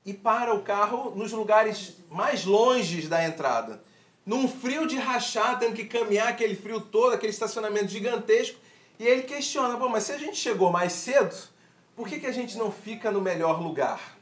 e 0.09 0.13
para 0.13 0.55
o 0.55 0.63
carro 0.63 1.11
nos 1.11 1.31
lugares 1.31 1.97
mais 2.09 2.43
longes 2.43 3.07
da 3.07 3.23
entrada. 3.23 3.79
Num 4.25 4.47
frio 4.47 4.87
de 4.87 4.97
rachar, 4.97 5.59
tendo 5.59 5.75
que 5.75 5.85
caminhar 5.85 6.29
aquele 6.29 6.55
frio 6.55 6.81
todo, 6.81 7.13
aquele 7.13 7.31
estacionamento 7.31 7.89
gigantesco. 7.89 8.59
E 8.97 9.05
ele 9.05 9.21
questiona, 9.21 9.77
Pô, 9.77 9.87
mas 9.87 10.05
se 10.05 10.11
a 10.11 10.17
gente 10.17 10.35
chegou 10.35 10.71
mais 10.71 10.93
cedo, 10.93 11.35
por 11.95 12.07
que, 12.07 12.19
que 12.19 12.25
a 12.25 12.31
gente 12.31 12.57
não 12.57 12.71
fica 12.71 13.11
no 13.11 13.21
melhor 13.21 13.61
lugar? 13.61 14.17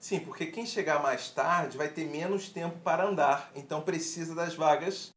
Sim, 0.00 0.18
porque 0.18 0.46
quem 0.46 0.66
chegar 0.66 1.00
mais 1.00 1.30
tarde 1.30 1.78
vai 1.78 1.88
ter 1.88 2.04
menos 2.04 2.48
tempo 2.48 2.78
para 2.80 3.06
andar, 3.06 3.52
então 3.54 3.80
precisa 3.80 4.34
das 4.34 4.56
vagas 4.56 5.12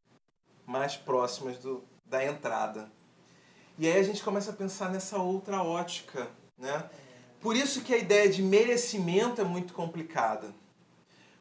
mais 0.64 0.96
próximas 0.96 1.58
do, 1.58 1.82
da 2.06 2.24
entrada. 2.24 2.88
E 3.76 3.88
aí 3.88 3.98
a 3.98 4.02
gente 4.04 4.22
começa 4.22 4.52
a 4.52 4.54
pensar 4.54 4.90
nessa 4.90 5.18
outra 5.18 5.60
ótica, 5.60 6.28
né? 6.56 6.88
Por 7.42 7.56
isso 7.56 7.82
que 7.82 7.92
a 7.92 7.98
ideia 7.98 8.30
de 8.30 8.40
merecimento 8.40 9.40
é 9.40 9.44
muito 9.44 9.74
complicada. 9.74 10.54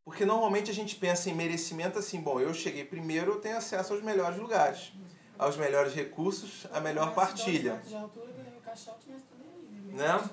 Porque 0.04 0.26
normalmente 0.26 0.72
a 0.72 0.74
gente 0.74 0.96
pensa 0.96 1.30
em 1.30 1.34
merecimento 1.36 2.00
assim, 2.00 2.20
bom, 2.20 2.40
eu 2.40 2.54
cheguei 2.56 2.84
primeiro, 2.84 3.34
eu 3.34 3.40
tenho 3.40 3.56
acesso 3.56 3.94
aos 3.94 4.04
melhores 4.04 4.40
lugares, 4.40 4.92
aos 5.38 5.56
melhores 5.56 5.94
recursos, 5.94 6.66
à 6.74 6.80
melhor 6.82 7.14
partilha. 7.14 7.80
aí. 9.36 9.94
Né? 9.94 10.30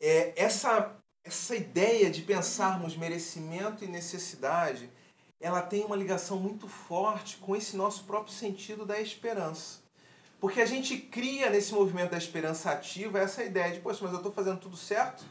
É, 0.00 0.32
essa, 0.42 0.96
essa 1.22 1.54
ideia 1.54 2.10
de 2.10 2.22
pensarmos 2.22 2.96
merecimento 2.96 3.84
e 3.84 3.86
necessidade, 3.86 4.90
ela 5.38 5.60
tem 5.60 5.84
uma 5.84 5.96
ligação 5.96 6.38
muito 6.38 6.66
forte 6.66 7.36
com 7.36 7.54
esse 7.54 7.76
nosso 7.76 8.04
próprio 8.04 8.32
sentido 8.32 8.86
da 8.86 8.98
esperança. 8.98 9.80
Porque 10.40 10.60
a 10.60 10.66
gente 10.66 10.96
cria 10.96 11.50
nesse 11.50 11.74
movimento 11.74 12.12
da 12.12 12.18
esperança 12.18 12.70
ativa 12.70 13.18
essa 13.18 13.44
ideia 13.44 13.74
de, 13.74 13.80
poxa, 13.80 14.00
mas 14.02 14.12
eu 14.12 14.16
estou 14.18 14.32
fazendo 14.32 14.58
tudo 14.58 14.76
certo? 14.76 15.22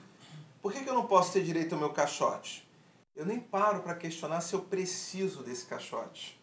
Por 0.62 0.72
que, 0.72 0.84
que 0.84 0.90
eu 0.90 0.94
não 0.94 1.08
posso 1.08 1.34
ter 1.34 1.44
direito 1.44 1.74
ao 1.74 1.82
meu 1.82 1.92
caixote? 1.92 2.68
Eu 3.16 3.26
nem 3.26 3.40
paro 3.40 3.82
para 3.82 3.96
questionar 3.96 4.40
se 4.42 4.54
eu 4.54 4.62
preciso 4.62 5.42
desse 5.42 5.66
caixote. 5.66 6.40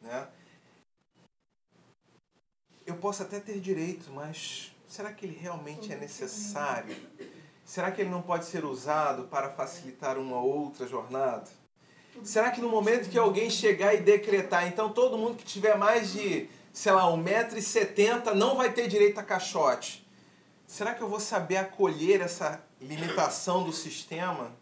Né? 0.00 0.26
Eu 2.84 2.96
posso 2.96 3.22
até 3.22 3.38
ter 3.38 3.60
direito, 3.60 4.10
mas 4.10 4.72
será 4.88 5.12
que 5.12 5.24
ele 5.24 5.38
realmente 5.38 5.92
é 5.92 5.96
necessário? 5.96 6.96
Será 7.64 7.90
que 7.92 8.00
ele 8.00 8.10
não 8.10 8.22
pode 8.22 8.44
ser 8.44 8.64
usado 8.64 9.24
para 9.28 9.50
facilitar 9.50 10.18
uma 10.18 10.40
outra 10.40 10.86
jornada? 10.86 11.48
Será 12.24 12.50
que 12.50 12.60
no 12.60 12.68
momento 12.68 13.10
que 13.10 13.18
alguém 13.18 13.50
chegar 13.50 13.94
e 13.94 14.00
decretar, 14.00 14.66
então 14.66 14.92
todo 14.92 15.18
mundo 15.18 15.36
que 15.36 15.44
tiver 15.44 15.76
mais 15.76 16.12
de, 16.12 16.48
sei 16.76 16.92
lá, 16.92 17.04
1,70m 17.04 18.34
não 18.34 18.54
vai 18.54 18.70
ter 18.70 18.86
direito 18.86 19.18
a 19.18 19.22
caixote? 19.22 20.06
Será 20.66 20.94
que 20.94 21.02
eu 21.02 21.08
vou 21.08 21.18
saber 21.18 21.56
acolher 21.56 22.20
essa 22.20 22.62
limitação 22.78 23.64
do 23.64 23.72
sistema 23.72 24.54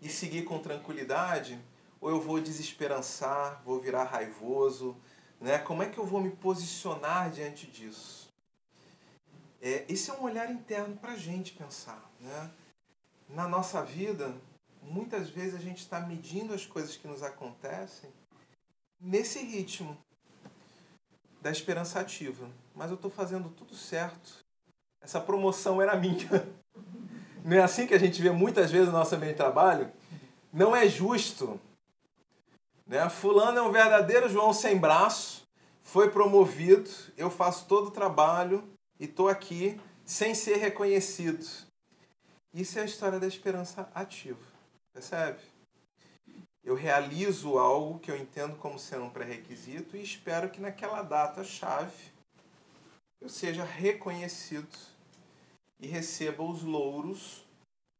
e 0.00 0.08
seguir 0.08 0.44
com 0.44 0.60
tranquilidade? 0.60 1.58
Ou 2.00 2.10
eu 2.10 2.20
vou 2.20 2.40
desesperançar, 2.40 3.60
vou 3.64 3.80
virar 3.80 4.04
raivoso, 4.04 4.96
Né? 5.40 5.58
Como 5.58 5.82
é 5.82 5.88
que 5.88 5.98
eu 5.98 6.06
vou 6.06 6.20
me 6.20 6.30
posicionar 6.30 7.28
diante 7.28 7.66
disso? 7.66 8.32
É, 9.60 9.84
esse 9.88 10.10
é 10.10 10.14
um 10.14 10.22
olhar 10.22 10.48
interno 10.52 10.96
para 10.96 11.14
a 11.14 11.16
gente 11.16 11.54
pensar. 11.54 12.08
Né? 12.20 12.50
Na 13.28 13.48
nossa 13.48 13.82
vida, 13.82 14.32
muitas 14.80 15.28
vezes 15.28 15.56
a 15.56 15.58
gente 15.58 15.78
está 15.78 15.98
medindo 15.98 16.54
as 16.54 16.64
coisas 16.64 16.96
que 16.96 17.08
nos 17.08 17.24
acontecem 17.24 18.10
nesse 19.00 19.40
ritmo 19.40 19.98
da 21.48 21.52
esperança 21.52 21.98
ativa. 21.98 22.46
Mas 22.74 22.90
eu 22.90 22.96
estou 22.96 23.10
fazendo 23.10 23.48
tudo 23.48 23.74
certo. 23.74 24.44
Essa 25.00 25.18
promoção 25.18 25.80
era 25.80 25.96
minha. 25.96 26.46
Não 27.42 27.56
é 27.56 27.62
assim 27.62 27.86
que 27.86 27.94
a 27.94 27.98
gente 27.98 28.20
vê 28.20 28.30
muitas 28.30 28.70
vezes 28.70 28.88
no 28.88 28.92
nosso 28.92 29.14
ambiente 29.14 29.32
de 29.32 29.38
trabalho? 29.38 29.90
Não 30.52 30.76
é 30.76 30.86
justo. 30.86 31.58
Né? 32.86 33.08
Fulano 33.08 33.58
é 33.58 33.62
um 33.62 33.72
verdadeiro 33.72 34.28
João 34.28 34.52
sem 34.52 34.76
braço, 34.76 35.46
foi 35.82 36.10
promovido, 36.10 36.90
eu 37.16 37.30
faço 37.30 37.66
todo 37.66 37.88
o 37.88 37.90
trabalho 37.90 38.68
e 39.00 39.04
estou 39.04 39.28
aqui 39.28 39.80
sem 40.04 40.34
ser 40.34 40.56
reconhecido. 40.56 41.46
Isso 42.52 42.78
é 42.78 42.82
a 42.82 42.86
história 42.86 43.18
da 43.18 43.26
esperança 43.26 43.88
ativa. 43.94 44.40
Percebe? 44.92 45.38
Eu 46.68 46.74
realizo 46.74 47.56
algo 47.56 47.98
que 47.98 48.10
eu 48.10 48.16
entendo 48.18 48.54
como 48.58 48.78
sendo 48.78 49.04
um 49.04 49.10
pré-requisito 49.10 49.96
e 49.96 50.02
espero 50.02 50.50
que 50.50 50.60
naquela 50.60 51.00
data-chave 51.00 52.12
eu 53.22 53.28
seja 53.30 53.64
reconhecido 53.64 54.76
e 55.80 55.86
receba 55.86 56.42
os 56.42 56.62
louros 56.62 57.42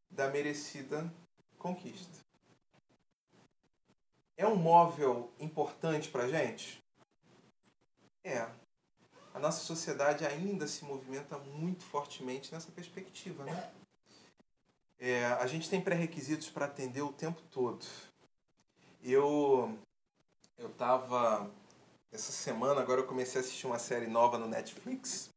da 0.07 0.29
merecida 0.29 1.11
conquista. 1.57 2.19
É 4.37 4.45
um 4.45 4.55
móvel 4.55 5.33
importante 5.39 6.07
para 6.07 6.25
a 6.25 6.29
gente? 6.29 6.79
É. 8.23 8.47
A 9.33 9.39
nossa 9.39 9.63
sociedade 9.63 10.27
ainda 10.27 10.67
se 10.67 10.85
movimenta 10.85 11.39
muito 11.39 11.83
fortemente 11.83 12.53
nessa 12.53 12.71
perspectiva, 12.71 13.43
né? 13.45 13.73
É, 14.99 15.25
a 15.25 15.47
gente 15.47 15.67
tem 15.67 15.81
pré-requisitos 15.81 16.51
para 16.51 16.65
atender 16.65 17.01
o 17.01 17.11
tempo 17.11 17.41
todo. 17.49 17.83
Eu 19.03 19.77
eu 20.57 20.67
estava 20.67 21.49
essa 22.11 22.31
semana 22.31 22.81
agora 22.81 23.01
eu 23.01 23.07
comecei 23.07 23.39
a 23.39 23.43
assistir 23.43 23.65
uma 23.65 23.79
série 23.79 24.07
nova 24.07 24.37
no 24.37 24.47
Netflix 24.47 25.29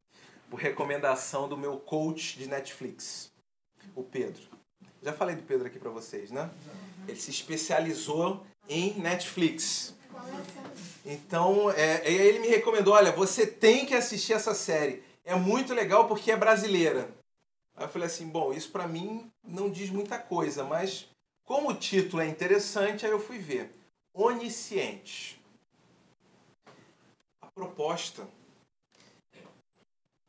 por 0.50 0.58
recomendação 0.58 1.48
do 1.48 1.56
meu 1.56 1.78
coach 1.78 2.38
de 2.38 2.46
Netflix, 2.46 3.30
o 3.94 4.02
Pedro. 4.02 4.42
Já 5.02 5.12
falei 5.12 5.36
do 5.36 5.42
Pedro 5.42 5.66
aqui 5.66 5.78
para 5.78 5.90
vocês, 5.90 6.30
né? 6.30 6.50
Ele 7.08 7.18
se 7.18 7.30
especializou 7.30 8.44
em 8.68 8.94
Netflix. 9.00 9.94
Então, 11.04 11.70
é, 11.70 12.08
ele 12.10 12.38
me 12.38 12.48
recomendou, 12.48 12.94
olha, 12.94 13.10
você 13.12 13.46
tem 13.46 13.84
que 13.86 13.94
assistir 13.94 14.34
essa 14.34 14.54
série. 14.54 15.02
É 15.24 15.34
muito 15.34 15.74
legal 15.74 16.06
porque 16.06 16.30
é 16.30 16.36
brasileira. 16.36 17.08
Aí 17.76 17.84
eu 17.84 17.88
falei 17.88 18.06
assim, 18.06 18.28
bom, 18.28 18.52
isso 18.52 18.70
para 18.70 18.86
mim 18.86 19.30
não 19.42 19.70
diz 19.70 19.90
muita 19.90 20.18
coisa, 20.18 20.64
mas 20.64 21.08
como 21.44 21.70
o 21.70 21.74
título 21.74 22.22
é 22.22 22.26
interessante, 22.26 23.04
aí 23.04 23.12
eu 23.12 23.20
fui 23.20 23.38
ver. 23.38 23.72
Onisciente. 24.14 25.40
A 27.40 27.46
proposta 27.46 28.26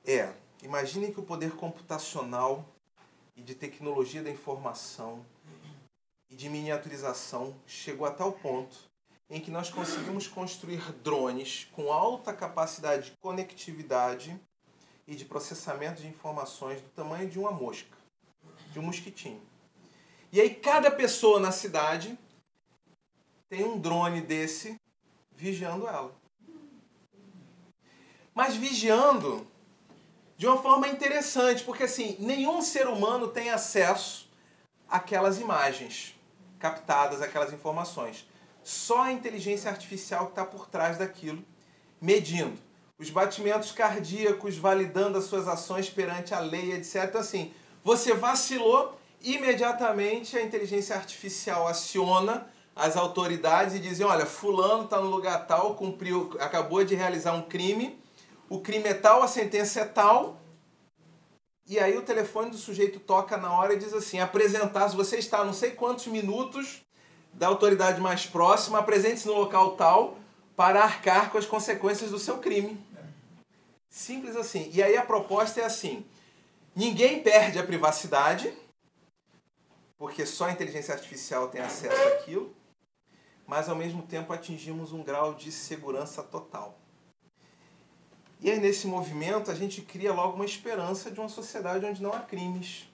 é, 0.05 0.33
imaginem 0.61 1.13
que 1.13 1.19
o 1.19 1.23
poder 1.23 1.51
computacional 1.55 2.65
e 3.35 3.41
de 3.41 3.55
tecnologia 3.55 4.21
da 4.21 4.29
informação 4.29 5.25
e 6.29 6.35
de 6.35 6.49
miniaturização 6.49 7.55
chegou 7.65 8.05
a 8.05 8.11
tal 8.11 8.31
ponto 8.31 8.77
em 9.29 9.39
que 9.39 9.49
nós 9.49 9.69
conseguimos 9.69 10.27
construir 10.27 10.91
drones 11.03 11.67
com 11.71 11.91
alta 11.91 12.33
capacidade 12.33 13.11
de 13.11 13.17
conectividade 13.21 14.39
e 15.07 15.15
de 15.15 15.25
processamento 15.25 16.01
de 16.01 16.07
informações 16.07 16.81
do 16.81 16.89
tamanho 16.89 17.29
de 17.29 17.39
uma 17.39 17.51
mosca, 17.51 17.97
de 18.71 18.79
um 18.79 18.83
mosquitinho. 18.83 19.41
E 20.33 20.41
aí 20.41 20.49
cada 20.49 20.89
pessoa 20.89 21.39
na 21.39 21.51
cidade 21.51 22.17
tem 23.47 23.63
um 23.63 23.77
drone 23.77 24.19
desse 24.19 24.81
vigiando 25.31 25.87
ela. 25.87 26.11
Mas 28.33 28.55
vigiando 28.55 29.45
de 30.35 30.47
uma 30.47 30.59
forma 30.59 30.87
interessante, 30.87 31.63
porque 31.63 31.83
assim, 31.83 32.17
nenhum 32.19 32.63
ser 32.63 32.87
humano 32.87 33.27
tem 33.27 33.51
acesso 33.51 34.27
àquelas 34.89 35.39
imagens 35.39 36.15
captadas, 36.57 37.21
aquelas 37.21 37.53
informações. 37.53 38.27
Só 38.63 39.03
a 39.03 39.11
inteligência 39.11 39.69
artificial 39.69 40.25
que 40.25 40.31
está 40.31 40.43
por 40.43 40.67
trás 40.67 40.97
daquilo, 40.97 41.45
medindo 42.01 42.59
os 42.97 43.11
batimentos 43.11 43.71
cardíacos, 43.71 44.57
validando 44.57 45.19
as 45.19 45.25
suas 45.25 45.47
ações 45.47 45.91
perante 45.91 46.33
a 46.33 46.39
lei, 46.39 46.73
etc. 46.73 47.03
Então, 47.03 47.21
assim, 47.21 47.53
você 47.83 48.15
vacilou, 48.15 48.99
imediatamente 49.23 50.37
a 50.37 50.41
inteligência 50.41 50.95
artificial 50.95 51.67
aciona 51.67 52.47
as 52.75 52.97
autoridades 52.97 53.75
e 53.75 53.79
dizem, 53.79 54.05
olha, 54.05 54.25
fulano 54.25 54.83
está 54.83 54.99
no 54.99 55.09
lugar 55.09 55.47
tal, 55.47 55.75
cumpriu, 55.75 56.35
acabou 56.39 56.83
de 56.83 56.95
realizar 56.95 57.33
um 57.33 57.43
crime, 57.43 57.97
o 58.49 58.59
crime 58.59 58.89
é 58.89 58.93
tal, 58.93 59.23
a 59.23 59.27
sentença 59.27 59.81
é 59.81 59.85
tal, 59.85 60.41
e 61.65 61.79
aí 61.79 61.97
o 61.97 62.01
telefone 62.01 62.49
do 62.49 62.57
sujeito 62.57 62.99
toca 62.99 63.37
na 63.37 63.53
hora 63.53 63.73
e 63.73 63.79
diz 63.79 63.93
assim, 63.93 64.19
apresentar, 64.19 64.89
se 64.89 64.95
você 64.95 65.17
está 65.17 65.39
a 65.39 65.45
não 65.45 65.53
sei 65.53 65.71
quantos 65.71 66.07
minutos 66.07 66.81
da 67.31 67.47
autoridade 67.47 68.01
mais 68.01 68.25
próxima, 68.25 68.79
apresente-se 68.79 69.27
no 69.27 69.33
local 69.33 69.71
tal 69.71 70.17
para 70.55 70.83
arcar 70.83 71.31
com 71.31 71.37
as 71.37 71.45
consequências 71.45 72.11
do 72.11 72.19
seu 72.19 72.37
crime. 72.39 72.77
Simples 73.89 74.35
assim. 74.35 74.69
E 74.73 74.83
aí 74.83 74.97
a 74.97 75.05
proposta 75.05 75.61
é 75.61 75.63
assim: 75.63 76.05
ninguém 76.75 77.21
perde 77.21 77.57
a 77.57 77.63
privacidade, 77.63 78.53
porque 79.97 80.25
só 80.25 80.45
a 80.45 80.51
inteligência 80.51 80.93
artificial 80.93 81.49
tem 81.49 81.61
acesso 81.61 82.01
àquilo, 82.13 82.55
mas 83.45 83.69
ao 83.69 83.75
mesmo 83.75 84.03
tempo 84.03 84.33
atingimos 84.33 84.91
um 84.91 85.03
grau 85.03 85.33
de 85.33 85.51
segurança 85.51 86.23
total. 86.23 86.77
E 88.39 88.51
aí, 88.51 88.59
nesse 88.59 88.87
movimento, 88.87 89.49
a 89.49 89.55
gente 89.55 89.81
cria 89.81 90.11
logo 90.11 90.35
uma 90.35 90.43
esperança 90.43 91.09
de 91.09 91.19
uma 91.19 91.29
sociedade 91.29 91.85
onde 91.85 92.01
não 92.01 92.11
há 92.11 92.19
crimes. 92.19 92.89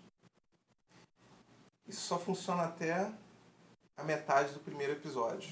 Isso 1.87 2.01
só 2.01 2.19
funciona 2.19 2.65
até 2.65 3.11
a 3.97 4.03
metade 4.03 4.53
do 4.53 4.59
primeiro 4.59 4.93
episódio. 4.93 5.49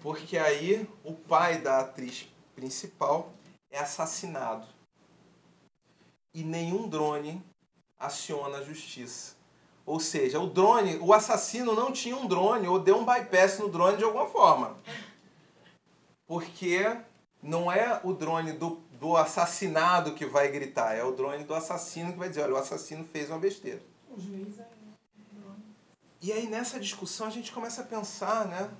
Porque 0.00 0.38
aí 0.38 0.88
o 1.02 1.14
pai 1.14 1.60
da 1.60 1.80
atriz 1.80 2.28
principal 2.54 3.32
é 3.70 3.80
assassinado. 3.80 4.68
E 6.32 6.44
nenhum 6.44 6.88
drone 6.88 7.42
aciona 7.98 8.58
a 8.58 8.62
justiça. 8.62 9.34
Ou 9.86 9.98
seja, 9.98 10.38
o 10.38 10.46
drone, 10.46 10.98
o 10.98 11.12
assassino 11.12 11.74
não 11.74 11.92
tinha 11.92 12.16
um 12.16 12.26
drone 12.26 12.68
ou 12.68 12.78
deu 12.78 12.98
um 12.98 13.04
bypass 13.04 13.58
no 13.58 13.68
drone 13.68 13.96
de 13.96 14.04
alguma 14.04 14.26
forma. 14.26 14.76
Porque 16.26 16.96
não 17.42 17.70
é 17.70 18.00
o 18.04 18.12
drone 18.12 18.52
do, 18.52 18.80
do 18.92 19.16
assassinado 19.16 20.14
que 20.14 20.26
vai 20.26 20.48
gritar, 20.48 20.94
é 20.94 21.02
o 21.02 21.12
drone 21.12 21.44
do 21.44 21.54
assassino 21.54 22.12
que 22.12 22.18
vai 22.18 22.28
dizer, 22.28 22.42
olha, 22.42 22.54
o 22.54 22.58
assassino 22.58 23.04
fez 23.04 23.30
uma 23.30 23.38
besteira. 23.38 23.82
O 24.08 24.20
juiz 24.20 24.58
é. 24.58 24.80
E 26.22 26.32
aí 26.32 26.46
nessa 26.46 26.78
discussão 26.78 27.26
a 27.26 27.30
gente 27.30 27.50
começa 27.50 27.80
a 27.80 27.84
pensar, 27.84 28.46
né, 28.46 28.70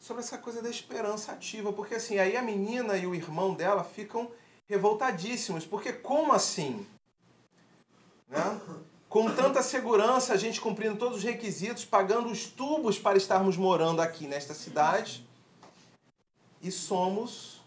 sobre 0.00 0.22
essa 0.22 0.36
coisa 0.36 0.60
da 0.60 0.68
esperança 0.68 1.30
ativa, 1.30 1.72
porque 1.72 1.94
assim, 1.94 2.18
aí 2.18 2.36
a 2.36 2.42
menina 2.42 2.96
e 2.96 3.06
o 3.06 3.14
irmão 3.14 3.54
dela 3.54 3.84
ficam 3.84 4.30
revoltadíssimos, 4.68 5.64
porque 5.64 5.92
como 5.92 6.32
assim? 6.32 6.84
Né? 8.28 8.60
Com 9.10 9.28
tanta 9.28 9.60
segurança, 9.60 10.32
a 10.32 10.36
gente 10.36 10.60
cumprindo 10.60 10.94
todos 10.94 11.18
os 11.18 11.24
requisitos, 11.24 11.84
pagando 11.84 12.30
os 12.30 12.46
tubos 12.46 12.96
para 12.96 13.18
estarmos 13.18 13.56
morando 13.56 14.00
aqui 14.00 14.24
nesta 14.24 14.54
cidade, 14.54 15.26
e 16.62 16.70
somos 16.70 17.60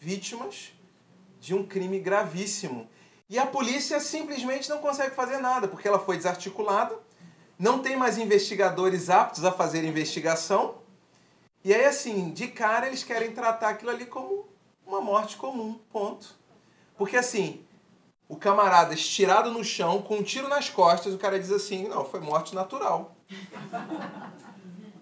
vítimas 0.00 0.72
de 1.42 1.54
um 1.54 1.62
crime 1.62 2.00
gravíssimo. 2.00 2.88
E 3.28 3.38
a 3.38 3.44
polícia 3.44 4.00
simplesmente 4.00 4.70
não 4.70 4.78
consegue 4.78 5.14
fazer 5.14 5.36
nada, 5.40 5.68
porque 5.68 5.86
ela 5.86 5.98
foi 5.98 6.16
desarticulada, 6.16 6.98
não 7.58 7.80
tem 7.80 7.94
mais 7.94 8.16
investigadores 8.16 9.10
aptos 9.10 9.44
a 9.44 9.52
fazer 9.52 9.84
investigação. 9.84 10.78
E 11.62 11.74
aí, 11.74 11.84
assim, 11.84 12.30
de 12.30 12.48
cara 12.48 12.86
eles 12.86 13.04
querem 13.04 13.32
tratar 13.32 13.68
aquilo 13.68 13.90
ali 13.90 14.06
como 14.06 14.48
uma 14.86 15.02
morte 15.02 15.36
comum, 15.36 15.78
ponto. 15.92 16.34
Porque 16.96 17.18
assim, 17.18 17.62
o 18.28 18.36
camarada 18.36 18.92
estirado 18.92 19.50
no 19.50 19.64
chão, 19.64 20.02
com 20.02 20.16
um 20.16 20.22
tiro 20.22 20.48
nas 20.48 20.68
costas, 20.68 21.14
o 21.14 21.18
cara 21.18 21.38
diz 21.40 21.50
assim: 21.50 21.88
não, 21.88 22.04
foi 22.04 22.20
morte 22.20 22.54
natural. 22.54 23.16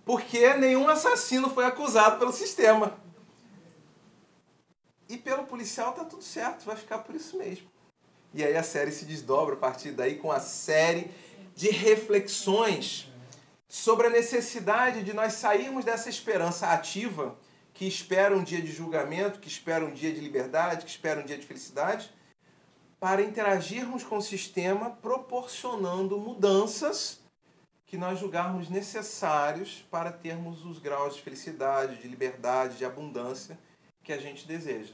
Porque 0.05 0.55
nenhum 0.55 0.89
assassino 0.89 1.51
foi 1.51 1.65
acusado 1.65 2.19
pelo 2.19 2.33
sistema. 2.33 2.97
E 5.09 5.17
pelo 5.17 5.45
policial 5.45 5.93
tá 5.93 6.05
tudo 6.05 6.23
certo, 6.23 6.65
vai 6.65 6.77
ficar 6.77 6.99
por 6.99 7.15
isso 7.15 7.37
mesmo. 7.37 7.69
E 8.33 8.45
aí 8.45 8.57
a 8.57 8.63
série 8.63 8.93
se 8.93 9.05
desdobra 9.05 9.55
a 9.55 9.59
partir 9.59 9.93
daí 9.93 10.17
com 10.17 10.31
a 10.31 10.41
série 10.41 11.11
de 11.55 11.71
reflexões 11.71 13.11
sobre 13.69 14.07
a 14.07 14.11
necessidade 14.11 15.03
de 15.03 15.13
nós 15.13 15.35
sairmos 15.35 15.85
dessa 15.85 16.09
esperança 16.09 16.69
ativa 16.69 17.37
que 17.73 17.87
espera 17.87 18.37
um 18.37 18.43
dia 18.43 18.61
de 18.61 18.73
julgamento, 18.73 19.39
que 19.39 19.49
espera 19.49 19.85
um 19.85 19.93
dia 19.93 20.13
de 20.13 20.21
liberdade, 20.21 20.85
que 20.85 20.91
espera 20.91 21.21
um 21.21 21.25
dia 21.25 21.37
de 21.37 21.47
felicidade, 21.47 22.11
para 22.99 23.23
interagirmos 23.23 24.03
com 24.03 24.19
o 24.19 24.23
sistema 24.23 24.91
proporcionando 24.91 26.19
mudanças 26.19 27.21
que 27.87 27.97
nós 27.97 28.19
julgarmos 28.19 28.69
necessários 28.69 29.85
para 29.91 30.11
termos 30.11 30.65
os 30.65 30.79
graus 30.79 31.15
de 31.15 31.23
felicidade, 31.23 32.01
de 32.03 32.09
liberdade, 32.09 32.79
de 32.79 32.85
abundância 32.85 33.59
que 34.03 34.13
a 34.13 34.19
gente 34.19 34.47
deseja. 34.47 34.93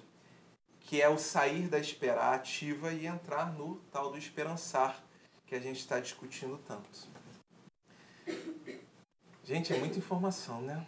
Que 0.81 1.01
é 1.01 1.09
o 1.09 1.17
sair 1.17 1.69
da 1.69 1.79
espera 1.79 2.33
ativa 2.33 2.93
e 2.93 3.07
entrar 3.07 3.53
no 3.53 3.77
tal 3.91 4.11
do 4.11 4.19
esperançar 4.19 5.03
que 5.47 5.55
a 5.55 5.61
gente 5.61 5.79
está 5.79 6.01
discutindo 6.01 6.59
tanto. 6.59 6.89
Gente, 9.45 9.73
é 9.73 9.79
muita 9.79 9.99
informação, 9.99 10.61
né? 10.63 10.87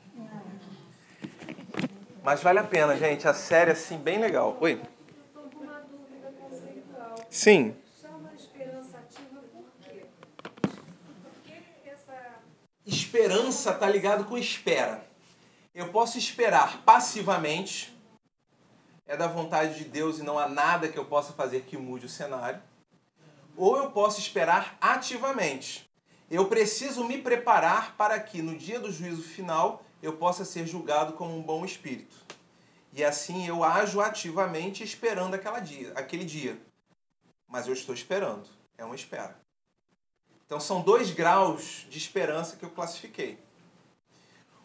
Mas 2.23 2.43
vale 2.43 2.59
a 2.61 2.65
pena, 2.65 2.97
gente. 2.97 3.27
A 3.29 3.35
série, 3.35 3.73
assim, 3.73 3.99
bem 3.99 4.19
legal. 4.19 4.57
Oi? 4.61 4.81
Estou 5.27 5.51
com 5.51 5.59
uma 5.59 5.81
dúvida 5.81 6.33
conceitual. 6.41 7.15
Sim. 7.35 7.75
Chama 8.01 8.33
esperança 8.33 8.97
ativa 8.97 9.41
por 9.53 9.65
quê? 9.83 10.05
Por 10.63 11.33
que 11.43 11.91
essa. 11.91 12.39
Esperança 12.87 13.73
está 13.73 13.91
ligado 13.91 14.25
com 14.27 14.39
espera. 14.39 15.05
Eu 15.75 15.89
posso 15.89 16.17
esperar 16.17 16.85
passivamente, 16.85 17.93
é 19.05 19.17
da 19.17 19.27
vontade 19.27 19.79
de 19.79 19.85
Deus 19.85 20.21
e 20.21 20.23
não 20.23 20.39
há 20.39 20.49
nada 20.49 20.87
que 20.87 20.97
eu 20.97 21.07
possa 21.07 21.33
fazer 21.33 21.63
que 21.63 21.77
mude 21.77 22.07
o 22.07 22.09
cenário. 22.09 22.63
Ou 23.57 23.79
eu 23.79 23.91
posso 23.91 24.21
esperar 24.21 24.79
ativamente. 24.81 25.91
Eu 26.31 26.47
preciso 26.47 27.03
me 27.03 27.19
preparar 27.19 27.97
para 27.97 28.21
que 28.21 28.43
no 28.43 28.57
dia 28.57 28.79
do 28.79 28.93
juízo 28.93 29.25
final 29.25 29.83
eu 30.01 30.13
possa 30.13 30.45
ser 30.45 30.69
julgado 30.69 31.15
como 31.15 31.37
um 31.37 31.43
bom 31.43 31.65
espírito. 31.65 32.15
E 32.93 33.03
assim 33.03 33.45
eu 33.45 33.65
ajo 33.65 34.01
ativamente 34.01 34.85
esperando 34.85 35.35
aquela 35.35 35.59
dia, 35.59 35.91
aquele 35.97 36.25
dia. 36.25 36.57
Mas 37.55 37.69
eu 37.69 37.73
estou 37.73 37.95
esperando. 37.95 38.49
É 38.77 38.85
uma 38.85 38.97
espera. 38.97 39.39
Então 40.45 40.59
são 40.59 40.83
dois 40.83 41.13
graus 41.13 41.87
de 41.89 41.97
esperança 41.97 42.57
que 42.57 42.65
eu 42.65 42.71
classifiquei. 42.71 43.39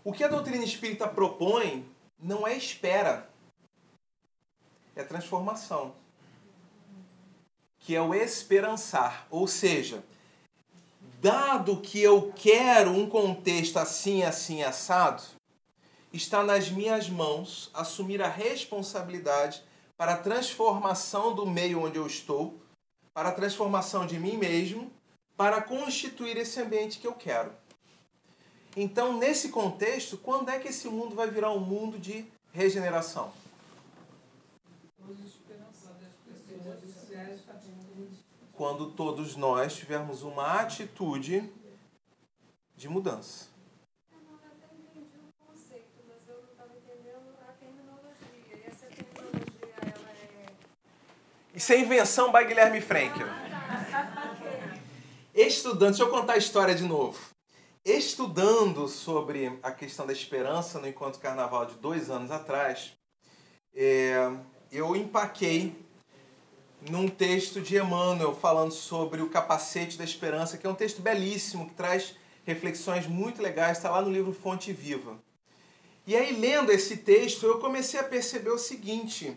O 0.04 0.12
que 0.12 0.24
a 0.24 0.28
doutrina 0.28 0.64
espírita 0.64 1.08
propõe 1.08 1.88
não 2.18 2.48
é 2.48 2.58
espera, 2.58 3.30
é 4.96 5.04
transformação. 5.04 5.94
Que 7.78 7.96
é 7.96 8.02
o 8.02 8.16
esperançar. 8.16 9.28
Ou 9.30 9.48
seja, 9.48 10.04
dado 11.22 11.82
que 11.82 12.02
eu 12.02 12.34
quero 12.36 12.90
um 12.90 13.08
contexto 13.08 13.78
assim, 13.78 14.24
assim, 14.24 14.64
assado, 14.64 15.22
está 16.12 16.44
nas 16.44 16.72
minhas 16.72 17.08
mãos 17.08 17.70
assumir 17.72 18.20
a 18.20 18.28
responsabilidade 18.28 19.64
para 19.96 20.14
a 20.14 20.18
transformação 20.18 21.36
do 21.36 21.46
meio 21.46 21.84
onde 21.84 22.00
eu 22.00 22.08
estou, 22.08 22.59
para 23.20 23.30
a 23.30 23.34
transformação 23.34 24.06
de 24.06 24.18
mim 24.18 24.38
mesmo, 24.38 24.90
para 25.36 25.62
constituir 25.62 26.38
esse 26.38 26.58
ambiente 26.62 27.00
que 27.00 27.06
eu 27.06 27.12
quero. 27.12 27.52
Então, 28.78 29.18
nesse 29.18 29.50
contexto, 29.50 30.18
quando 30.18 30.48
é 30.48 30.58
que 30.58 30.70
esse 30.70 30.88
mundo 30.88 31.18
vai 31.18 31.30
virar 31.30 31.52
um 31.52 31.60
mundo 31.60 32.00
de 32.00 32.26
regeneração? 32.54 33.34
Quando 38.54 38.92
todos 38.92 39.36
nós 39.36 39.76
tivermos 39.76 40.24
uma 40.24 40.62
atitude 40.62 41.52
de 42.78 42.88
mudança. 42.88 43.48
Eu 44.14 44.20
não 44.22 44.36
até 44.36 44.74
entendi 44.74 45.18
o 45.18 45.46
conceito, 45.46 46.00
mas 46.08 46.26
eu 46.26 46.42
não 46.42 46.52
estava 46.52 46.72
entendendo 46.74 47.36
a 47.46 47.52
terminologia. 47.52 48.56
E 48.56 48.64
essa 48.66 48.86
terminologia, 48.86 49.76
ela 49.82 50.10
é. 50.10 50.54
Isso 51.54 51.74
é 51.74 51.80
invenção 51.80 52.32
by 52.32 52.46
Guilherme 52.46 52.80
Frankel. 52.80 53.28
Estudando, 55.34 55.90
deixa 55.90 56.04
eu 56.04 56.10
contar 56.10 56.34
a 56.34 56.38
história 56.38 56.76
de 56.76 56.84
novo. 56.84 57.20
Estudando 57.84 58.88
sobre 58.88 59.58
a 59.64 59.72
questão 59.72 60.06
da 60.06 60.14
esperança 60.14 60.80
no 60.80 60.88
Encontro 60.88 61.20
Carnaval 61.20 61.66
de 61.66 61.74
dois 61.76 62.12
anos 62.12 62.30
atrás, 62.30 62.94
é, 63.76 64.32
eu 64.72 64.96
empaquei 64.96 65.76
num 66.88 67.08
texto 67.08 67.60
de 67.60 67.78
Emmanuel 67.78 68.36
falando 68.36 68.72
sobre 68.72 69.22
o 69.24 69.30
capacete 69.30 69.98
da 69.98 70.04
esperança, 70.04 70.56
que 70.56 70.68
é 70.68 70.70
um 70.70 70.76
texto 70.76 71.02
belíssimo, 71.02 71.68
que 71.68 71.74
traz 71.74 72.16
reflexões 72.46 73.08
muito 73.08 73.42
legais, 73.42 73.78
está 73.78 73.90
lá 73.90 74.04
no 74.04 74.12
livro 74.12 74.34
Fonte 74.34 74.72
Viva. 74.72 75.18
E 76.06 76.16
aí, 76.16 76.32
lendo 76.32 76.72
esse 76.72 76.98
texto, 76.98 77.48
eu 77.48 77.58
comecei 77.58 78.00
a 78.00 78.04
perceber 78.04 78.52
o 78.52 78.58
seguinte: 78.58 79.36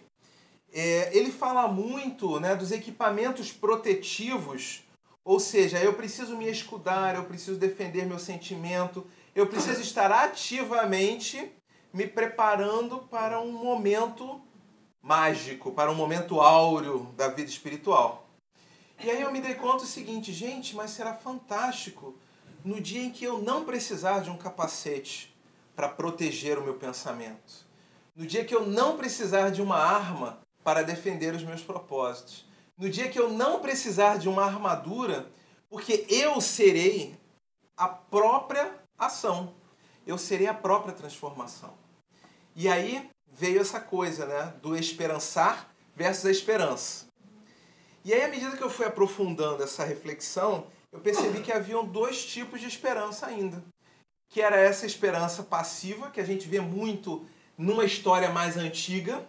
é, 0.73 1.16
ele 1.16 1.31
fala 1.31 1.68
muito 1.68 2.41
né, 2.41 2.57
dos 2.57 2.73
equipamentos 2.73 3.53
protetivos, 3.53 4.83
ou 5.25 5.39
seja, 5.39 5.79
eu 5.79 5.93
preciso 5.95 6.37
me 6.37 6.49
escudar, 6.51 7.14
eu 7.14 7.25
preciso 7.25 7.59
defender 7.59 8.07
meu 8.07 8.18
sentimento, 8.18 9.07
eu 9.35 9.47
preciso 9.47 9.81
estar 9.81 10.11
ativamente 10.11 11.53
me 11.93 12.07
preparando 12.07 12.99
para 13.11 13.41
um 13.41 13.53
momento 13.53 14.41
mágico, 15.01 15.73
para 15.73 15.91
um 15.91 15.95
momento 15.95 16.41
áureo 16.41 17.12
da 17.16 17.29
vida 17.29 17.51
espiritual. 17.51 18.27
E 19.05 19.11
aí 19.11 19.20
eu 19.20 19.33
me 19.33 19.41
dei 19.41 19.55
conta 19.55 19.79
do 19.79 19.87
seguinte, 19.87 20.33
gente, 20.33 20.75
mas 20.75 20.93
será 20.93 21.14
fantástico 21.14 22.16
no 22.64 22.81
dia 22.81 23.03
em 23.03 23.11
que 23.11 23.25
eu 23.25 23.43
não 23.43 23.64
precisar 23.64 24.20
de 24.20 24.31
um 24.31 24.37
capacete 24.37 25.35
para 25.75 25.89
proteger 25.89 26.59
o 26.59 26.62
meu 26.62 26.75
pensamento. 26.75 27.66
No 28.14 28.27
dia 28.27 28.45
que 28.45 28.55
eu 28.55 28.66
não 28.66 28.97
precisar 28.97 29.51
de 29.51 29.61
uma 29.61 29.77
arma 29.77 30.41
para 30.62 30.82
defender 30.82 31.34
os 31.34 31.42
meus 31.42 31.62
propósitos. 31.62 32.44
No 32.78 32.88
dia 32.88 33.08
que 33.08 33.18
eu 33.18 33.28
não 33.28 33.60
precisar 33.60 34.18
de 34.18 34.28
uma 34.28 34.44
armadura, 34.44 35.30
porque 35.68 36.06
eu 36.08 36.40
serei 36.40 37.18
a 37.76 37.88
própria 37.88 38.74
ação. 38.98 39.54
Eu 40.06 40.18
serei 40.18 40.46
a 40.46 40.54
própria 40.54 40.94
transformação. 40.94 41.74
E 42.54 42.68
aí 42.68 43.08
veio 43.32 43.60
essa 43.60 43.80
coisa, 43.80 44.26
né, 44.26 44.54
do 44.60 44.76
esperançar 44.76 45.68
versus 45.94 46.26
a 46.26 46.30
esperança. 46.30 47.06
E 48.04 48.12
aí, 48.12 48.22
à 48.22 48.28
medida 48.28 48.56
que 48.56 48.62
eu 48.62 48.70
fui 48.70 48.84
aprofundando 48.84 49.62
essa 49.62 49.84
reflexão, 49.84 50.66
eu 50.90 51.00
percebi 51.00 51.40
que 51.40 51.52
haviam 51.52 51.84
dois 51.84 52.24
tipos 52.26 52.60
de 52.60 52.66
esperança 52.66 53.26
ainda. 53.26 53.62
Que 54.28 54.42
era 54.42 54.56
essa 54.56 54.84
esperança 54.84 55.42
passiva, 55.42 56.10
que 56.10 56.20
a 56.20 56.24
gente 56.24 56.48
vê 56.48 56.60
muito 56.60 57.24
numa 57.56 57.84
história 57.84 58.30
mais 58.30 58.56
antiga, 58.56 59.26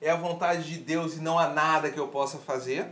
é 0.00 0.10
a 0.10 0.16
vontade 0.16 0.64
de 0.64 0.78
Deus 0.78 1.16
e 1.16 1.20
não 1.20 1.38
há 1.38 1.48
nada 1.48 1.90
que 1.90 1.98
eu 1.98 2.08
possa 2.08 2.38
fazer. 2.38 2.88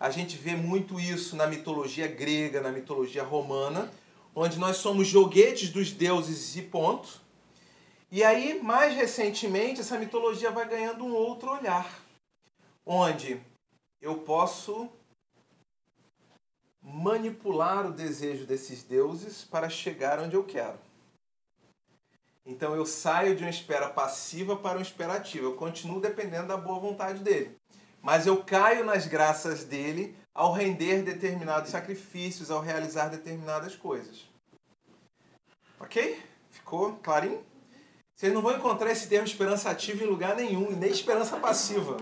A 0.00 0.10
gente 0.10 0.36
vê 0.36 0.54
muito 0.54 0.98
isso 0.98 1.36
na 1.36 1.46
mitologia 1.46 2.06
grega, 2.06 2.60
na 2.60 2.70
mitologia 2.70 3.22
romana, 3.22 3.90
onde 4.34 4.58
nós 4.58 4.76
somos 4.76 5.06
joguetes 5.06 5.70
dos 5.70 5.90
deuses 5.90 6.56
e 6.56 6.62
ponto. 6.62 7.20
E 8.10 8.22
aí, 8.22 8.62
mais 8.62 8.94
recentemente, 8.94 9.80
essa 9.80 9.98
mitologia 9.98 10.50
vai 10.50 10.68
ganhando 10.68 11.04
um 11.04 11.14
outro 11.14 11.50
olhar, 11.50 12.00
onde 12.84 13.40
eu 14.00 14.18
posso 14.18 14.88
manipular 16.80 17.86
o 17.86 17.92
desejo 17.92 18.46
desses 18.46 18.82
deuses 18.82 19.44
para 19.44 19.68
chegar 19.68 20.20
onde 20.20 20.36
eu 20.36 20.44
quero. 20.44 20.78
Então 22.46 22.76
eu 22.76 22.86
saio 22.86 23.34
de 23.34 23.42
uma 23.42 23.50
espera 23.50 23.88
passiva 23.88 24.56
para 24.56 24.78
uma 24.78 24.82
espera 24.82 25.14
ativa. 25.14 25.46
Eu 25.46 25.56
continuo 25.56 26.00
dependendo 26.00 26.46
da 26.46 26.56
boa 26.56 26.78
vontade 26.78 27.18
dele. 27.18 27.56
Mas 28.00 28.24
eu 28.24 28.44
caio 28.44 28.84
nas 28.84 29.06
graças 29.06 29.64
dele 29.64 30.16
ao 30.32 30.52
render 30.52 31.02
determinados 31.02 31.70
sacrifícios, 31.70 32.50
ao 32.50 32.60
realizar 32.60 33.08
determinadas 33.08 33.74
coisas. 33.74 34.28
Ok? 35.80 36.22
Ficou 36.50 36.92
clarinho? 37.02 37.44
Vocês 38.14 38.32
não 38.32 38.40
vão 38.40 38.56
encontrar 38.56 38.92
esse 38.92 39.08
termo 39.08 39.26
esperança 39.26 39.68
ativa 39.68 40.04
em 40.04 40.06
lugar 40.06 40.36
nenhum, 40.36 40.70
e 40.70 40.76
nem 40.76 40.90
esperança 40.90 41.36
passiva. 41.36 41.98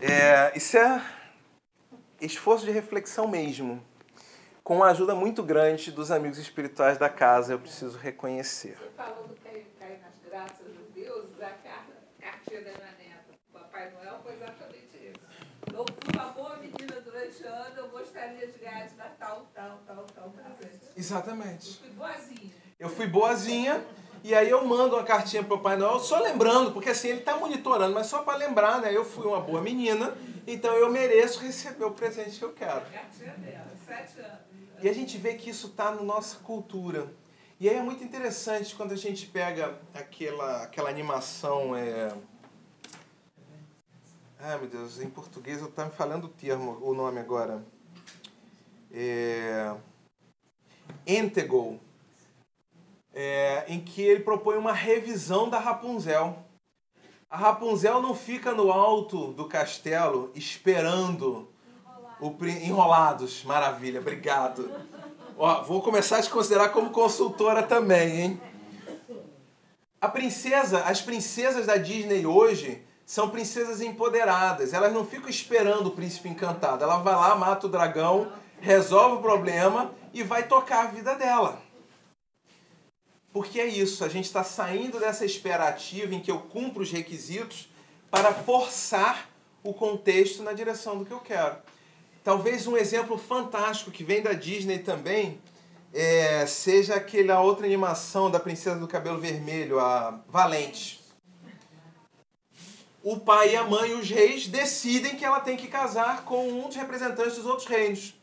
É, 0.00 0.56
isso 0.56 0.76
é 0.76 1.04
esforço 2.20 2.64
de 2.64 2.70
reflexão 2.70 3.28
mesmo. 3.28 3.84
Com 4.62 4.76
uma 4.76 4.86
ajuda 4.90 5.14
muito 5.14 5.42
grande 5.42 5.90
dos 5.90 6.10
amigos 6.10 6.38
espirituais 6.38 6.98
da 6.98 7.08
casa, 7.08 7.52
eu 7.52 7.58
preciso 7.58 7.98
reconhecer. 7.98 8.76
Você 8.78 8.90
falou 8.96 9.26
do 9.26 9.34
cair, 9.36 9.66
cair 9.78 9.98
nas 10.00 10.12
graças 10.28 10.66
de 10.66 11.02
Deus, 11.02 11.26
a 11.40 11.50
cartinha 12.20 12.60
da 12.60 12.70
minha 12.70 12.94
neta, 12.98 13.34
Papai 13.52 13.90
Noel, 13.90 14.20
foi 14.22 14.34
exatamente 14.34 14.96
isso. 14.96 15.20
Eu 15.72 15.84
fui 15.84 16.14
uma 16.14 16.26
boa 16.32 16.56
menina 16.58 17.00
durante 17.00 17.42
o 17.42 17.48
ano, 17.48 17.76
eu 17.78 17.88
gostaria 17.88 18.46
de 18.46 18.58
ganhar 18.58 18.86
de 18.86 18.94
dar 18.94 19.16
tal, 19.18 19.46
tal, 19.54 19.80
tal, 19.86 20.04
tal 20.14 20.30
presente. 20.58 20.84
Eu 20.84 20.92
Exatamente. 20.96 21.78
fui 21.78 21.90
boazinha. 21.90 22.50
Eu 22.78 22.88
fui 22.88 23.06
boazinha 23.06 23.84
e 24.22 24.34
aí 24.34 24.50
eu 24.50 24.64
mando 24.64 24.94
uma 24.94 25.04
cartinha 25.04 25.42
pro 25.42 25.56
Papai 25.56 25.76
Noel, 25.78 25.98
só 25.98 26.20
lembrando, 26.20 26.72
porque 26.72 26.90
assim, 26.90 27.08
ele 27.08 27.20
tá 27.20 27.36
monitorando, 27.36 27.94
mas 27.94 28.06
só 28.06 28.22
para 28.22 28.36
lembrar, 28.36 28.80
né? 28.80 28.94
Eu 28.94 29.04
fui 29.04 29.26
uma 29.26 29.40
boa 29.40 29.62
menina, 29.62 30.14
então 30.46 30.74
eu 30.74 30.90
mereço 30.90 31.40
receber 31.40 31.84
o 31.84 31.90
presente 31.92 32.38
que 32.38 32.44
eu 32.44 32.52
quero. 32.52 32.82
Cartinha 32.92 33.32
dela, 33.38 33.66
sete 33.86 34.20
anos. 34.20 34.49
E 34.82 34.88
a 34.88 34.92
gente 34.94 35.18
vê 35.18 35.34
que 35.34 35.50
isso 35.50 35.66
está 35.66 35.90
na 35.90 36.02
nossa 36.02 36.38
cultura. 36.38 37.12
E 37.58 37.68
aí 37.68 37.76
é 37.76 37.82
muito 37.82 38.02
interessante 38.02 38.74
quando 38.74 38.92
a 38.92 38.96
gente 38.96 39.26
pega 39.26 39.78
aquela, 39.92 40.62
aquela 40.62 40.88
animação. 40.88 41.76
É... 41.76 42.16
Ai 44.38 44.58
meu 44.58 44.68
Deus, 44.68 44.98
em 44.98 45.10
português 45.10 45.60
eu 45.60 45.70
tá 45.70 45.84
me 45.84 45.90
falando 45.90 46.24
o 46.24 46.28
termo, 46.28 46.78
o 46.80 46.94
nome 46.94 47.20
agora. 47.20 47.62
É... 48.90 49.76
Entego, 51.06 51.78
é, 53.12 53.66
em 53.68 53.80
que 53.80 54.00
ele 54.00 54.20
propõe 54.20 54.56
uma 54.56 54.72
revisão 54.72 55.50
da 55.50 55.58
Rapunzel. 55.58 56.38
A 57.28 57.36
Rapunzel 57.36 58.00
não 58.00 58.14
fica 58.14 58.52
no 58.52 58.72
alto 58.72 59.34
do 59.34 59.46
castelo 59.46 60.32
esperando 60.34 61.49
o 62.20 62.36
enrolados. 62.44 63.42
Maravilha, 63.44 64.00
obrigado. 64.00 64.70
Ó, 65.36 65.62
vou 65.62 65.82
começar 65.82 66.18
a 66.18 66.22
te 66.22 66.30
considerar 66.30 66.68
como 66.68 66.90
consultora 66.90 67.62
também, 67.62 68.20
hein? 68.20 68.40
A 70.00 70.08
princesa, 70.08 70.82
as 70.84 71.00
princesas 71.00 71.66
da 71.66 71.76
Disney 71.76 72.26
hoje 72.26 72.82
são 73.04 73.28
princesas 73.28 73.80
empoderadas. 73.80 74.72
Elas 74.72 74.92
não 74.92 75.04
ficam 75.04 75.28
esperando 75.28 75.88
o 75.88 75.90
príncipe 75.90 76.28
encantado. 76.28 76.84
Ela 76.84 76.98
vai 76.98 77.14
lá, 77.14 77.34
mata 77.34 77.66
o 77.66 77.70
dragão, 77.70 78.32
resolve 78.60 79.16
o 79.16 79.20
problema 79.20 79.92
e 80.12 80.22
vai 80.22 80.46
tocar 80.46 80.84
a 80.84 80.88
vida 80.88 81.14
dela. 81.14 81.60
Porque 83.32 83.60
é 83.60 83.66
isso, 83.66 84.04
a 84.04 84.08
gente 84.08 84.24
está 84.24 84.42
saindo 84.42 84.98
dessa 84.98 85.24
espera 85.24 85.68
ativa 85.68 86.14
em 86.14 86.20
que 86.20 86.30
eu 86.30 86.40
cumpro 86.40 86.82
os 86.82 86.90
requisitos 86.90 87.68
para 88.10 88.34
forçar 88.34 89.28
o 89.62 89.72
contexto 89.72 90.42
na 90.42 90.52
direção 90.52 90.98
do 90.98 91.04
que 91.04 91.12
eu 91.12 91.20
quero. 91.20 91.56
Talvez 92.22 92.66
um 92.66 92.76
exemplo 92.76 93.16
fantástico 93.16 93.90
que 93.90 94.04
vem 94.04 94.22
da 94.22 94.32
Disney 94.32 94.78
também 94.80 95.40
é, 95.92 96.46
seja 96.46 96.96
aquela 96.96 97.40
outra 97.40 97.66
animação 97.66 98.30
da 98.30 98.38
Princesa 98.38 98.78
do 98.78 98.86
Cabelo 98.86 99.18
Vermelho, 99.18 99.80
a 99.80 100.20
Valente. 100.28 101.00
O 103.02 103.18
pai 103.18 103.54
e 103.54 103.56
a 103.56 103.64
mãe, 103.64 103.94
os 103.94 104.10
reis, 104.10 104.46
decidem 104.46 105.16
que 105.16 105.24
ela 105.24 105.40
tem 105.40 105.56
que 105.56 105.66
casar 105.66 106.24
com 106.24 106.46
um 106.46 106.68
dos 106.68 106.76
representantes 106.76 107.36
dos 107.36 107.46
outros 107.46 107.66
reinos. 107.66 108.14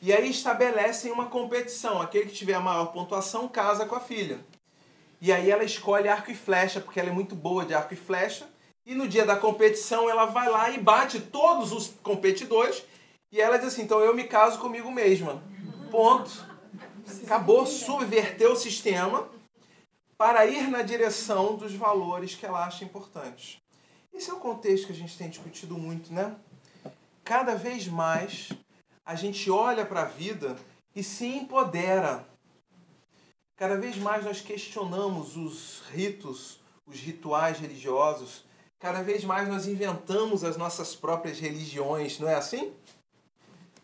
E 0.00 0.12
aí 0.12 0.30
estabelecem 0.30 1.12
uma 1.12 1.26
competição. 1.26 2.00
Aquele 2.00 2.26
que 2.26 2.34
tiver 2.34 2.54
a 2.54 2.60
maior 2.60 2.86
pontuação 2.86 3.46
casa 3.46 3.84
com 3.84 3.94
a 3.94 4.00
filha. 4.00 4.40
E 5.20 5.30
aí 5.30 5.50
ela 5.50 5.62
escolhe 5.62 6.08
arco 6.08 6.30
e 6.30 6.34
flecha, 6.34 6.80
porque 6.80 6.98
ela 6.98 7.10
é 7.10 7.12
muito 7.12 7.36
boa 7.36 7.64
de 7.64 7.74
arco 7.74 7.92
e 7.92 7.96
flecha. 7.96 8.48
E 8.84 8.94
no 8.94 9.06
dia 9.06 9.24
da 9.24 9.36
competição 9.36 10.10
ela 10.10 10.24
vai 10.24 10.48
lá 10.48 10.70
e 10.70 10.78
bate 10.78 11.20
todos 11.20 11.70
os 11.70 11.92
competidores. 12.02 12.82
E 13.32 13.40
ela 13.40 13.56
diz 13.56 13.68
assim: 13.68 13.82
então 13.82 14.00
eu 14.00 14.14
me 14.14 14.24
caso 14.24 14.58
comigo 14.60 14.90
mesma. 14.92 15.42
Ponto. 15.90 16.52
Acabou, 17.24 17.66
subverteu 17.66 18.52
o 18.52 18.56
sistema 18.56 19.28
para 20.16 20.46
ir 20.46 20.68
na 20.68 20.82
direção 20.82 21.56
dos 21.56 21.74
valores 21.74 22.34
que 22.34 22.46
ela 22.46 22.64
acha 22.64 22.84
importantes. 22.84 23.60
Esse 24.14 24.30
é 24.30 24.34
o 24.34 24.38
contexto 24.38 24.86
que 24.86 24.92
a 24.92 24.96
gente 24.96 25.16
tem 25.16 25.28
discutido 25.28 25.76
muito, 25.76 26.12
né? 26.12 26.36
Cada 27.24 27.54
vez 27.56 27.88
mais 27.88 28.50
a 29.04 29.14
gente 29.14 29.50
olha 29.50 29.84
para 29.84 30.02
a 30.02 30.06
vida 30.06 30.56
e 30.94 31.02
se 31.02 31.26
empodera. 31.26 32.24
Cada 33.56 33.76
vez 33.76 33.96
mais 33.96 34.24
nós 34.24 34.40
questionamos 34.40 35.36
os 35.36 35.82
ritos, 35.90 36.60
os 36.86 37.00
rituais 37.00 37.58
religiosos. 37.58 38.44
Cada 38.78 39.02
vez 39.02 39.24
mais 39.24 39.48
nós 39.48 39.66
inventamos 39.66 40.44
as 40.44 40.56
nossas 40.56 40.94
próprias 40.94 41.38
religiões, 41.38 42.18
não 42.18 42.28
é 42.28 42.34
assim? 42.34 42.72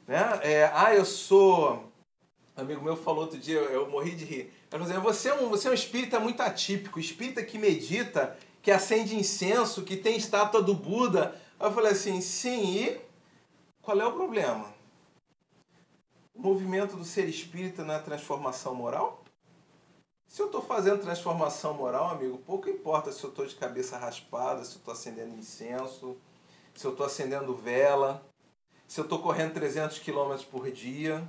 Né? 0.08 0.40
É, 0.42 0.70
ah, 0.72 0.94
eu 0.94 1.04
sou. 1.04 1.84
Um 2.56 2.62
amigo 2.62 2.82
meu 2.82 2.96
falou 2.96 3.24
outro 3.24 3.38
dia, 3.38 3.58
eu, 3.58 3.88
morri 3.90 4.16
de 4.16 4.24
rir. 4.24 4.40
Ele 4.40 4.52
falou 4.70 4.86
assim, 4.86 4.98
você 4.98 5.28
é, 5.28 5.34
um, 5.34 5.48
você 5.50 5.68
é 5.68 5.70
um 5.70 5.74
espírita 5.74 6.18
muito 6.18 6.40
atípico, 6.40 6.98
espírita 6.98 7.44
que 7.44 7.58
medita, 7.58 8.36
que 8.62 8.70
acende 8.70 9.14
incenso, 9.14 9.84
que 9.84 9.96
tem 9.96 10.16
estátua 10.16 10.62
do 10.62 10.74
Buda. 10.74 11.40
Aí 11.60 11.68
eu 11.68 11.72
falei 11.72 11.92
assim, 11.92 12.20
sim, 12.20 12.78
e 12.78 13.00
qual 13.82 14.00
é 14.00 14.06
o 14.06 14.12
problema? 14.12 14.74
O 16.34 16.40
movimento 16.40 16.96
do 16.96 17.04
ser 17.04 17.28
espírita 17.28 17.82
é 17.82 17.98
transformação 17.98 18.74
moral? 18.74 19.22
Se 20.26 20.40
eu 20.42 20.46
estou 20.46 20.62
fazendo 20.62 21.02
transformação 21.02 21.74
moral, 21.74 22.10
amigo, 22.10 22.38
pouco 22.38 22.68
importa 22.68 23.12
se 23.12 23.22
eu 23.22 23.30
estou 23.30 23.46
de 23.46 23.54
cabeça 23.54 23.96
raspada, 23.96 24.64
se 24.64 24.74
eu 24.74 24.78
estou 24.78 24.92
acendendo 24.92 25.36
incenso, 25.36 26.16
se 26.74 26.84
eu 26.84 26.92
estou 26.92 27.06
acendendo 27.06 27.54
vela, 27.54 28.27
se 28.88 28.98
eu 28.98 29.04
estou 29.04 29.20
correndo 29.20 29.52
300 29.52 29.98
km 29.98 30.34
por 30.50 30.70
dia, 30.70 31.28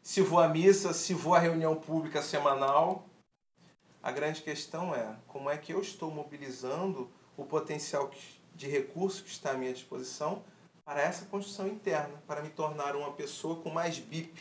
se 0.00 0.22
vou 0.22 0.38
à 0.38 0.48
missa, 0.48 0.92
se 0.92 1.12
vou 1.12 1.34
à 1.34 1.40
reunião 1.40 1.74
pública 1.74 2.22
semanal. 2.22 3.04
A 4.00 4.12
grande 4.12 4.40
questão 4.40 4.94
é 4.94 5.16
como 5.26 5.50
é 5.50 5.58
que 5.58 5.72
eu 5.72 5.80
estou 5.80 6.08
mobilizando 6.08 7.10
o 7.36 7.44
potencial 7.44 8.08
de 8.54 8.68
recurso 8.68 9.24
que 9.24 9.30
está 9.30 9.50
à 9.50 9.54
minha 9.54 9.72
disposição 9.72 10.44
para 10.84 11.02
essa 11.02 11.26
construção 11.26 11.66
interna, 11.66 12.22
para 12.28 12.40
me 12.40 12.50
tornar 12.50 12.94
uma 12.94 13.12
pessoa 13.12 13.60
com 13.60 13.68
mais 13.68 13.98
BIP. 13.98 14.40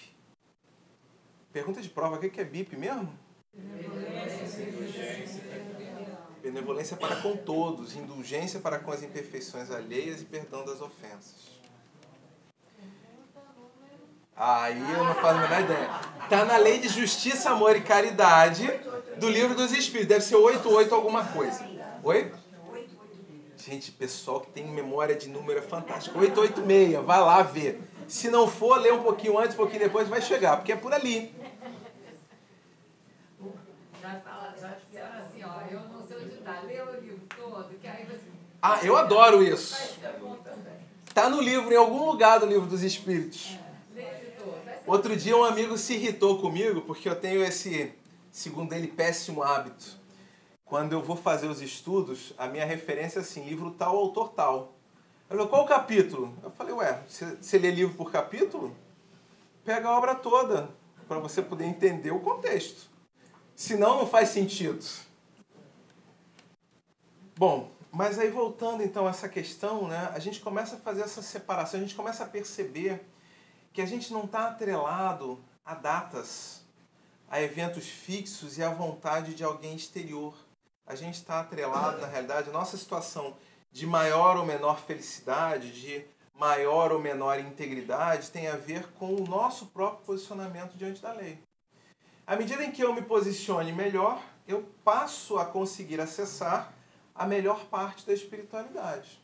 Pergunta 1.51 1.81
de 1.81 1.89
prova, 1.89 2.17
o 2.17 2.19
que 2.19 2.39
é 2.39 2.43
BIP 2.43 2.77
mesmo? 2.77 3.11
Benevolência 6.43 6.95
para 6.95 7.15
com 7.15 7.35
todos, 7.35 7.95
indulgência 7.95 8.59
para 8.59 8.77
com 8.77 8.91
as 8.91 9.01
imperfeições 9.01 9.71
alheias 9.71 10.21
e 10.21 10.25
perdão 10.25 10.63
das 10.63 10.79
ofensas. 10.81 11.55
Aí 14.35 14.79
eu 14.93 15.03
não 15.03 15.15
faço 15.15 15.39
a 15.39 15.41
menor 15.41 15.61
ideia. 15.61 15.89
Está 16.23 16.45
na 16.45 16.57
lei 16.57 16.79
de 16.79 16.89
justiça, 16.89 17.51
amor 17.51 17.75
e 17.75 17.81
caridade 17.81 18.67
do 19.17 19.29
livro 19.29 19.55
dos 19.55 19.71
Espíritos. 19.71 20.09
Deve 20.09 20.23
ser 20.23 20.35
88 20.35 20.93
alguma 20.93 21.23
coisa. 21.25 21.65
Oi? 22.03 22.31
Gente, 23.57 23.91
pessoal 23.91 24.41
que 24.41 24.51
tem 24.51 24.67
memória 24.67 25.15
de 25.15 25.27
número 25.29 25.59
é 25.59 25.61
fantástico. 25.61 26.19
886, 26.19 27.03
vai 27.03 27.19
lá 27.19 27.41
ver. 27.41 27.81
Se 28.07 28.29
não 28.29 28.47
for, 28.47 28.79
lê 28.79 28.91
um 28.91 29.01
pouquinho 29.01 29.39
antes, 29.39 29.53
um 29.53 29.57
pouquinho 29.57 29.79
depois, 29.79 30.07
vai 30.07 30.21
chegar, 30.21 30.57
porque 30.57 30.71
é 30.71 30.75
por 30.75 30.93
ali. 30.93 31.33
Já 34.01 34.75
disseram 34.87 35.17
assim, 35.19 35.43
ó, 35.43 35.61
eu 35.71 35.79
não 35.79 36.05
sei 36.07 36.17
onde 36.17 36.37
tá, 36.37 36.61
lê 36.65 36.79
o 36.81 36.99
livro 37.01 37.21
todo, 37.35 37.69
que 37.79 37.87
aí 37.87 38.05
você 38.05 38.21
Ah, 38.61 38.79
eu 38.83 38.95
adoro 38.95 39.41
isso. 39.41 39.99
Tá 41.13 41.29
no 41.29 41.41
livro, 41.41 41.73
em 41.73 41.77
algum 41.77 42.05
lugar 42.05 42.39
do 42.39 42.45
livro 42.45 42.67
dos 42.67 42.83
Espíritos. 42.83 43.57
Lê 43.95 44.01
ele 44.03 44.33
todo, 44.37 44.63
vai 44.63 44.65
ser 44.65 44.69
Outro 44.87 45.15
dia 45.15 45.35
um 45.35 45.43
amigo 45.43 45.79
se 45.79 45.95
irritou 45.95 46.39
comigo 46.39 46.81
porque 46.81 47.09
eu 47.09 47.15
tenho 47.19 47.43
esse, 47.43 47.91
segundo 48.31 48.71
ele, 48.71 48.87
péssimo 48.87 49.41
hábito. 49.41 49.97
Quando 50.63 50.93
eu 50.93 51.01
vou 51.01 51.15
fazer 51.15 51.47
os 51.47 51.59
estudos, 51.59 52.33
a 52.37 52.47
minha 52.47 52.65
referência 52.65 53.17
é 53.17 53.21
assim, 53.23 53.45
livro 53.45 53.71
tal, 53.71 53.97
autor 53.97 54.29
tal. 54.29 54.75
Ele 55.27 55.39
falou, 55.39 55.47
qual 55.47 55.63
o 55.63 55.67
capítulo? 55.67 56.31
Eu 56.43 56.51
falei, 56.51 56.71
ué, 56.73 57.01
você, 57.07 57.57
lê 57.57 57.71
livro 57.71 57.95
por 57.95 58.11
capítulo? 58.11 58.75
Pega 59.63 59.87
a 59.87 59.97
obra 59.97 60.13
toda, 60.13 60.69
para 61.07 61.17
você 61.17 61.41
poder 61.41 61.65
entender 61.65 62.11
o 62.11 62.19
contexto. 62.19 62.87
Senão 63.55 63.97
não 63.97 64.07
faz 64.07 64.29
sentido. 64.29 64.85
Bom, 67.35 67.71
mas 67.91 68.19
aí 68.19 68.29
voltando 68.29 68.83
então 68.83 69.07
a 69.07 69.09
essa 69.09 69.27
questão, 69.27 69.87
né, 69.87 70.11
a 70.13 70.19
gente 70.19 70.41
começa 70.41 70.75
a 70.75 70.79
fazer 70.79 71.01
essa 71.01 71.23
separação, 71.23 71.79
a 71.79 71.83
gente 71.83 71.95
começa 71.95 72.23
a 72.23 72.27
perceber 72.27 73.03
que 73.75 73.81
a 73.81 73.85
gente 73.85 74.13
não 74.13 74.23
está 74.23 74.47
atrelado 74.47 75.37
a 75.65 75.75
datas, 75.75 76.63
a 77.27 77.41
eventos 77.41 77.85
fixos 77.85 78.57
e 78.57 78.63
à 78.63 78.69
vontade 78.69 79.35
de 79.35 79.43
alguém 79.43 79.75
exterior. 79.75 80.33
A 80.87 80.95
gente 80.95 81.15
está 81.15 81.41
atrelado, 81.41 81.99
na 81.99 82.07
realidade, 82.07 82.49
a 82.49 82.53
nossa 82.53 82.77
situação 82.77 83.35
de 83.73 83.85
maior 83.85 84.37
ou 84.37 84.45
menor 84.45 84.79
felicidade, 84.79 85.73
de 85.73 86.05
maior 86.33 86.93
ou 86.93 87.01
menor 87.01 87.37
integridade, 87.37 88.31
tem 88.31 88.47
a 88.47 88.55
ver 88.55 88.87
com 88.93 89.13
o 89.13 89.27
nosso 89.27 89.65
próprio 89.65 90.05
posicionamento 90.05 90.77
diante 90.77 91.01
da 91.01 91.11
lei. 91.11 91.37
À 92.25 92.37
medida 92.37 92.63
em 92.63 92.71
que 92.71 92.81
eu 92.81 92.93
me 92.93 93.01
posicione 93.01 93.73
melhor, 93.73 94.23
eu 94.47 94.63
passo 94.85 95.37
a 95.37 95.45
conseguir 95.45 95.99
acessar 95.99 96.71
a 97.13 97.25
melhor 97.25 97.65
parte 97.65 98.05
da 98.05 98.13
espiritualidade. 98.13 99.19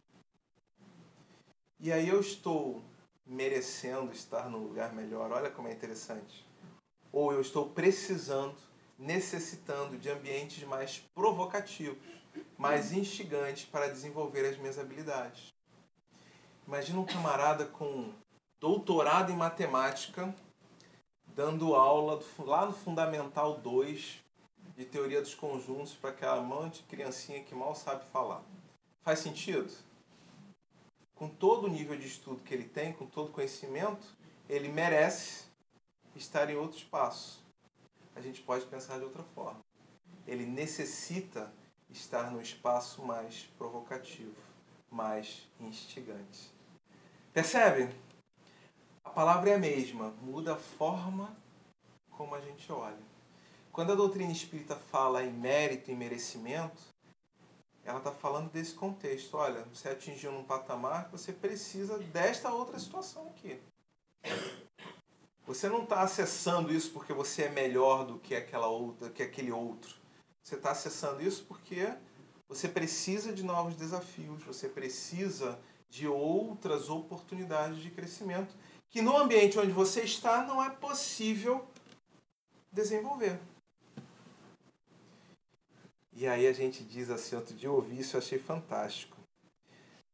E 1.79 1.89
aí 1.89 2.09
eu 2.09 2.19
estou 2.19 2.83
merecendo 3.31 4.11
estar 4.11 4.49
num 4.49 4.59
lugar 4.59 4.93
melhor. 4.93 5.31
Olha 5.31 5.49
como 5.49 5.69
é 5.69 5.71
interessante. 5.71 6.45
Ou 7.11 7.31
eu 7.31 7.39
estou 7.39 7.69
precisando, 7.69 8.55
necessitando 8.99 9.97
de 9.97 10.09
ambientes 10.09 10.63
mais 10.65 10.99
provocativos, 11.15 11.97
mais 12.57 12.91
instigantes 12.91 13.65
para 13.65 13.87
desenvolver 13.87 14.45
as 14.45 14.57
minhas 14.57 14.77
habilidades. 14.77 15.53
Imagina 16.67 16.99
um 16.99 17.05
camarada 17.05 17.65
com 17.65 18.13
doutorado 18.59 19.31
em 19.31 19.35
matemática 19.35 20.33
dando 21.33 21.73
aula 21.75 22.21
lá 22.39 22.65
no 22.65 22.73
Fundamental 22.73 23.57
2 23.57 24.19
de 24.75 24.85
teoria 24.85 25.21
dos 25.21 25.33
conjuntos 25.33 25.93
para 25.93 26.09
aquela 26.09 26.41
monte 26.41 26.77
de 26.77 26.83
criancinha 26.83 27.43
que 27.43 27.55
mal 27.55 27.73
sabe 27.75 28.03
falar. 28.11 28.43
Faz 29.01 29.19
sentido? 29.19 29.71
Com 31.21 31.29
todo 31.29 31.67
o 31.67 31.69
nível 31.69 31.95
de 31.95 32.07
estudo 32.07 32.41
que 32.41 32.51
ele 32.51 32.67
tem, 32.67 32.93
com 32.93 33.05
todo 33.05 33.29
o 33.29 33.31
conhecimento, 33.31 34.07
ele 34.49 34.67
merece 34.69 35.43
estar 36.15 36.49
em 36.49 36.55
outro 36.55 36.79
espaço. 36.79 37.45
a 38.15 38.21
gente 38.21 38.41
pode 38.41 38.65
pensar 38.65 38.97
de 38.97 39.03
outra 39.03 39.21
forma. 39.21 39.59
Ele 40.25 40.47
necessita 40.47 41.53
estar 41.91 42.31
no 42.31 42.41
espaço 42.41 43.03
mais 43.03 43.43
provocativo, 43.55 44.35
mais 44.89 45.47
instigante. 45.59 46.51
Percebe? 47.31 47.95
A 49.03 49.11
palavra 49.11 49.51
é 49.51 49.53
a 49.53 49.59
mesma, 49.59 50.15
muda 50.23 50.55
a 50.55 50.57
forma 50.57 51.37
como 52.09 52.33
a 52.33 52.41
gente 52.41 52.71
olha. 52.71 52.97
Quando 53.71 53.91
a 53.91 53.95
doutrina 53.95 54.31
espírita 54.31 54.75
fala 54.75 55.23
em 55.23 55.31
mérito 55.31 55.91
e 55.91 55.95
merecimento, 55.95 56.81
ela 57.83 57.97
está 57.97 58.11
falando 58.11 58.51
desse 58.51 58.73
contexto. 58.73 59.35
Olha, 59.37 59.63
você 59.73 59.89
atingiu 59.89 60.31
num 60.31 60.43
patamar 60.43 61.05
que 61.05 61.11
você 61.11 61.33
precisa 61.33 61.97
desta 61.97 62.51
outra 62.53 62.77
situação 62.79 63.27
aqui. 63.27 63.59
Você 65.45 65.67
não 65.67 65.83
está 65.83 66.01
acessando 66.01 66.73
isso 66.73 66.91
porque 66.91 67.13
você 67.13 67.43
é 67.43 67.49
melhor 67.49 68.05
do 68.05 68.19
que 68.19 68.35
aquela 68.35 68.67
outra, 68.67 69.09
que 69.09 69.23
aquele 69.23 69.51
outro. 69.51 69.95
Você 70.43 70.55
está 70.55 70.71
acessando 70.71 71.21
isso 71.21 71.43
porque 71.45 71.93
você 72.47 72.67
precisa 72.67 73.33
de 73.33 73.43
novos 73.43 73.75
desafios, 73.75 74.43
você 74.43 74.69
precisa 74.69 75.59
de 75.89 76.07
outras 76.07 76.89
oportunidades 76.89 77.79
de 77.79 77.89
crescimento 77.89 78.55
que 78.89 79.01
no 79.01 79.17
ambiente 79.17 79.57
onde 79.57 79.71
você 79.71 80.01
está 80.01 80.43
não 80.43 80.61
é 80.61 80.69
possível 80.69 81.65
desenvolver. 82.71 83.39
E 86.13 86.27
aí 86.27 86.47
a 86.47 86.53
gente 86.53 86.83
diz 86.83 87.09
assim, 87.09 87.35
outro 87.35 87.55
dia 87.55 87.69
eu 87.69 87.75
ouvi 87.75 87.99
isso, 87.99 88.15
eu 88.15 88.19
achei 88.19 88.37
fantástico. 88.37 89.17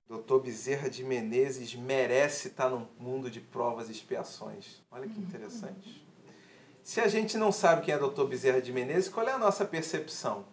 Doutor 0.08 0.42
Bezerra 0.42 0.90
de 0.90 1.04
Menezes 1.04 1.76
merece 1.76 2.48
estar 2.48 2.70
no 2.70 2.88
mundo 2.98 3.30
de 3.30 3.42
provas 3.42 3.90
e 3.90 3.92
expiações. 3.92 4.82
Olha 4.90 5.08
que 5.08 5.20
interessante. 5.20 6.06
Se 6.82 7.02
a 7.02 7.08
gente 7.10 7.36
não 7.36 7.52
sabe 7.52 7.82
quem 7.82 7.94
é 7.94 7.98
Doutor 7.98 8.28
Bezerra 8.28 8.62
de 8.62 8.72
Menezes, 8.72 9.10
qual 9.10 9.28
é 9.28 9.34
a 9.34 9.38
nossa 9.38 9.66
percepção? 9.66 10.46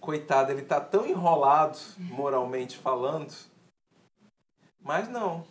Coitado, 0.00 0.52
ele 0.52 0.62
está 0.62 0.80
tão 0.80 1.06
enrolado, 1.06 1.78
moralmente 1.98 2.78
falando, 2.78 3.34
mas 4.80 5.08
não. 5.08 5.44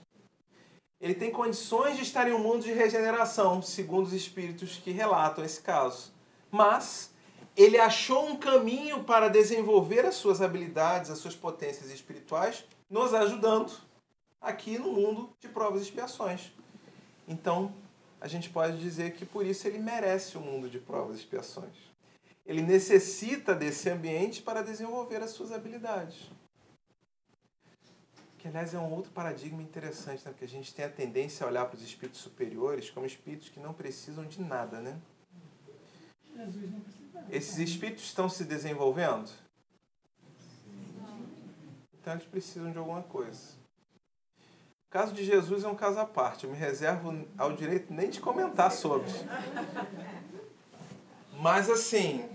Ele 1.00 1.14
tem 1.14 1.30
condições 1.30 1.98
de 1.98 2.04
estar 2.04 2.28
em 2.28 2.34
um 2.34 2.40
mundo 2.40 2.64
de 2.64 2.72
regeneração, 2.72 3.62
segundo 3.62 4.08
os 4.08 4.14
espíritos 4.14 4.78
que 4.78 4.92
relatam 4.92 5.44
esse 5.44 5.62
caso. 5.62 6.12
Mas 6.50 7.12
ele 7.56 7.78
achou 7.78 8.28
um 8.28 8.36
caminho 8.36 9.04
para 9.04 9.30
desenvolver 9.30 10.06
as 10.06 10.16
suas 10.16 10.42
habilidades, 10.42 11.10
as 11.10 11.20
suas 11.20 11.36
potências 11.36 11.90
espirituais, 11.90 12.66
nos 12.90 13.14
ajudando 13.14 13.72
aqui 14.42 14.78
no 14.78 14.92
mundo 14.92 15.30
de 15.40 15.48
provas 15.48 15.82
e 15.82 15.86
expiações. 15.86 16.52
Então, 17.28 17.74
a 18.20 18.28
gente 18.28 18.50
pode 18.50 18.78
dizer 18.80 19.14
que 19.14 19.26
por 19.26 19.46
isso 19.46 19.68
ele 19.68 19.80
merece 19.80 20.38
o 20.38 20.42
mundo 20.42 20.70
de 20.70 20.80
provas 20.80 21.18
e 21.18 21.20
expiações. 21.20 21.76
Ele 22.46 22.62
necessita 22.62 23.56
desse 23.56 23.90
ambiente 23.90 24.42
para 24.42 24.62
desenvolver 24.62 25.22
as 25.24 25.32
suas 25.32 25.52
habilidades. 25.52 26.30
Que, 28.38 28.48
aliás, 28.48 28.74
é 28.74 28.78
um 28.78 28.94
outro 28.94 29.12
paradigma 29.12 29.64
interessante, 29.64 30.24
né? 30.24 30.32
porque 30.32 30.46
a 30.46 30.48
gente 30.48 30.74
tem 30.74 30.86
a 30.86 30.90
tendência 30.90 31.44
a 31.44 31.50
olhar 31.50 31.66
para 31.66 31.78
os 31.78 31.84
espíritos 31.84 32.22
superiores 32.22 32.92
como 32.92 33.06
espíritos 33.06 33.50
que 33.50 33.60
não 33.60 33.74
precisam 33.74 34.26
de 34.26 34.42
nada, 34.42 34.80
né? 34.80 35.00
Jesus 36.36 36.72
não 36.72 36.80
precisa. 36.82 37.05
Esses 37.30 37.58
espíritos 37.58 38.04
estão 38.04 38.30
se 38.30 38.44
desenvolvendo? 38.44 39.30
Então 41.94 42.14
eles 42.14 42.26
precisam 42.26 42.72
de 42.72 42.78
alguma 42.78 43.02
coisa. 43.02 43.56
O 44.88 44.92
caso 44.92 45.14
de 45.14 45.26
Jesus 45.26 45.64
é 45.64 45.68
um 45.68 45.76
caso 45.76 46.00
à 46.00 46.06
parte. 46.06 46.44
Eu 46.44 46.52
me 46.52 46.58
reservo 46.58 47.28
ao 47.38 47.52
direito 47.54 47.92
nem 47.92 48.10
de 48.10 48.22
comentar 48.22 48.72
sobre. 48.72 49.12
Mas 51.34 51.70
assim, 51.70 52.30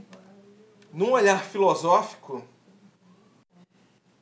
num 0.93 1.12
olhar 1.12 1.43
filosófico, 1.43 2.44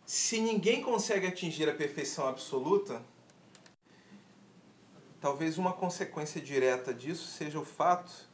se 0.05 0.40
ninguém 0.40 0.82
consegue 0.82 1.26
atingir 1.26 1.68
a 1.68 1.74
perfeição 1.74 2.28
absoluta, 2.28 3.02
talvez 5.20 5.59
uma 5.59 5.72
consequência 5.72 6.40
direta 6.40 6.93
disso 6.93 7.26
seja 7.26 7.59
o 7.59 7.64
fato 7.64 8.27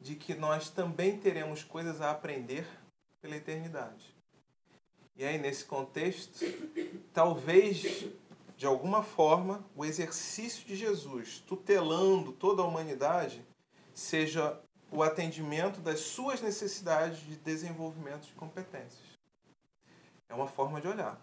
de 0.00 0.14
que 0.14 0.34
nós 0.34 0.70
também 0.70 1.18
teremos 1.18 1.64
coisas 1.64 2.00
a 2.00 2.10
aprender 2.10 2.66
pela 3.20 3.36
eternidade. 3.36 4.14
E 5.16 5.24
aí, 5.24 5.36
nesse 5.36 5.64
contexto, 5.64 6.44
talvez, 7.12 8.06
de 8.56 8.66
alguma 8.66 9.02
forma, 9.02 9.64
o 9.74 9.84
exercício 9.84 10.64
de 10.64 10.76
Jesus 10.76 11.42
tutelando 11.46 12.32
toda 12.32 12.62
a 12.62 12.66
humanidade 12.66 13.44
seja 13.92 14.60
o 14.90 15.02
atendimento 15.02 15.80
das 15.80 16.00
suas 16.00 16.40
necessidades 16.40 17.18
de 17.20 17.36
desenvolvimento 17.36 18.26
de 18.26 18.32
competências. 18.34 19.18
É 20.28 20.34
uma 20.34 20.46
forma 20.46 20.80
de 20.80 20.86
olhar. 20.86 21.20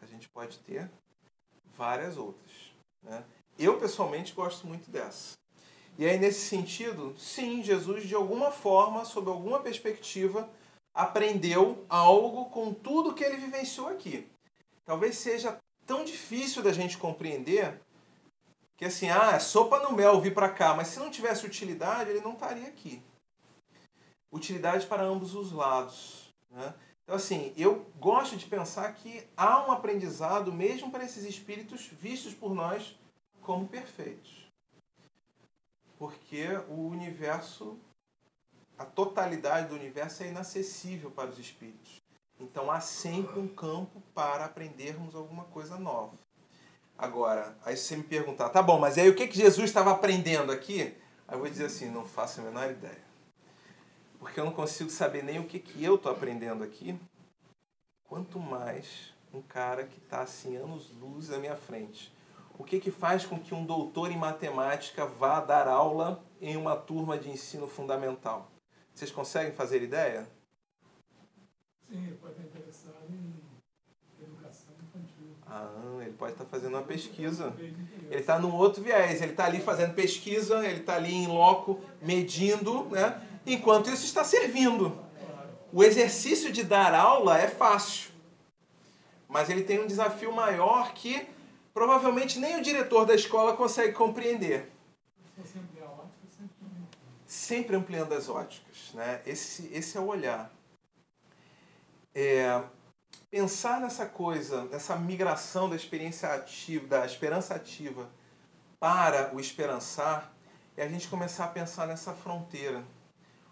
A 0.00 0.06
gente 0.06 0.28
pode 0.28 0.58
ter 0.60 0.90
várias 1.76 2.16
outras. 2.16 2.72
Né? 3.02 3.24
Eu, 3.58 3.78
pessoalmente, 3.78 4.34
gosto 4.34 4.66
muito 4.66 4.90
dessa. 4.90 5.39
E 6.00 6.06
aí, 6.06 6.18
nesse 6.18 6.48
sentido, 6.48 7.14
sim, 7.18 7.62
Jesus, 7.62 8.08
de 8.08 8.14
alguma 8.14 8.50
forma, 8.50 9.04
sob 9.04 9.28
alguma 9.28 9.60
perspectiva, 9.60 10.48
aprendeu 10.94 11.84
algo 11.90 12.46
com 12.46 12.72
tudo 12.72 13.12
que 13.12 13.22
ele 13.22 13.36
vivenciou 13.36 13.86
aqui. 13.86 14.26
Talvez 14.86 15.18
seja 15.18 15.58
tão 15.84 16.02
difícil 16.02 16.62
da 16.62 16.72
gente 16.72 16.96
compreender 16.96 17.82
que 18.78 18.86
assim, 18.86 19.10
ah, 19.10 19.32
é 19.34 19.38
sopa 19.38 19.78
no 19.80 19.92
mel 19.92 20.18
vir 20.22 20.32
para 20.32 20.48
cá, 20.48 20.72
mas 20.72 20.88
se 20.88 20.98
não 20.98 21.10
tivesse 21.10 21.44
utilidade, 21.44 22.08
ele 22.08 22.22
não 22.22 22.32
estaria 22.32 22.66
aqui. 22.66 23.02
Utilidade 24.32 24.86
para 24.86 25.02
ambos 25.02 25.34
os 25.34 25.52
lados. 25.52 26.32
Né? 26.50 26.72
Então, 27.04 27.14
assim, 27.14 27.52
eu 27.58 27.84
gosto 27.98 28.38
de 28.38 28.46
pensar 28.46 28.90
que 28.94 29.22
há 29.36 29.66
um 29.66 29.70
aprendizado 29.70 30.50
mesmo 30.50 30.90
para 30.90 31.04
esses 31.04 31.24
espíritos 31.24 31.90
vistos 32.00 32.32
por 32.32 32.54
nós 32.54 32.98
como 33.42 33.68
perfeitos 33.68 34.39
porque 36.00 36.46
o 36.66 36.88
universo, 36.88 37.78
a 38.78 38.86
totalidade 38.86 39.68
do 39.68 39.74
universo 39.74 40.22
é 40.22 40.28
inacessível 40.28 41.10
para 41.10 41.28
os 41.28 41.38
espíritos. 41.38 42.00
Então 42.40 42.70
há 42.70 42.80
sempre 42.80 43.38
um 43.38 43.46
campo 43.46 44.02
para 44.14 44.46
aprendermos 44.46 45.14
alguma 45.14 45.44
coisa 45.44 45.78
nova. 45.78 46.14
Agora, 46.96 47.54
aí 47.62 47.76
você 47.76 47.98
me 47.98 48.02
perguntar, 48.02 48.48
tá 48.48 48.62
bom, 48.62 48.78
mas 48.78 48.96
aí 48.96 49.10
o 49.10 49.14
que, 49.14 49.28
que 49.28 49.36
Jesus 49.36 49.68
estava 49.68 49.90
aprendendo 49.90 50.50
aqui? 50.50 50.96
Aí 51.28 51.34
eu 51.34 51.40
vou 51.40 51.50
dizer 51.50 51.66
assim, 51.66 51.90
não 51.90 52.06
faço 52.06 52.40
a 52.40 52.44
menor 52.44 52.70
ideia. 52.70 53.04
Porque 54.18 54.40
eu 54.40 54.46
não 54.46 54.52
consigo 54.52 54.88
saber 54.88 55.22
nem 55.22 55.38
o 55.38 55.46
que, 55.46 55.58
que 55.58 55.84
eu 55.84 55.96
estou 55.96 56.10
aprendendo 56.10 56.64
aqui, 56.64 56.98
quanto 58.04 58.38
mais 58.40 59.12
um 59.34 59.42
cara 59.42 59.84
que 59.84 59.98
está 59.98 60.22
assim, 60.22 60.56
anos-luz 60.56 61.30
à 61.30 61.38
minha 61.38 61.56
frente 61.56 62.10
o 62.60 62.62
que, 62.62 62.78
que 62.78 62.90
faz 62.90 63.24
com 63.24 63.38
que 63.38 63.54
um 63.54 63.64
doutor 63.64 64.12
em 64.12 64.18
matemática 64.18 65.06
vá 65.06 65.40
dar 65.40 65.66
aula 65.66 66.22
em 66.42 66.58
uma 66.58 66.76
turma 66.76 67.16
de 67.16 67.30
ensino 67.30 67.66
fundamental? 67.66 68.50
Vocês 68.94 69.10
conseguem 69.10 69.50
fazer 69.50 69.82
ideia? 69.82 70.28
Sim, 71.88 72.04
ele 72.06 72.16
pode 72.16 72.34
estar 72.34 72.44
interessado 72.44 73.06
em 73.08 74.22
educação 74.22 74.74
infantil. 74.82 75.34
Ah, 75.46 76.02
ele 76.02 76.12
pode 76.12 76.32
estar 76.32 76.44
fazendo 76.44 76.74
uma 76.74 76.82
pesquisa. 76.82 77.54
Ele 77.58 78.20
está 78.20 78.38
num 78.38 78.54
outro 78.54 78.82
viés. 78.82 79.22
Ele 79.22 79.30
está 79.30 79.46
ali 79.46 79.60
fazendo 79.60 79.94
pesquisa, 79.94 80.62
ele 80.62 80.80
está 80.80 80.96
ali 80.96 81.14
em 81.14 81.28
loco, 81.28 81.80
medindo, 82.02 82.84
né? 82.90 83.26
enquanto 83.46 83.88
isso 83.88 84.04
está 84.04 84.22
servindo. 84.22 84.98
O 85.72 85.82
exercício 85.82 86.52
de 86.52 86.62
dar 86.62 86.94
aula 86.94 87.38
é 87.38 87.48
fácil. 87.48 88.10
Mas 89.26 89.48
ele 89.48 89.62
tem 89.62 89.80
um 89.80 89.86
desafio 89.86 90.30
maior 90.30 90.92
que 90.92 91.26
provavelmente 91.80 92.38
nem 92.38 92.58
o 92.58 92.62
diretor 92.62 93.06
da 93.06 93.14
escola 93.14 93.56
consegue 93.56 93.94
compreender. 93.94 94.70
Sempre 97.26 97.74
ampliando 97.74 98.12
as 98.12 98.28
óticas. 98.28 98.92
Né? 98.92 99.22
Esse, 99.24 99.66
esse 99.72 99.96
é 99.96 100.00
o 100.00 100.08
olhar. 100.08 100.52
É, 102.14 102.62
pensar 103.30 103.80
nessa 103.80 104.04
coisa, 104.04 104.66
nessa 104.66 104.94
migração 104.94 105.70
da 105.70 105.74
experiência 105.74 106.28
ativa, 106.34 106.86
da 106.86 107.06
esperança 107.06 107.54
ativa 107.54 108.10
para 108.78 109.34
o 109.34 109.40
esperançar, 109.40 110.34
é 110.76 110.82
a 110.82 110.88
gente 110.88 111.08
começar 111.08 111.46
a 111.46 111.48
pensar 111.48 111.86
nessa 111.86 112.12
fronteira. 112.12 112.84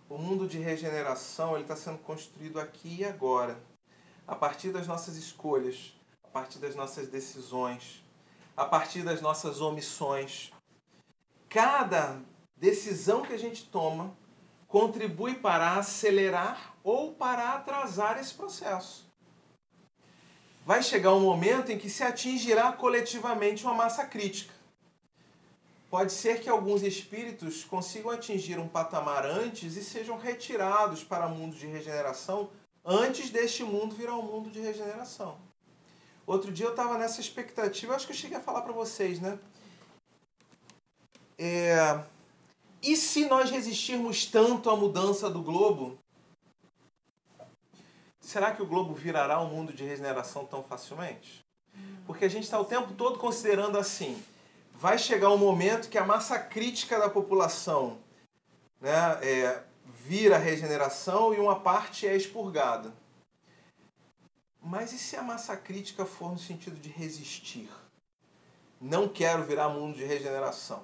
O 0.07 0.19
mundo 0.19 0.47
de 0.47 0.59
regeneração 0.59 1.59
está 1.59 1.75
sendo 1.75 1.97
construído 1.97 2.61
aqui 2.61 2.99
e 2.99 3.05
agora, 3.07 3.59
a 4.27 4.35
partir 4.35 4.71
das 4.71 4.87
nossas 4.87 5.17
escolhas, 5.17 5.99
a 6.23 6.29
partir 6.29 6.59
das 6.59 6.75
nossas 6.75 7.09
decisões, 7.09 8.07
a 8.59 8.65
partir 8.65 9.05
das 9.05 9.21
nossas 9.21 9.61
omissões. 9.61 10.51
Cada 11.49 12.21
decisão 12.57 13.23
que 13.23 13.33
a 13.33 13.39
gente 13.39 13.65
toma 13.65 14.13
contribui 14.67 15.37
para 15.37 15.77
acelerar 15.77 16.75
ou 16.83 17.13
para 17.13 17.55
atrasar 17.55 18.19
esse 18.19 18.35
processo. 18.35 19.09
Vai 20.67 20.83
chegar 20.83 21.15
um 21.15 21.21
momento 21.21 21.71
em 21.71 21.79
que 21.79 21.89
se 21.89 22.03
atingirá 22.03 22.73
coletivamente 22.73 23.65
uma 23.65 23.75
massa 23.75 24.05
crítica. 24.05 24.53
pode 25.89 26.13
ser 26.13 26.43
que 26.43 26.51
alguns 26.51 26.83
espíritos 26.83 27.65
consigam 27.65 28.11
atingir 28.11 28.59
um 28.59 28.69
patamar 28.69 29.25
antes 29.25 29.77
e 29.77 29.83
sejam 29.83 30.19
retirados 30.19 31.03
para 31.05 31.27
o 31.27 31.35
mundo 31.35 31.57
de 31.57 31.67
regeneração 31.67 32.51
antes 32.85 33.31
deste 33.31 33.63
mundo 33.63 33.95
virar 33.95 34.17
um 34.17 34.23
mundo 34.23 34.51
de 34.51 34.61
regeneração. 34.61 35.48
Outro 36.29 36.53
dia 36.53 36.67
eu 36.67 36.73
estava 36.73 36.99
nessa 36.99 37.23
expectativa, 37.23 37.95
acho 37.95 38.05
que 38.05 38.13
eu 38.13 38.17
cheguei 38.17 38.37
a 38.37 38.41
falar 38.41 38.61
para 38.61 38.71
vocês, 38.71 39.19
né? 39.19 39.39
É... 41.39 42.05
E 42.83 42.95
se 42.97 43.25
nós 43.25 43.51
resistirmos 43.51 44.27
tanto 44.27 44.69
à 44.69 44.77
mudança 44.77 45.31
do 45.31 45.41
globo, 45.41 45.99
será 48.21 48.55
que 48.55 48.61
o 48.61 48.67
globo 48.67 48.93
virará 48.93 49.41
um 49.41 49.49
mundo 49.49 49.73
de 49.73 49.85
regeneração 49.85 50.45
tão 50.45 50.63
facilmente? 50.63 51.43
Porque 52.07 52.27
a 52.27 52.29
gente 52.29 52.45
está 52.45 52.61
o 52.61 52.65
tempo 52.67 52.93
todo 52.93 53.19
considerando 53.19 53.79
assim: 53.79 54.23
vai 54.75 54.99
chegar 54.99 55.31
um 55.31 55.39
momento 55.39 55.89
que 55.89 55.97
a 55.97 56.05
massa 56.05 56.39
crítica 56.39 56.99
da 56.99 57.09
população 57.09 57.97
né, 58.83 59.19
é, 59.23 59.63
vira 60.05 60.37
regeneração 60.37 61.33
e 61.33 61.39
uma 61.39 61.59
parte 61.59 62.07
é 62.07 62.15
expurgada. 62.15 62.93
Mas 64.69 64.93
e 64.93 64.99
se 64.99 65.17
a 65.17 65.23
massa 65.23 65.57
crítica 65.57 66.05
for 66.05 66.31
no 66.31 66.39
sentido 66.39 66.79
de 66.79 66.91
resistir? 66.91 67.71
Não 68.79 69.09
quero 69.09 69.43
virar 69.43 69.71
mundo 69.71 69.97
de 69.97 70.05
regeneração. 70.05 70.83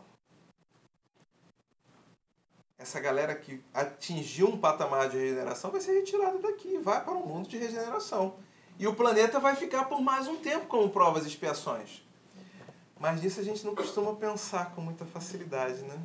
Essa 2.78 2.98
galera 2.98 3.34
que 3.34 3.62
atingiu 3.74 4.48
um 4.48 4.58
patamar 4.58 5.10
de 5.10 5.18
regeneração 5.18 5.70
vai 5.70 5.82
ser 5.82 5.92
retirada 5.92 6.38
daqui, 6.38 6.78
vai 6.78 7.04
para 7.04 7.12
um 7.12 7.26
mundo 7.26 7.46
de 7.46 7.58
regeneração. 7.58 8.36
E 8.78 8.86
o 8.86 8.94
planeta 8.94 9.38
vai 9.38 9.54
ficar 9.54 9.84
por 9.84 10.00
mais 10.00 10.28
um 10.28 10.36
tempo 10.36 10.66
como 10.66 10.88
provas 10.88 11.24
e 11.24 11.28
expiações. 11.28 12.02
Mas 12.98 13.20
nisso 13.20 13.38
a 13.38 13.44
gente 13.44 13.66
não 13.66 13.74
costuma 13.74 14.14
pensar 14.14 14.74
com 14.74 14.80
muita 14.80 15.04
facilidade, 15.04 15.82
né? 15.82 16.00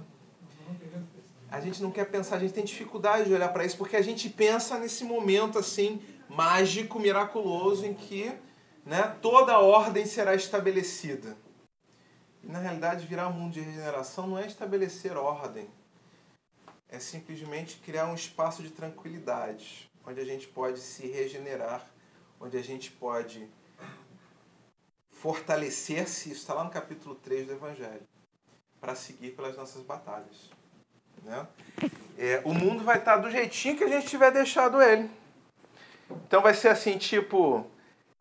A 1.50 1.62
gente 1.62 1.82
não 1.82 1.92
quer 1.92 2.12
pensar, 2.12 2.36
a 2.36 2.40
gente 2.40 2.54
tem 2.54 2.66
dificuldade 2.66 3.30
de 3.30 3.34
olhar 3.34 3.54
para 3.54 3.64
isso, 3.64 3.78
porque 3.78 3.96
a 3.96 4.02
gente 4.02 4.30
pensa 4.30 4.78
nesse 4.78 5.06
momento 5.06 5.58
assim, 5.58 6.02
mágico, 6.30 7.00
miraculoso, 7.00 7.86
em 7.86 7.94
que 7.94 8.32
né, 8.86 9.18
toda 9.22 9.54
a 9.54 9.60
ordem 9.60 10.06
será 10.06 10.36
estabelecida. 10.36 11.36
E, 12.44 12.48
na 12.48 12.60
realidade, 12.60 13.06
virar 13.06 13.30
mundo 13.30 13.54
de 13.54 13.62
regeneração 13.62 14.28
não 14.28 14.38
é 14.38 14.48
estabelecer 14.48 15.18
ordem, 15.18 15.70
é 16.88 17.00
simplesmente 17.00 17.78
criar 17.78 18.08
um 18.08 18.16
espaço 18.16 18.64
de 18.64 18.70
tranquilidade, 18.70 19.90
onde 20.06 20.20
a 20.20 20.26
gente 20.26 20.48
pode 20.48 20.80
se 20.80 21.08
regenerar, 21.08 21.86
onde 22.40 22.58
a 22.58 22.64
gente 22.64 22.92
pode 22.92 23.48
fortalecer-se, 25.12 26.32
isso 26.32 26.42
está 26.42 26.54
lá 26.54 26.64
no 26.64 26.70
capítulo 26.70 27.14
3 27.16 27.48
do 27.48 27.54
Evangelho, 27.54 28.08
para 28.80 28.96
seguir 28.96 29.32
pelas 29.32 29.58
nossas 29.58 29.84
batalhas. 29.84 30.50
Né? 31.24 31.46
É, 32.18 32.42
o 32.46 32.54
mundo 32.54 32.84
vai 32.84 32.98
estar 32.98 33.18
do 33.18 33.30
jeitinho 33.30 33.78
que 33.78 33.84
a 33.84 33.88
gente 33.88 34.08
tiver 34.08 34.32
deixado 34.32 34.82
ele. 34.82 35.12
Então 36.28 36.42
vai 36.42 36.54
ser 36.54 36.70
assim, 36.70 36.98
tipo, 36.98 37.66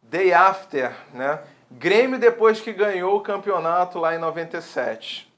day 0.02 0.32
after, 0.32 0.94
né? 1.12 1.42
Grêmio 1.70 2.18
depois 2.18 2.60
que 2.60 2.72
ganhou 2.72 3.16
o 3.16 3.20
campeonato 3.20 3.98
lá 3.98 4.14
em 4.14 4.18
97. 4.18 5.32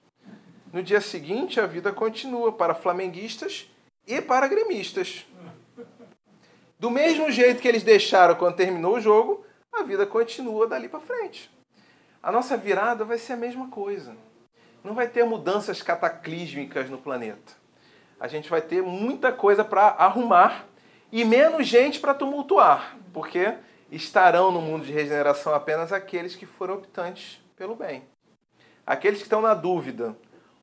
No 0.73 0.83
dia 0.83 1.01
seguinte, 1.01 1.61
a 1.61 1.67
vida 1.67 1.93
continua 1.93 2.53
para 2.53 2.75
flamenguistas 2.75 3.69
e 4.07 4.21
para 4.21 4.47
gremistas. 4.47 5.27
Do 6.79 6.91
mesmo 6.91 7.31
jeito 7.31 7.61
que 7.61 7.69
eles 7.69 7.83
deixaram 7.83 8.37
quando 8.37 8.57
terminou 8.57 8.97
o 8.97 9.01
jogo, 9.01 9.45
a 9.73 9.83
vida 9.83 10.07
continua 10.07 10.67
dali 10.67 10.89
para 10.89 11.01
frente. 11.01 11.51
A 12.23 12.31
nossa 12.31 12.57
virada 12.57 13.05
vai 13.05 13.19
ser 13.19 13.33
a 13.33 13.37
mesma 13.37 13.69
coisa. 13.69 14.17
Não 14.85 14.95
vai 14.95 15.09
ter 15.09 15.25
mudanças 15.25 15.83
cataclísmicas 15.83 16.89
no 16.89 16.99
planeta. 16.99 17.53
A 18.19 18.29
gente 18.29 18.49
vai 18.49 18.63
ter 18.63 18.83
muita 18.83 19.33
coisa 19.33 19.65
para 19.65 19.89
arrumar 19.89 20.67
e 21.13 21.25
menos 21.25 21.67
gente 21.67 21.99
para 21.99 22.15
tumultuar, 22.15 22.97
porque 23.13 23.55
estarão 23.91 24.53
no 24.53 24.61
mundo 24.61 24.85
de 24.85 24.93
regeneração 24.93 25.55
apenas 25.55 25.93
aqueles 25.93 26.37
que 26.37 26.47
foram 26.47 26.75
optantes 26.75 27.41
pelo 27.57 27.75
bem. 27.75 28.05
Aqueles 28.87 29.19
que 29.19 29.25
estão 29.25 29.41
na 29.41 29.55
dúvida 29.55 30.17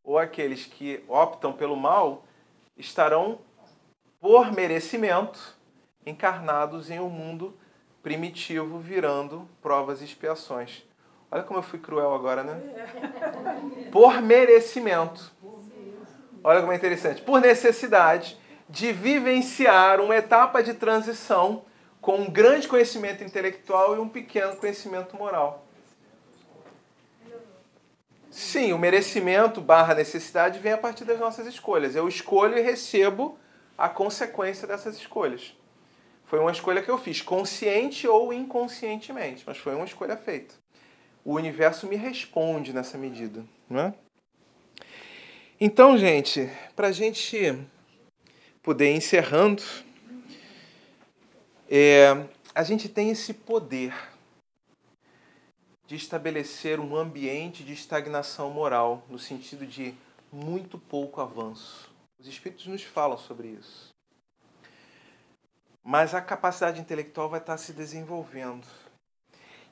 ou 0.03 0.17
aqueles 0.17 0.65
que 0.65 1.03
optam 1.07 1.51
pelo 1.51 1.75
mal 1.75 2.23
estarão, 2.77 3.39
por 4.19 4.51
merecimento, 4.51 5.57
encarnados 6.05 6.89
em 6.89 6.99
um 6.99 7.09
mundo 7.09 7.57
primitivo, 8.01 8.79
virando 8.79 9.47
provas 9.61 10.01
e 10.01 10.05
expiações. 10.05 10.83
Olha 11.29 11.43
como 11.43 11.59
eu 11.59 11.63
fui 11.63 11.77
cruel 11.77 12.13
agora, 12.13 12.41
né? 12.41 12.55
Por 13.91 14.21
merecimento. 14.21 15.31
Olha 16.41 16.61
como 16.61 16.71
é 16.71 16.75
interessante. 16.75 17.21
Por 17.21 17.41
necessidade 17.41 18.37
de 18.69 18.91
vivenciar 18.91 20.01
uma 20.01 20.15
etapa 20.15 20.61
de 20.61 20.73
transição 20.73 21.63
com 22.01 22.17
um 22.17 22.29
grande 22.29 22.67
conhecimento 22.67 23.23
intelectual 23.23 23.95
e 23.95 23.99
um 23.99 24.09
pequeno 24.09 24.55
conhecimento 24.55 25.15
moral. 25.15 25.65
Sim, 28.29 28.71
o 28.71 28.77
merecimento 28.77 29.59
barra 29.59 29.95
necessidade 29.95 30.59
vem 30.59 30.73
a 30.73 30.77
partir 30.77 31.05
das 31.05 31.19
nossas 31.19 31.47
escolhas. 31.47 31.95
Eu 31.95 32.07
escolho 32.07 32.57
e 32.57 32.61
recebo 32.61 33.37
a 33.77 33.89
consequência 33.89 34.67
dessas 34.67 34.95
escolhas. 34.95 35.55
Foi 36.25 36.39
uma 36.39 36.51
escolha 36.51 36.81
que 36.81 36.89
eu 36.91 36.97
fiz, 36.97 37.21
consciente 37.21 38.07
ou 38.07 38.33
inconscientemente, 38.33 39.43
mas 39.47 39.57
foi 39.57 39.73
uma 39.73 39.85
escolha 39.85 40.17
feita. 40.17 40.55
O 41.23 41.33
universo 41.33 41.87
me 41.87 41.95
responde 41.95 42.73
nessa 42.73 42.97
medida, 42.97 43.43
não 43.69 43.79
é? 43.79 43.93
Então, 45.59 45.97
gente, 45.97 46.49
para 46.75 46.89
a 46.89 46.91
gente 46.91 47.67
poder 48.67 48.93
encerrando, 48.93 49.63
é, 51.69 52.27
a 52.53 52.63
gente 52.63 52.89
tem 52.89 53.09
esse 53.09 53.33
poder 53.33 53.95
de 55.87 55.95
estabelecer 55.95 56.77
um 56.77 56.93
ambiente 56.93 57.63
de 57.63 57.71
estagnação 57.71 58.49
moral, 58.49 59.05
no 59.07 59.17
sentido 59.17 59.65
de 59.65 59.95
muito 60.29 60.77
pouco 60.77 61.21
avanço. 61.21 61.89
Os 62.19 62.27
espíritos 62.27 62.67
nos 62.67 62.83
falam 62.83 63.17
sobre 63.17 63.47
isso. 63.47 63.95
Mas 65.81 66.13
a 66.13 66.19
capacidade 66.19 66.81
intelectual 66.81 67.29
vai 67.29 67.39
estar 67.39 67.57
se 67.57 67.71
desenvolvendo. 67.71 68.67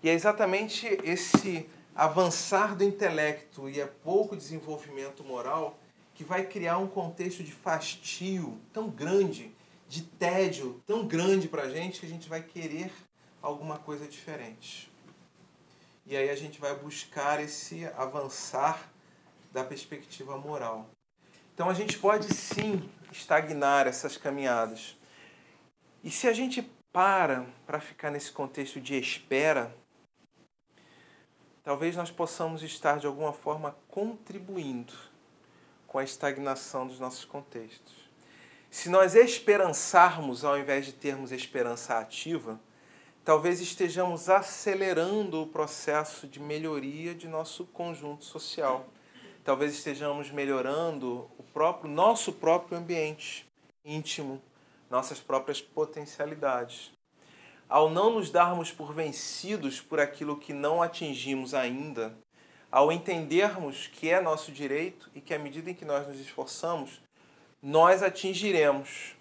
E 0.01 0.07
é 0.07 0.13
exatamente 0.13 0.87
esse 1.03 1.69
avançar 1.93 2.73
do 2.73 2.85
intelecto 2.85 3.67
e 3.67 3.81
é 3.81 3.87
pouco 3.87 4.37
desenvolvimento 4.37 5.21
moral 5.21 5.77
que 6.15 6.23
vai 6.23 6.47
criar 6.47 6.77
um 6.77 6.87
contexto 6.87 7.43
de 7.43 7.51
fastio 7.51 8.57
tão 8.71 8.89
grande, 8.89 9.53
de 9.87 10.01
tédio 10.01 10.81
tão 10.87 11.05
grande 11.05 11.49
para 11.49 11.63
a 11.63 11.69
gente, 11.69 11.99
que 11.99 12.05
a 12.05 12.09
gente 12.09 12.29
vai 12.29 12.41
querer 12.41 12.91
alguma 13.41 13.77
coisa 13.77 14.07
diferente. 14.07 14.89
E 16.05 16.15
aí 16.15 16.29
a 16.29 16.35
gente 16.35 16.59
vai 16.59 16.73
buscar 16.73 17.43
esse 17.43 17.85
avançar 17.97 18.89
da 19.51 19.63
perspectiva 19.63 20.37
moral. 20.37 20.89
Então 21.53 21.69
a 21.69 21.73
gente 21.73 21.99
pode 21.99 22.33
sim 22.33 22.89
estagnar 23.11 23.85
essas 23.85 24.15
caminhadas. 24.15 24.97
E 26.01 26.09
se 26.09 26.27
a 26.27 26.33
gente 26.33 26.61
para 26.93 27.45
para 27.65 27.81
ficar 27.81 28.09
nesse 28.09 28.31
contexto 28.31 28.79
de 28.79 28.97
espera, 28.97 29.75
talvez 31.61 31.93
nós 31.97 32.09
possamos 32.09 32.63
estar 32.63 32.99
de 32.99 33.07
alguma 33.07 33.33
forma 33.33 33.75
contribuindo 33.89 34.93
com 35.95 35.99
a 35.99 36.03
estagnação 36.03 36.85
dos 36.85 36.99
nossos 36.99 37.23
contextos. 37.23 37.95
Se 38.69 38.89
nós 38.89 39.15
esperançarmos 39.15 40.43
ao 40.43 40.59
invés 40.59 40.85
de 40.85 40.91
termos 40.91 41.31
esperança 41.31 41.97
ativa, 41.97 42.59
talvez 43.23 43.61
estejamos 43.61 44.29
acelerando 44.29 45.41
o 45.41 45.47
processo 45.47 46.27
de 46.27 46.37
melhoria 46.37 47.15
de 47.15 47.29
nosso 47.29 47.63
conjunto 47.67 48.25
social. 48.25 48.87
Talvez 49.41 49.71
estejamos 49.71 50.29
melhorando 50.31 51.31
o 51.37 51.43
próprio 51.53 51.89
nosso 51.89 52.33
próprio 52.33 52.77
ambiente 52.77 53.49
íntimo, 53.85 54.41
nossas 54.89 55.21
próprias 55.21 55.61
potencialidades. 55.61 56.91
Ao 57.69 57.89
não 57.89 58.09
nos 58.09 58.29
darmos 58.29 58.69
por 58.69 58.93
vencidos 58.93 59.79
por 59.79 60.01
aquilo 60.01 60.35
que 60.35 60.51
não 60.51 60.83
atingimos 60.83 61.53
ainda, 61.53 62.17
ao 62.71 62.91
entendermos 62.91 63.87
que 63.87 64.09
é 64.09 64.19
nosso 64.19 64.51
direito 64.51 65.09
e 65.13 65.21
que 65.21 65.33
à 65.33 65.39
medida 65.39 65.69
em 65.69 65.73
que 65.73 65.85
nós 65.85 66.07
nos 66.07 66.19
esforçamos, 66.19 67.01
nós 67.61 68.03
atingiremos. 68.03 69.15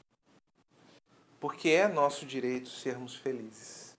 Porque 1.38 1.68
é 1.68 1.86
nosso 1.86 2.24
direito 2.24 2.68
sermos 2.68 3.14
felizes. 3.14 3.96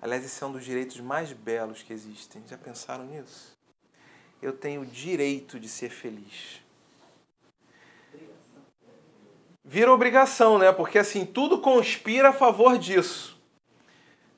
Aliás, 0.00 0.24
esse 0.24 0.42
é 0.42 0.46
um 0.46 0.52
dos 0.52 0.64
direitos 0.64 1.00
mais 1.00 1.32
belos 1.32 1.82
que 1.82 1.92
existem. 1.92 2.42
Já 2.48 2.56
pensaram 2.56 3.04
nisso? 3.04 3.56
Eu 4.40 4.52
tenho 4.52 4.82
o 4.82 4.86
direito 4.86 5.58
de 5.58 5.68
ser 5.68 5.90
feliz. 5.90 6.62
Vira 9.64 9.92
obrigação, 9.92 10.56
né? 10.56 10.72
Porque 10.72 10.98
assim, 10.98 11.26
tudo 11.26 11.60
conspira 11.60 12.30
a 12.30 12.32
favor 12.32 12.78
disso. 12.78 13.38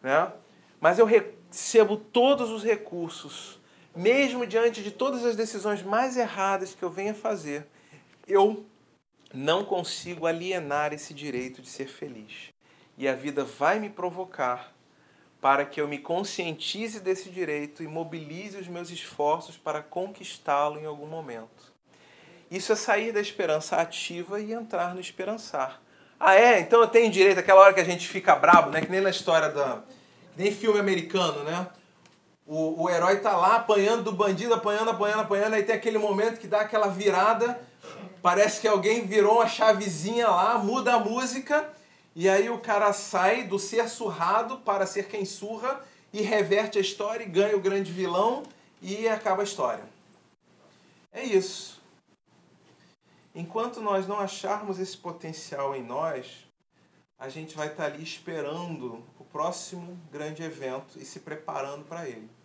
Né? 0.02 0.32
Mas 0.80 0.98
eu 0.98 1.06
recebo 1.06 1.96
todos 1.96 2.50
os 2.50 2.64
recursos 2.64 3.59
mesmo 4.00 4.46
diante 4.46 4.82
de 4.82 4.90
todas 4.90 5.26
as 5.26 5.36
decisões 5.36 5.82
mais 5.82 6.16
erradas 6.16 6.74
que 6.74 6.82
eu 6.82 6.88
venha 6.88 7.12
fazer, 7.12 7.66
eu 8.26 8.64
não 9.32 9.62
consigo 9.62 10.26
alienar 10.26 10.94
esse 10.94 11.12
direito 11.12 11.60
de 11.60 11.68
ser 11.68 11.86
feliz. 11.86 12.48
E 12.96 13.06
a 13.06 13.14
vida 13.14 13.44
vai 13.44 13.78
me 13.78 13.90
provocar 13.90 14.72
para 15.38 15.66
que 15.66 15.78
eu 15.80 15.86
me 15.86 15.98
conscientize 15.98 16.98
desse 17.00 17.28
direito 17.28 17.82
e 17.82 17.88
mobilize 17.88 18.56
os 18.56 18.68
meus 18.68 18.90
esforços 18.90 19.58
para 19.58 19.82
conquistá-lo 19.82 20.80
em 20.80 20.86
algum 20.86 21.06
momento. 21.06 21.70
Isso 22.50 22.72
é 22.72 22.76
sair 22.76 23.12
da 23.12 23.20
esperança 23.20 23.76
ativa 23.76 24.40
e 24.40 24.52
entrar 24.52 24.94
no 24.94 25.00
esperançar. 25.00 25.80
Ah, 26.18 26.34
é? 26.34 26.58
Então 26.58 26.80
eu 26.80 26.88
tenho 26.88 27.10
direito 27.10 27.38
aquela 27.38 27.60
hora 27.60 27.74
que 27.74 27.80
a 27.80 27.84
gente 27.84 28.08
fica 28.08 28.34
brabo, 28.34 28.70
né? 28.70 28.80
Que 28.80 28.90
nem 28.90 29.00
na 29.00 29.10
história 29.10 29.50
da. 29.50 29.82
nem 30.36 30.50
filme 30.50 30.80
americano, 30.80 31.44
né? 31.44 31.66
O, 32.52 32.82
o 32.82 32.90
herói 32.90 33.20
tá 33.20 33.36
lá 33.36 33.54
apanhando 33.54 34.02
do 34.02 34.12
bandido, 34.12 34.52
apanhando, 34.52 34.90
apanhando, 34.90 35.20
apanhando, 35.20 35.54
aí 35.54 35.62
tem 35.62 35.72
aquele 35.72 35.98
momento 35.98 36.40
que 36.40 36.48
dá 36.48 36.62
aquela 36.62 36.88
virada, 36.88 37.62
parece 38.20 38.60
que 38.60 38.66
alguém 38.66 39.06
virou 39.06 39.36
uma 39.36 39.46
chavezinha 39.46 40.26
lá, 40.28 40.58
muda 40.58 40.94
a 40.94 40.98
música, 40.98 41.72
e 42.12 42.28
aí 42.28 42.50
o 42.50 42.58
cara 42.58 42.92
sai 42.92 43.44
do 43.44 43.56
ser 43.56 43.88
surrado 43.88 44.58
para 44.58 44.84
ser 44.84 45.06
quem 45.06 45.24
surra 45.24 45.80
e 46.12 46.22
reverte 46.22 46.76
a 46.76 46.80
história 46.80 47.22
e 47.22 47.28
ganha 47.28 47.56
o 47.56 47.60
grande 47.60 47.92
vilão 47.92 48.42
e 48.82 49.08
acaba 49.08 49.42
a 49.42 49.44
história. 49.44 49.84
É 51.12 51.22
isso. 51.22 51.80
Enquanto 53.32 53.80
nós 53.80 54.08
não 54.08 54.18
acharmos 54.18 54.80
esse 54.80 54.96
potencial 54.96 55.76
em 55.76 55.84
nós, 55.84 56.48
a 57.16 57.28
gente 57.28 57.56
vai 57.56 57.68
estar 57.68 57.84
ali 57.84 58.02
esperando 58.02 59.04
o 59.20 59.24
próximo 59.24 59.96
grande 60.10 60.42
evento 60.42 60.98
e 60.98 61.04
se 61.04 61.20
preparando 61.20 61.84
para 61.84 62.08
ele. 62.08 62.39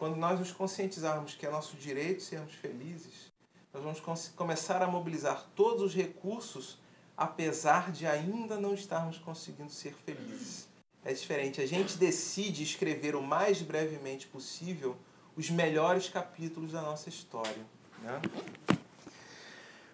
Quando 0.00 0.16
nós 0.16 0.38
nos 0.38 0.50
conscientizarmos 0.50 1.34
que 1.34 1.44
é 1.44 1.50
nosso 1.50 1.76
direito 1.76 2.22
sermos 2.22 2.54
felizes, 2.54 3.30
nós 3.70 3.82
vamos 3.82 4.30
começar 4.34 4.80
a 4.80 4.86
mobilizar 4.86 5.44
todos 5.54 5.82
os 5.82 5.94
recursos, 5.94 6.78
apesar 7.14 7.92
de 7.92 8.06
ainda 8.06 8.58
não 8.58 8.72
estarmos 8.72 9.18
conseguindo 9.18 9.70
ser 9.70 9.92
felizes. 10.06 10.66
É 11.04 11.12
diferente. 11.12 11.60
A 11.60 11.66
gente 11.66 11.98
decide 11.98 12.62
escrever 12.62 13.14
o 13.14 13.20
mais 13.20 13.60
brevemente 13.60 14.26
possível 14.26 14.96
os 15.36 15.50
melhores 15.50 16.08
capítulos 16.08 16.72
da 16.72 16.80
nossa 16.80 17.10
história. 17.10 17.66
Né? 18.02 18.22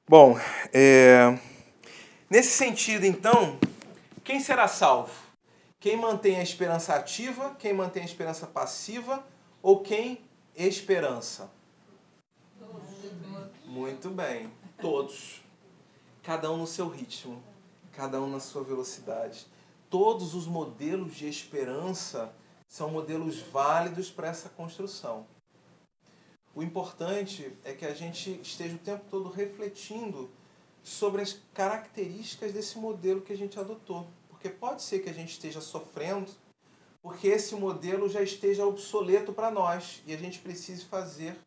Bom, 0.09 0.39
é... 0.73 1.37
nesse 2.31 2.51
sentido, 2.51 3.05
então, 3.05 3.59
quem 4.23 4.39
será 4.39 4.69
salvo? 4.69 5.13
Quem 5.81 5.97
mantém 5.97 6.37
a 6.37 6.45
esperança 6.45 6.95
ativa, 6.95 7.57
quem 7.59 7.73
mantém 7.73 8.05
a 8.05 8.07
esperança 8.07 8.47
passiva 8.47 9.35
ou 9.67 9.81
quem 9.81 10.21
esperança? 10.55 11.51
Muito 13.65 14.11
bem, 14.11 14.49
todos. 14.81 15.43
Cada 16.23 16.53
um 16.53 16.59
no 16.59 16.69
seu 16.69 16.89
ritmo, 16.89 17.43
cada 17.91 18.23
um 18.23 18.31
na 18.31 18.39
sua 18.39 18.63
velocidade. 18.63 19.45
Todos 19.91 20.37
os 20.37 20.47
modelos 20.47 21.17
de 21.17 21.29
esperança 21.29 22.33
são 22.69 22.91
modelos 22.91 23.41
válidos 23.41 24.09
para 24.09 24.29
essa 24.29 24.49
construção. 24.49 25.27
O 26.55 26.63
importante 26.63 27.53
é 27.65 27.73
que 27.73 27.85
a 27.85 27.93
gente 27.93 28.41
esteja 28.41 28.77
o 28.77 28.79
tempo 28.79 29.05
todo 29.11 29.29
refletindo 29.29 30.31
sobre 30.81 31.23
as 31.23 31.41
características 31.53 32.53
desse 32.53 32.79
modelo 32.79 33.21
que 33.21 33.33
a 33.33 33.37
gente 33.37 33.59
adotou. 33.59 34.07
Porque 34.29 34.49
pode 34.49 34.83
ser 34.83 35.01
que 35.01 35.11
a 35.11 35.13
gente 35.13 35.33
esteja 35.33 35.61
sofrendo 35.61 36.31
porque 37.07 37.29
esse 37.29 37.55
modelo 37.55 38.09
já 38.09 38.21
esteja 38.21 38.67
obsoleto 38.67 39.33
para 39.33 39.49
nós 39.49 40.03
e 40.09 40.13
a 40.13 40.17
gente 40.17 40.41
precise 40.41 40.85
fazer 40.87 41.39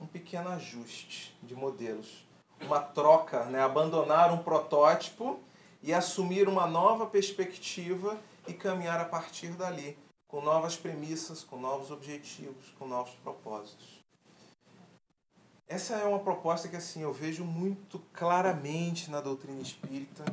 um 0.00 0.06
pequeno 0.06 0.48
ajuste 0.48 1.36
de 1.42 1.56
modelos. 1.56 2.24
Uma 2.60 2.78
troca, 2.78 3.46
né? 3.46 3.60
abandonar 3.60 4.32
um 4.32 4.38
protótipo 4.38 5.40
e 5.82 5.92
assumir 5.92 6.46
uma 6.46 6.68
nova 6.68 7.04
perspectiva 7.04 8.16
e 8.46 8.52
caminhar 8.52 9.00
a 9.00 9.04
partir 9.04 9.48
dali, 9.54 9.98
com 10.28 10.40
novas 10.40 10.76
premissas, 10.76 11.42
com 11.42 11.58
novos 11.58 11.90
objetivos, 11.90 12.72
com 12.78 12.86
novos 12.86 13.14
propósitos. 13.24 13.98
Essa 15.66 15.94
é 15.96 16.04
uma 16.04 16.20
proposta 16.20 16.68
que 16.68 16.76
assim 16.76 17.02
eu 17.02 17.12
vejo 17.12 17.42
muito 17.42 17.98
claramente 18.12 19.10
na 19.10 19.20
doutrina 19.20 19.60
espírita. 19.60 20.24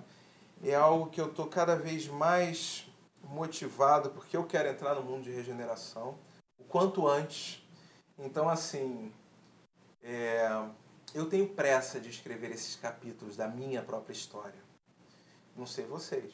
É 0.64 0.76
algo 0.76 1.10
que 1.10 1.20
eu 1.20 1.26
estou 1.26 1.48
cada 1.48 1.76
vez 1.76 2.08
mais 2.08 2.86
motivado 3.28 4.10
porque 4.12 4.36
eu 4.36 4.46
quero 4.46 4.70
entrar 4.70 4.96
no 4.96 5.04
mundo 5.04 5.24
de 5.24 5.32
regeneração 5.32 6.18
o 6.58 6.64
quanto 6.64 7.08
antes. 7.08 7.64
Então 8.18 8.50
assim, 8.50 9.14
é, 10.02 10.48
eu 11.14 11.30
tenho 11.30 11.48
pressa 11.50 12.00
de 12.00 12.10
escrever 12.10 12.52
esses 12.52 12.76
capítulos 12.76 13.36
da 13.36 13.48
minha 13.48 13.82
própria 13.82 14.14
história. 14.14 14.62
Não 15.56 15.66
sei 15.66 15.86
vocês. 15.86 16.34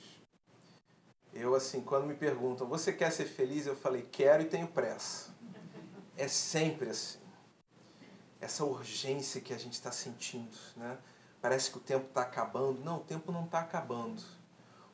Eu 1.33 1.55
assim, 1.55 1.81
quando 1.81 2.05
me 2.05 2.13
perguntam, 2.13 2.67
você 2.67 2.93
quer 2.93 3.11
ser 3.11 3.25
feliz? 3.25 3.65
Eu 3.65 3.75
falei, 3.75 4.07
quero 4.11 4.43
e 4.43 4.45
tenho 4.45 4.67
pressa. 4.67 5.33
É 6.15 6.27
sempre 6.27 6.89
assim 6.89 7.23
essa 8.43 8.65
urgência 8.65 9.41
que 9.41 9.53
a 9.53 9.57
gente 9.57 9.73
está 9.73 9.91
sentindo. 9.91 10.55
Né? 10.75 10.97
Parece 11.41 11.71
que 11.71 11.77
o 11.77 11.81
tempo 11.81 12.07
está 12.07 12.21
acabando. 12.21 12.83
Não, 12.83 12.97
o 12.97 13.03
tempo 13.03 13.31
não 13.31 13.45
está 13.45 13.59
acabando. 13.61 14.21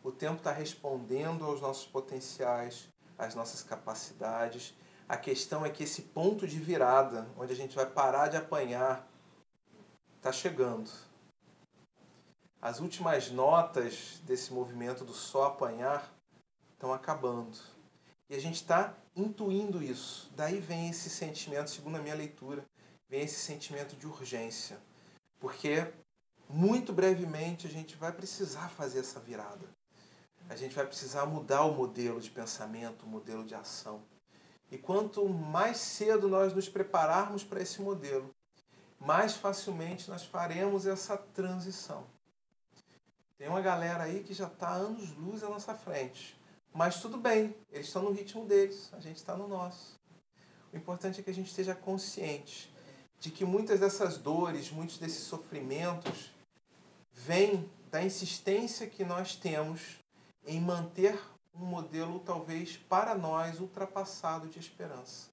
O 0.03 0.11
tempo 0.11 0.37
está 0.37 0.51
respondendo 0.51 1.45
aos 1.45 1.59
nossos 1.59 1.85
potenciais, 1.85 2.87
às 3.17 3.35
nossas 3.35 3.61
capacidades. 3.61 4.73
A 5.07 5.17
questão 5.17 5.65
é 5.65 5.69
que 5.69 5.83
esse 5.83 6.03
ponto 6.03 6.47
de 6.47 6.59
virada, 6.59 7.27
onde 7.37 7.51
a 7.51 7.55
gente 7.55 7.75
vai 7.75 7.85
parar 7.85 8.27
de 8.27 8.37
apanhar, 8.37 9.07
está 10.17 10.31
chegando. 10.31 10.89
As 12.61 12.79
últimas 12.79 13.31
notas 13.31 14.21
desse 14.23 14.53
movimento 14.53 15.03
do 15.03 15.13
só 15.13 15.45
apanhar 15.45 16.13
estão 16.73 16.93
acabando. 16.93 17.57
E 18.29 18.35
a 18.35 18.39
gente 18.39 18.55
está 18.55 18.93
intuindo 19.15 19.81
isso. 19.81 20.29
Daí 20.35 20.59
vem 20.59 20.89
esse 20.89 21.09
sentimento, 21.09 21.69
segundo 21.69 21.97
a 21.97 22.01
minha 22.01 22.15
leitura, 22.15 22.65
vem 23.09 23.21
esse 23.21 23.39
sentimento 23.39 23.95
de 23.95 24.05
urgência. 24.05 24.77
Porque 25.39 25.91
muito 26.47 26.93
brevemente 26.93 27.65
a 27.65 27.69
gente 27.69 27.95
vai 27.95 28.11
precisar 28.11 28.69
fazer 28.69 28.99
essa 28.99 29.19
virada. 29.19 29.78
A 30.49 30.55
gente 30.55 30.75
vai 30.75 30.85
precisar 30.85 31.27
mudar 31.27 31.63
o 31.63 31.75
modelo 31.75 32.19
de 32.19 32.31
pensamento, 32.31 33.05
o 33.05 33.07
modelo 33.07 33.45
de 33.45 33.53
ação. 33.53 34.01
E 34.71 34.79
quanto 34.79 35.29
mais 35.29 35.77
cedo 35.77 36.27
nós 36.27 36.53
nos 36.53 36.67
prepararmos 36.67 37.43
para 37.43 37.61
esse 37.61 37.79
modelo, 37.81 38.33
mais 38.99 39.35
facilmente 39.35 40.09
nós 40.09 40.25
faremos 40.25 40.87
essa 40.87 41.15
transição. 41.15 42.03
Tem 43.37 43.47
uma 43.47 43.61
galera 43.61 44.03
aí 44.03 44.23
que 44.23 44.33
já 44.33 44.47
está 44.47 44.71
anos 44.71 45.15
luz 45.15 45.43
à 45.43 45.49
nossa 45.49 45.75
frente. 45.75 46.35
Mas 46.73 46.99
tudo 46.99 47.17
bem, 47.17 47.55
eles 47.71 47.87
estão 47.87 48.01
no 48.01 48.11
ritmo 48.11 48.45
deles, 48.45 48.89
a 48.93 48.99
gente 48.99 49.17
está 49.17 49.35
no 49.35 49.47
nosso. 49.47 49.99
O 50.73 50.77
importante 50.77 51.19
é 51.19 51.23
que 51.23 51.29
a 51.29 51.33
gente 51.33 51.49
esteja 51.49 51.75
consciente 51.75 52.73
de 53.19 53.29
que 53.29 53.45
muitas 53.45 53.79
dessas 53.79 54.17
dores, 54.17 54.71
muitos 54.71 54.97
desses 54.97 55.23
sofrimentos 55.23 56.31
vêm 57.11 57.69
da 57.91 58.03
insistência 58.03 58.87
que 58.87 59.03
nós 59.03 59.35
temos 59.35 59.98
em 60.49 60.59
manter 60.59 61.15
um 61.53 61.63
modelo 61.63 62.19
talvez 62.21 62.75
para 62.75 63.13
nós 63.13 63.59
ultrapassado 63.59 64.47
de 64.47 64.57
esperança, 64.57 65.29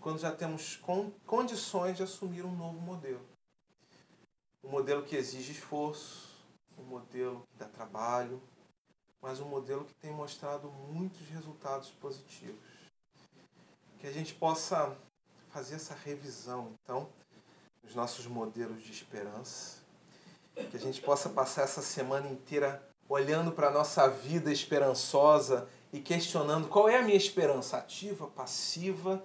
quando 0.00 0.20
já 0.20 0.30
temos 0.30 0.80
condições 1.26 1.96
de 1.96 2.04
assumir 2.04 2.44
um 2.44 2.54
novo 2.54 2.80
modelo. 2.80 3.26
Um 4.62 4.70
modelo 4.70 5.02
que 5.02 5.16
exige 5.16 5.50
esforço, 5.50 6.28
um 6.78 6.84
modelo 6.84 7.44
que 7.50 7.58
dá 7.58 7.66
trabalho, 7.66 8.40
mas 9.20 9.40
um 9.40 9.48
modelo 9.48 9.84
que 9.84 9.94
tem 9.94 10.12
mostrado 10.12 10.70
muitos 10.70 11.26
resultados 11.28 11.90
positivos. 11.90 12.70
Que 13.98 14.06
a 14.06 14.12
gente 14.12 14.34
possa 14.34 14.96
fazer 15.48 15.74
essa 15.74 15.94
revisão, 15.94 16.72
então, 16.84 17.08
os 17.82 17.96
nossos 17.96 18.24
modelos 18.24 18.80
de 18.82 18.92
esperança. 18.92 19.80
Que 20.54 20.76
a 20.76 20.80
gente 20.80 21.00
possa 21.00 21.28
passar 21.28 21.62
essa 21.62 21.82
semana 21.82 22.28
inteira 22.28 22.89
olhando 23.10 23.50
para 23.50 23.66
a 23.66 23.70
nossa 23.72 24.08
vida 24.08 24.52
esperançosa 24.52 25.68
e 25.92 25.98
questionando 25.98 26.68
qual 26.68 26.88
é 26.88 26.96
a 26.96 27.02
minha 27.02 27.16
esperança, 27.16 27.76
ativa, 27.76 28.28
passiva, 28.28 29.22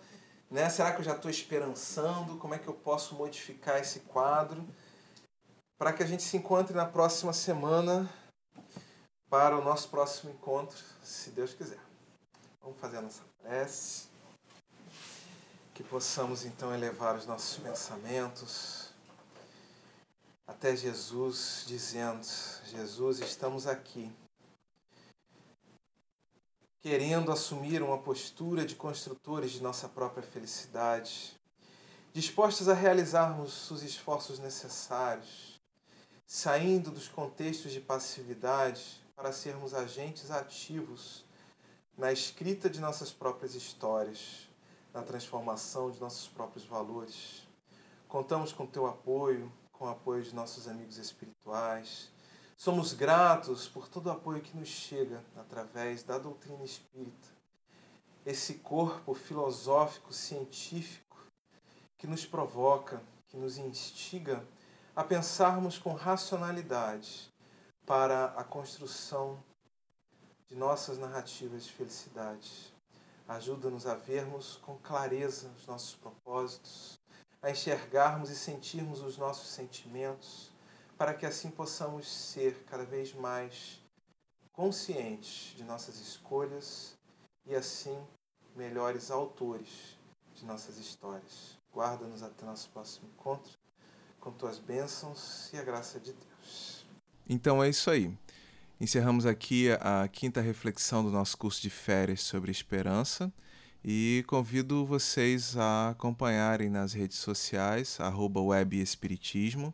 né? 0.50 0.68
Será 0.72 0.92
que 0.92 1.02
eu 1.02 1.06
já 1.06 1.14
estou 1.14 1.30
esperançando? 1.30 2.38
Como 2.38 2.56
é 2.56 2.58
que 2.58 2.68
eu 2.68 2.74
posso 2.74 3.14
modificar 3.14 3.80
esse 3.80 4.00
quadro? 4.00 4.68
Para 5.78 5.94
que 5.94 6.02
a 6.02 6.06
gente 6.06 6.24
se 6.24 6.36
encontre 6.36 6.76
na 6.76 6.86
próxima 6.86 7.32
semana 7.32 8.10
para 9.30 9.56
o 9.56 9.64
nosso 9.64 9.90
próximo 9.90 10.32
encontro, 10.32 10.84
se 11.04 11.30
Deus 11.30 11.54
quiser. 11.54 11.80
Vamos 12.64 12.80
fazer 12.80 12.98
a 12.98 13.02
nossa 13.02 13.22
prece 13.44 14.08
que 15.76 15.84
possamos 15.84 16.44
então 16.44 16.74
elevar 16.74 17.16
os 17.16 17.28
nossos 17.28 17.58
pensamentos 17.58 18.85
até 20.48 20.76
Jesus, 20.76 21.64
dizendo: 21.68 22.26
Jesus, 22.66 23.20
estamos 23.20 23.68
aqui, 23.68 24.12
querendo 26.82 27.32
assumir 27.32 27.82
uma 27.82 27.98
postura 27.98 28.66
de 28.66 28.76
construtores 28.76 29.52
de 29.52 29.62
nossa 29.62 29.90
própria 29.90 30.24
felicidade, 30.24 31.40
dispostos 32.14 32.70
a 32.70 32.74
realizarmos 32.74 33.70
os 33.72 33.84
esforços 33.84 34.40
necessários, 34.40 35.60
saindo 36.26 36.92
dos 36.92 37.08
contextos 37.08 37.72
de 37.72 37.82
passividade 37.82 39.04
para 39.16 39.32
sermos 39.32 39.74
agentes 39.74 40.30
ativos 40.30 41.24
na 41.98 42.12
escrita 42.12 42.70
de 42.70 42.80
nossas 42.80 43.12
próprias 43.12 43.56
histórias, 43.56 44.50
na 44.94 45.02
transformação 45.02 45.90
de 45.90 46.00
nossos 46.00 46.28
próprios 46.28 46.66
valores. 46.66 47.48
Contamos 48.08 48.52
com 48.52 48.66
teu 48.66 48.86
apoio, 48.86 49.52
com 49.78 49.86
o 49.86 49.90
apoio 49.90 50.24
de 50.24 50.34
nossos 50.34 50.68
amigos 50.68 50.98
espirituais. 50.98 52.10
Somos 52.58 52.94
gratos 52.94 53.68
por 53.68 53.88
todo 53.88 54.08
o 54.08 54.12
apoio 54.12 54.42
que 54.42 54.58
nos 54.58 54.70
chega 54.70 55.24
através 55.36 56.04
da 56.04 56.18
doutrina 56.18 56.64
espírita. 56.64 57.28
Esse 58.26 58.56
corpo 58.56 59.14
filosófico, 59.14 60.14
científico, 60.14 61.18
que 61.98 62.08
nos 62.08 62.26
provoca, 62.26 63.02
que 63.28 63.38
nos 63.38 63.58
instiga 63.58 64.44
a 64.96 65.04
pensarmos 65.04 65.78
com 65.78 65.94
racionalidade 65.94 67.32
para 67.86 68.26
a 68.38 68.44
construção 68.44 69.44
de 70.48 70.56
nossas 70.56 70.98
narrativas 70.98 71.66
de 71.66 71.72
felicidade. 71.72 72.74
Ajuda-nos 73.28 73.86
a 73.86 73.96
vermos 73.96 74.58
com 74.58 74.78
clareza 74.78 75.52
os 75.58 75.68
nossos 75.68 75.96
propósitos, 75.96 77.00
a 77.46 77.52
enxergarmos 77.52 78.32
e 78.32 78.36
sentirmos 78.36 79.02
os 79.02 79.20
nossos 79.20 79.50
sentimentos, 79.50 80.50
para 80.98 81.14
que 81.14 81.28
assim 81.28 81.52
possamos 81.52 82.08
ser 82.08 82.66
cada 82.68 82.84
vez 82.84 83.14
mais 83.14 83.80
conscientes 84.52 85.56
de 85.56 85.64
nossas 85.64 86.00
escolhas 86.00 86.98
e 87.46 87.54
assim 87.54 87.96
melhores 88.56 89.12
autores 89.12 89.96
de 90.34 90.44
nossas 90.44 90.80
histórias. 90.80 91.56
Guarda-nos 91.72 92.24
até 92.24 92.44
nosso 92.48 92.68
próximo 92.70 93.08
encontro 93.14 93.52
com 94.20 94.32
tuas 94.32 94.58
bênçãos 94.58 95.54
e 95.54 95.58
a 95.60 95.64
graça 95.64 96.00
de 96.00 96.14
Deus. 96.14 96.84
Então 97.30 97.64
é 97.64 97.70
isso 97.70 97.92
aí. 97.92 98.12
Encerramos 98.82 99.24
aqui 99.24 99.70
a 99.82 100.08
quinta 100.08 100.42
reflexão 100.42 101.04
do 101.04 101.12
nosso 101.12 101.38
curso 101.38 101.62
de 101.62 101.70
férias 101.70 102.22
sobre 102.22 102.50
esperança 102.50 103.32
e 103.88 104.24
convido 104.26 104.84
vocês 104.84 105.56
a 105.56 105.92
acompanharem 105.92 106.72
nas 106.72 106.94
redes 106.94 107.20
sociais, 107.20 108.00
arroba 108.00 108.42
webespiritismo, 108.42 109.72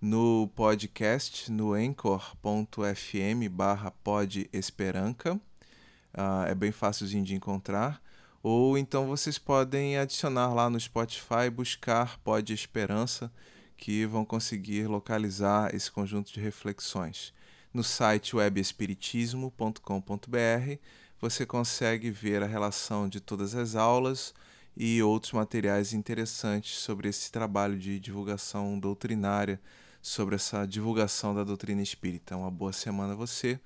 no 0.00 0.48
podcast, 0.54 1.50
no 1.50 1.72
anchor.fm 1.72 3.48
barra 3.50 3.90
podesperanca, 3.90 5.34
uh, 5.34 6.44
é 6.46 6.54
bem 6.54 6.70
fácilzinho 6.70 7.24
de 7.24 7.34
encontrar, 7.34 8.00
ou 8.40 8.78
então 8.78 9.08
vocês 9.08 9.36
podem 9.36 9.98
adicionar 9.98 10.54
lá 10.54 10.70
no 10.70 10.78
Spotify, 10.78 11.50
buscar 11.52 12.20
Pod 12.20 12.54
Esperança, 12.54 13.32
que 13.76 14.06
vão 14.06 14.24
conseguir 14.24 14.86
localizar 14.86 15.74
esse 15.74 15.90
conjunto 15.90 16.32
de 16.32 16.38
reflexões. 16.38 17.34
No 17.74 17.82
site 17.82 18.36
webespiritismo.com.br 18.36 20.78
você 21.20 21.44
consegue 21.44 22.10
ver 22.10 22.42
a 22.42 22.46
relação 22.46 23.08
de 23.08 23.20
todas 23.20 23.54
as 23.54 23.76
aulas 23.76 24.34
e 24.76 25.02
outros 25.02 25.32
materiais 25.32 25.92
interessantes 25.92 26.78
sobre 26.78 27.08
esse 27.08 27.30
trabalho 27.30 27.78
de 27.78 28.00
divulgação 28.00 28.78
doutrinária, 28.78 29.60
sobre 30.00 30.36
essa 30.36 30.66
divulgação 30.66 31.34
da 31.34 31.44
doutrina 31.44 31.82
espírita. 31.82 32.36
Uma 32.36 32.50
boa 32.50 32.72
semana 32.72 33.12
a 33.12 33.16
você 33.16 33.60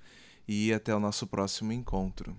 e 0.47 0.73
até 0.73 0.93
o 0.93 0.99
nosso 0.99 1.25
próximo 1.25 1.71
encontro. 1.71 2.35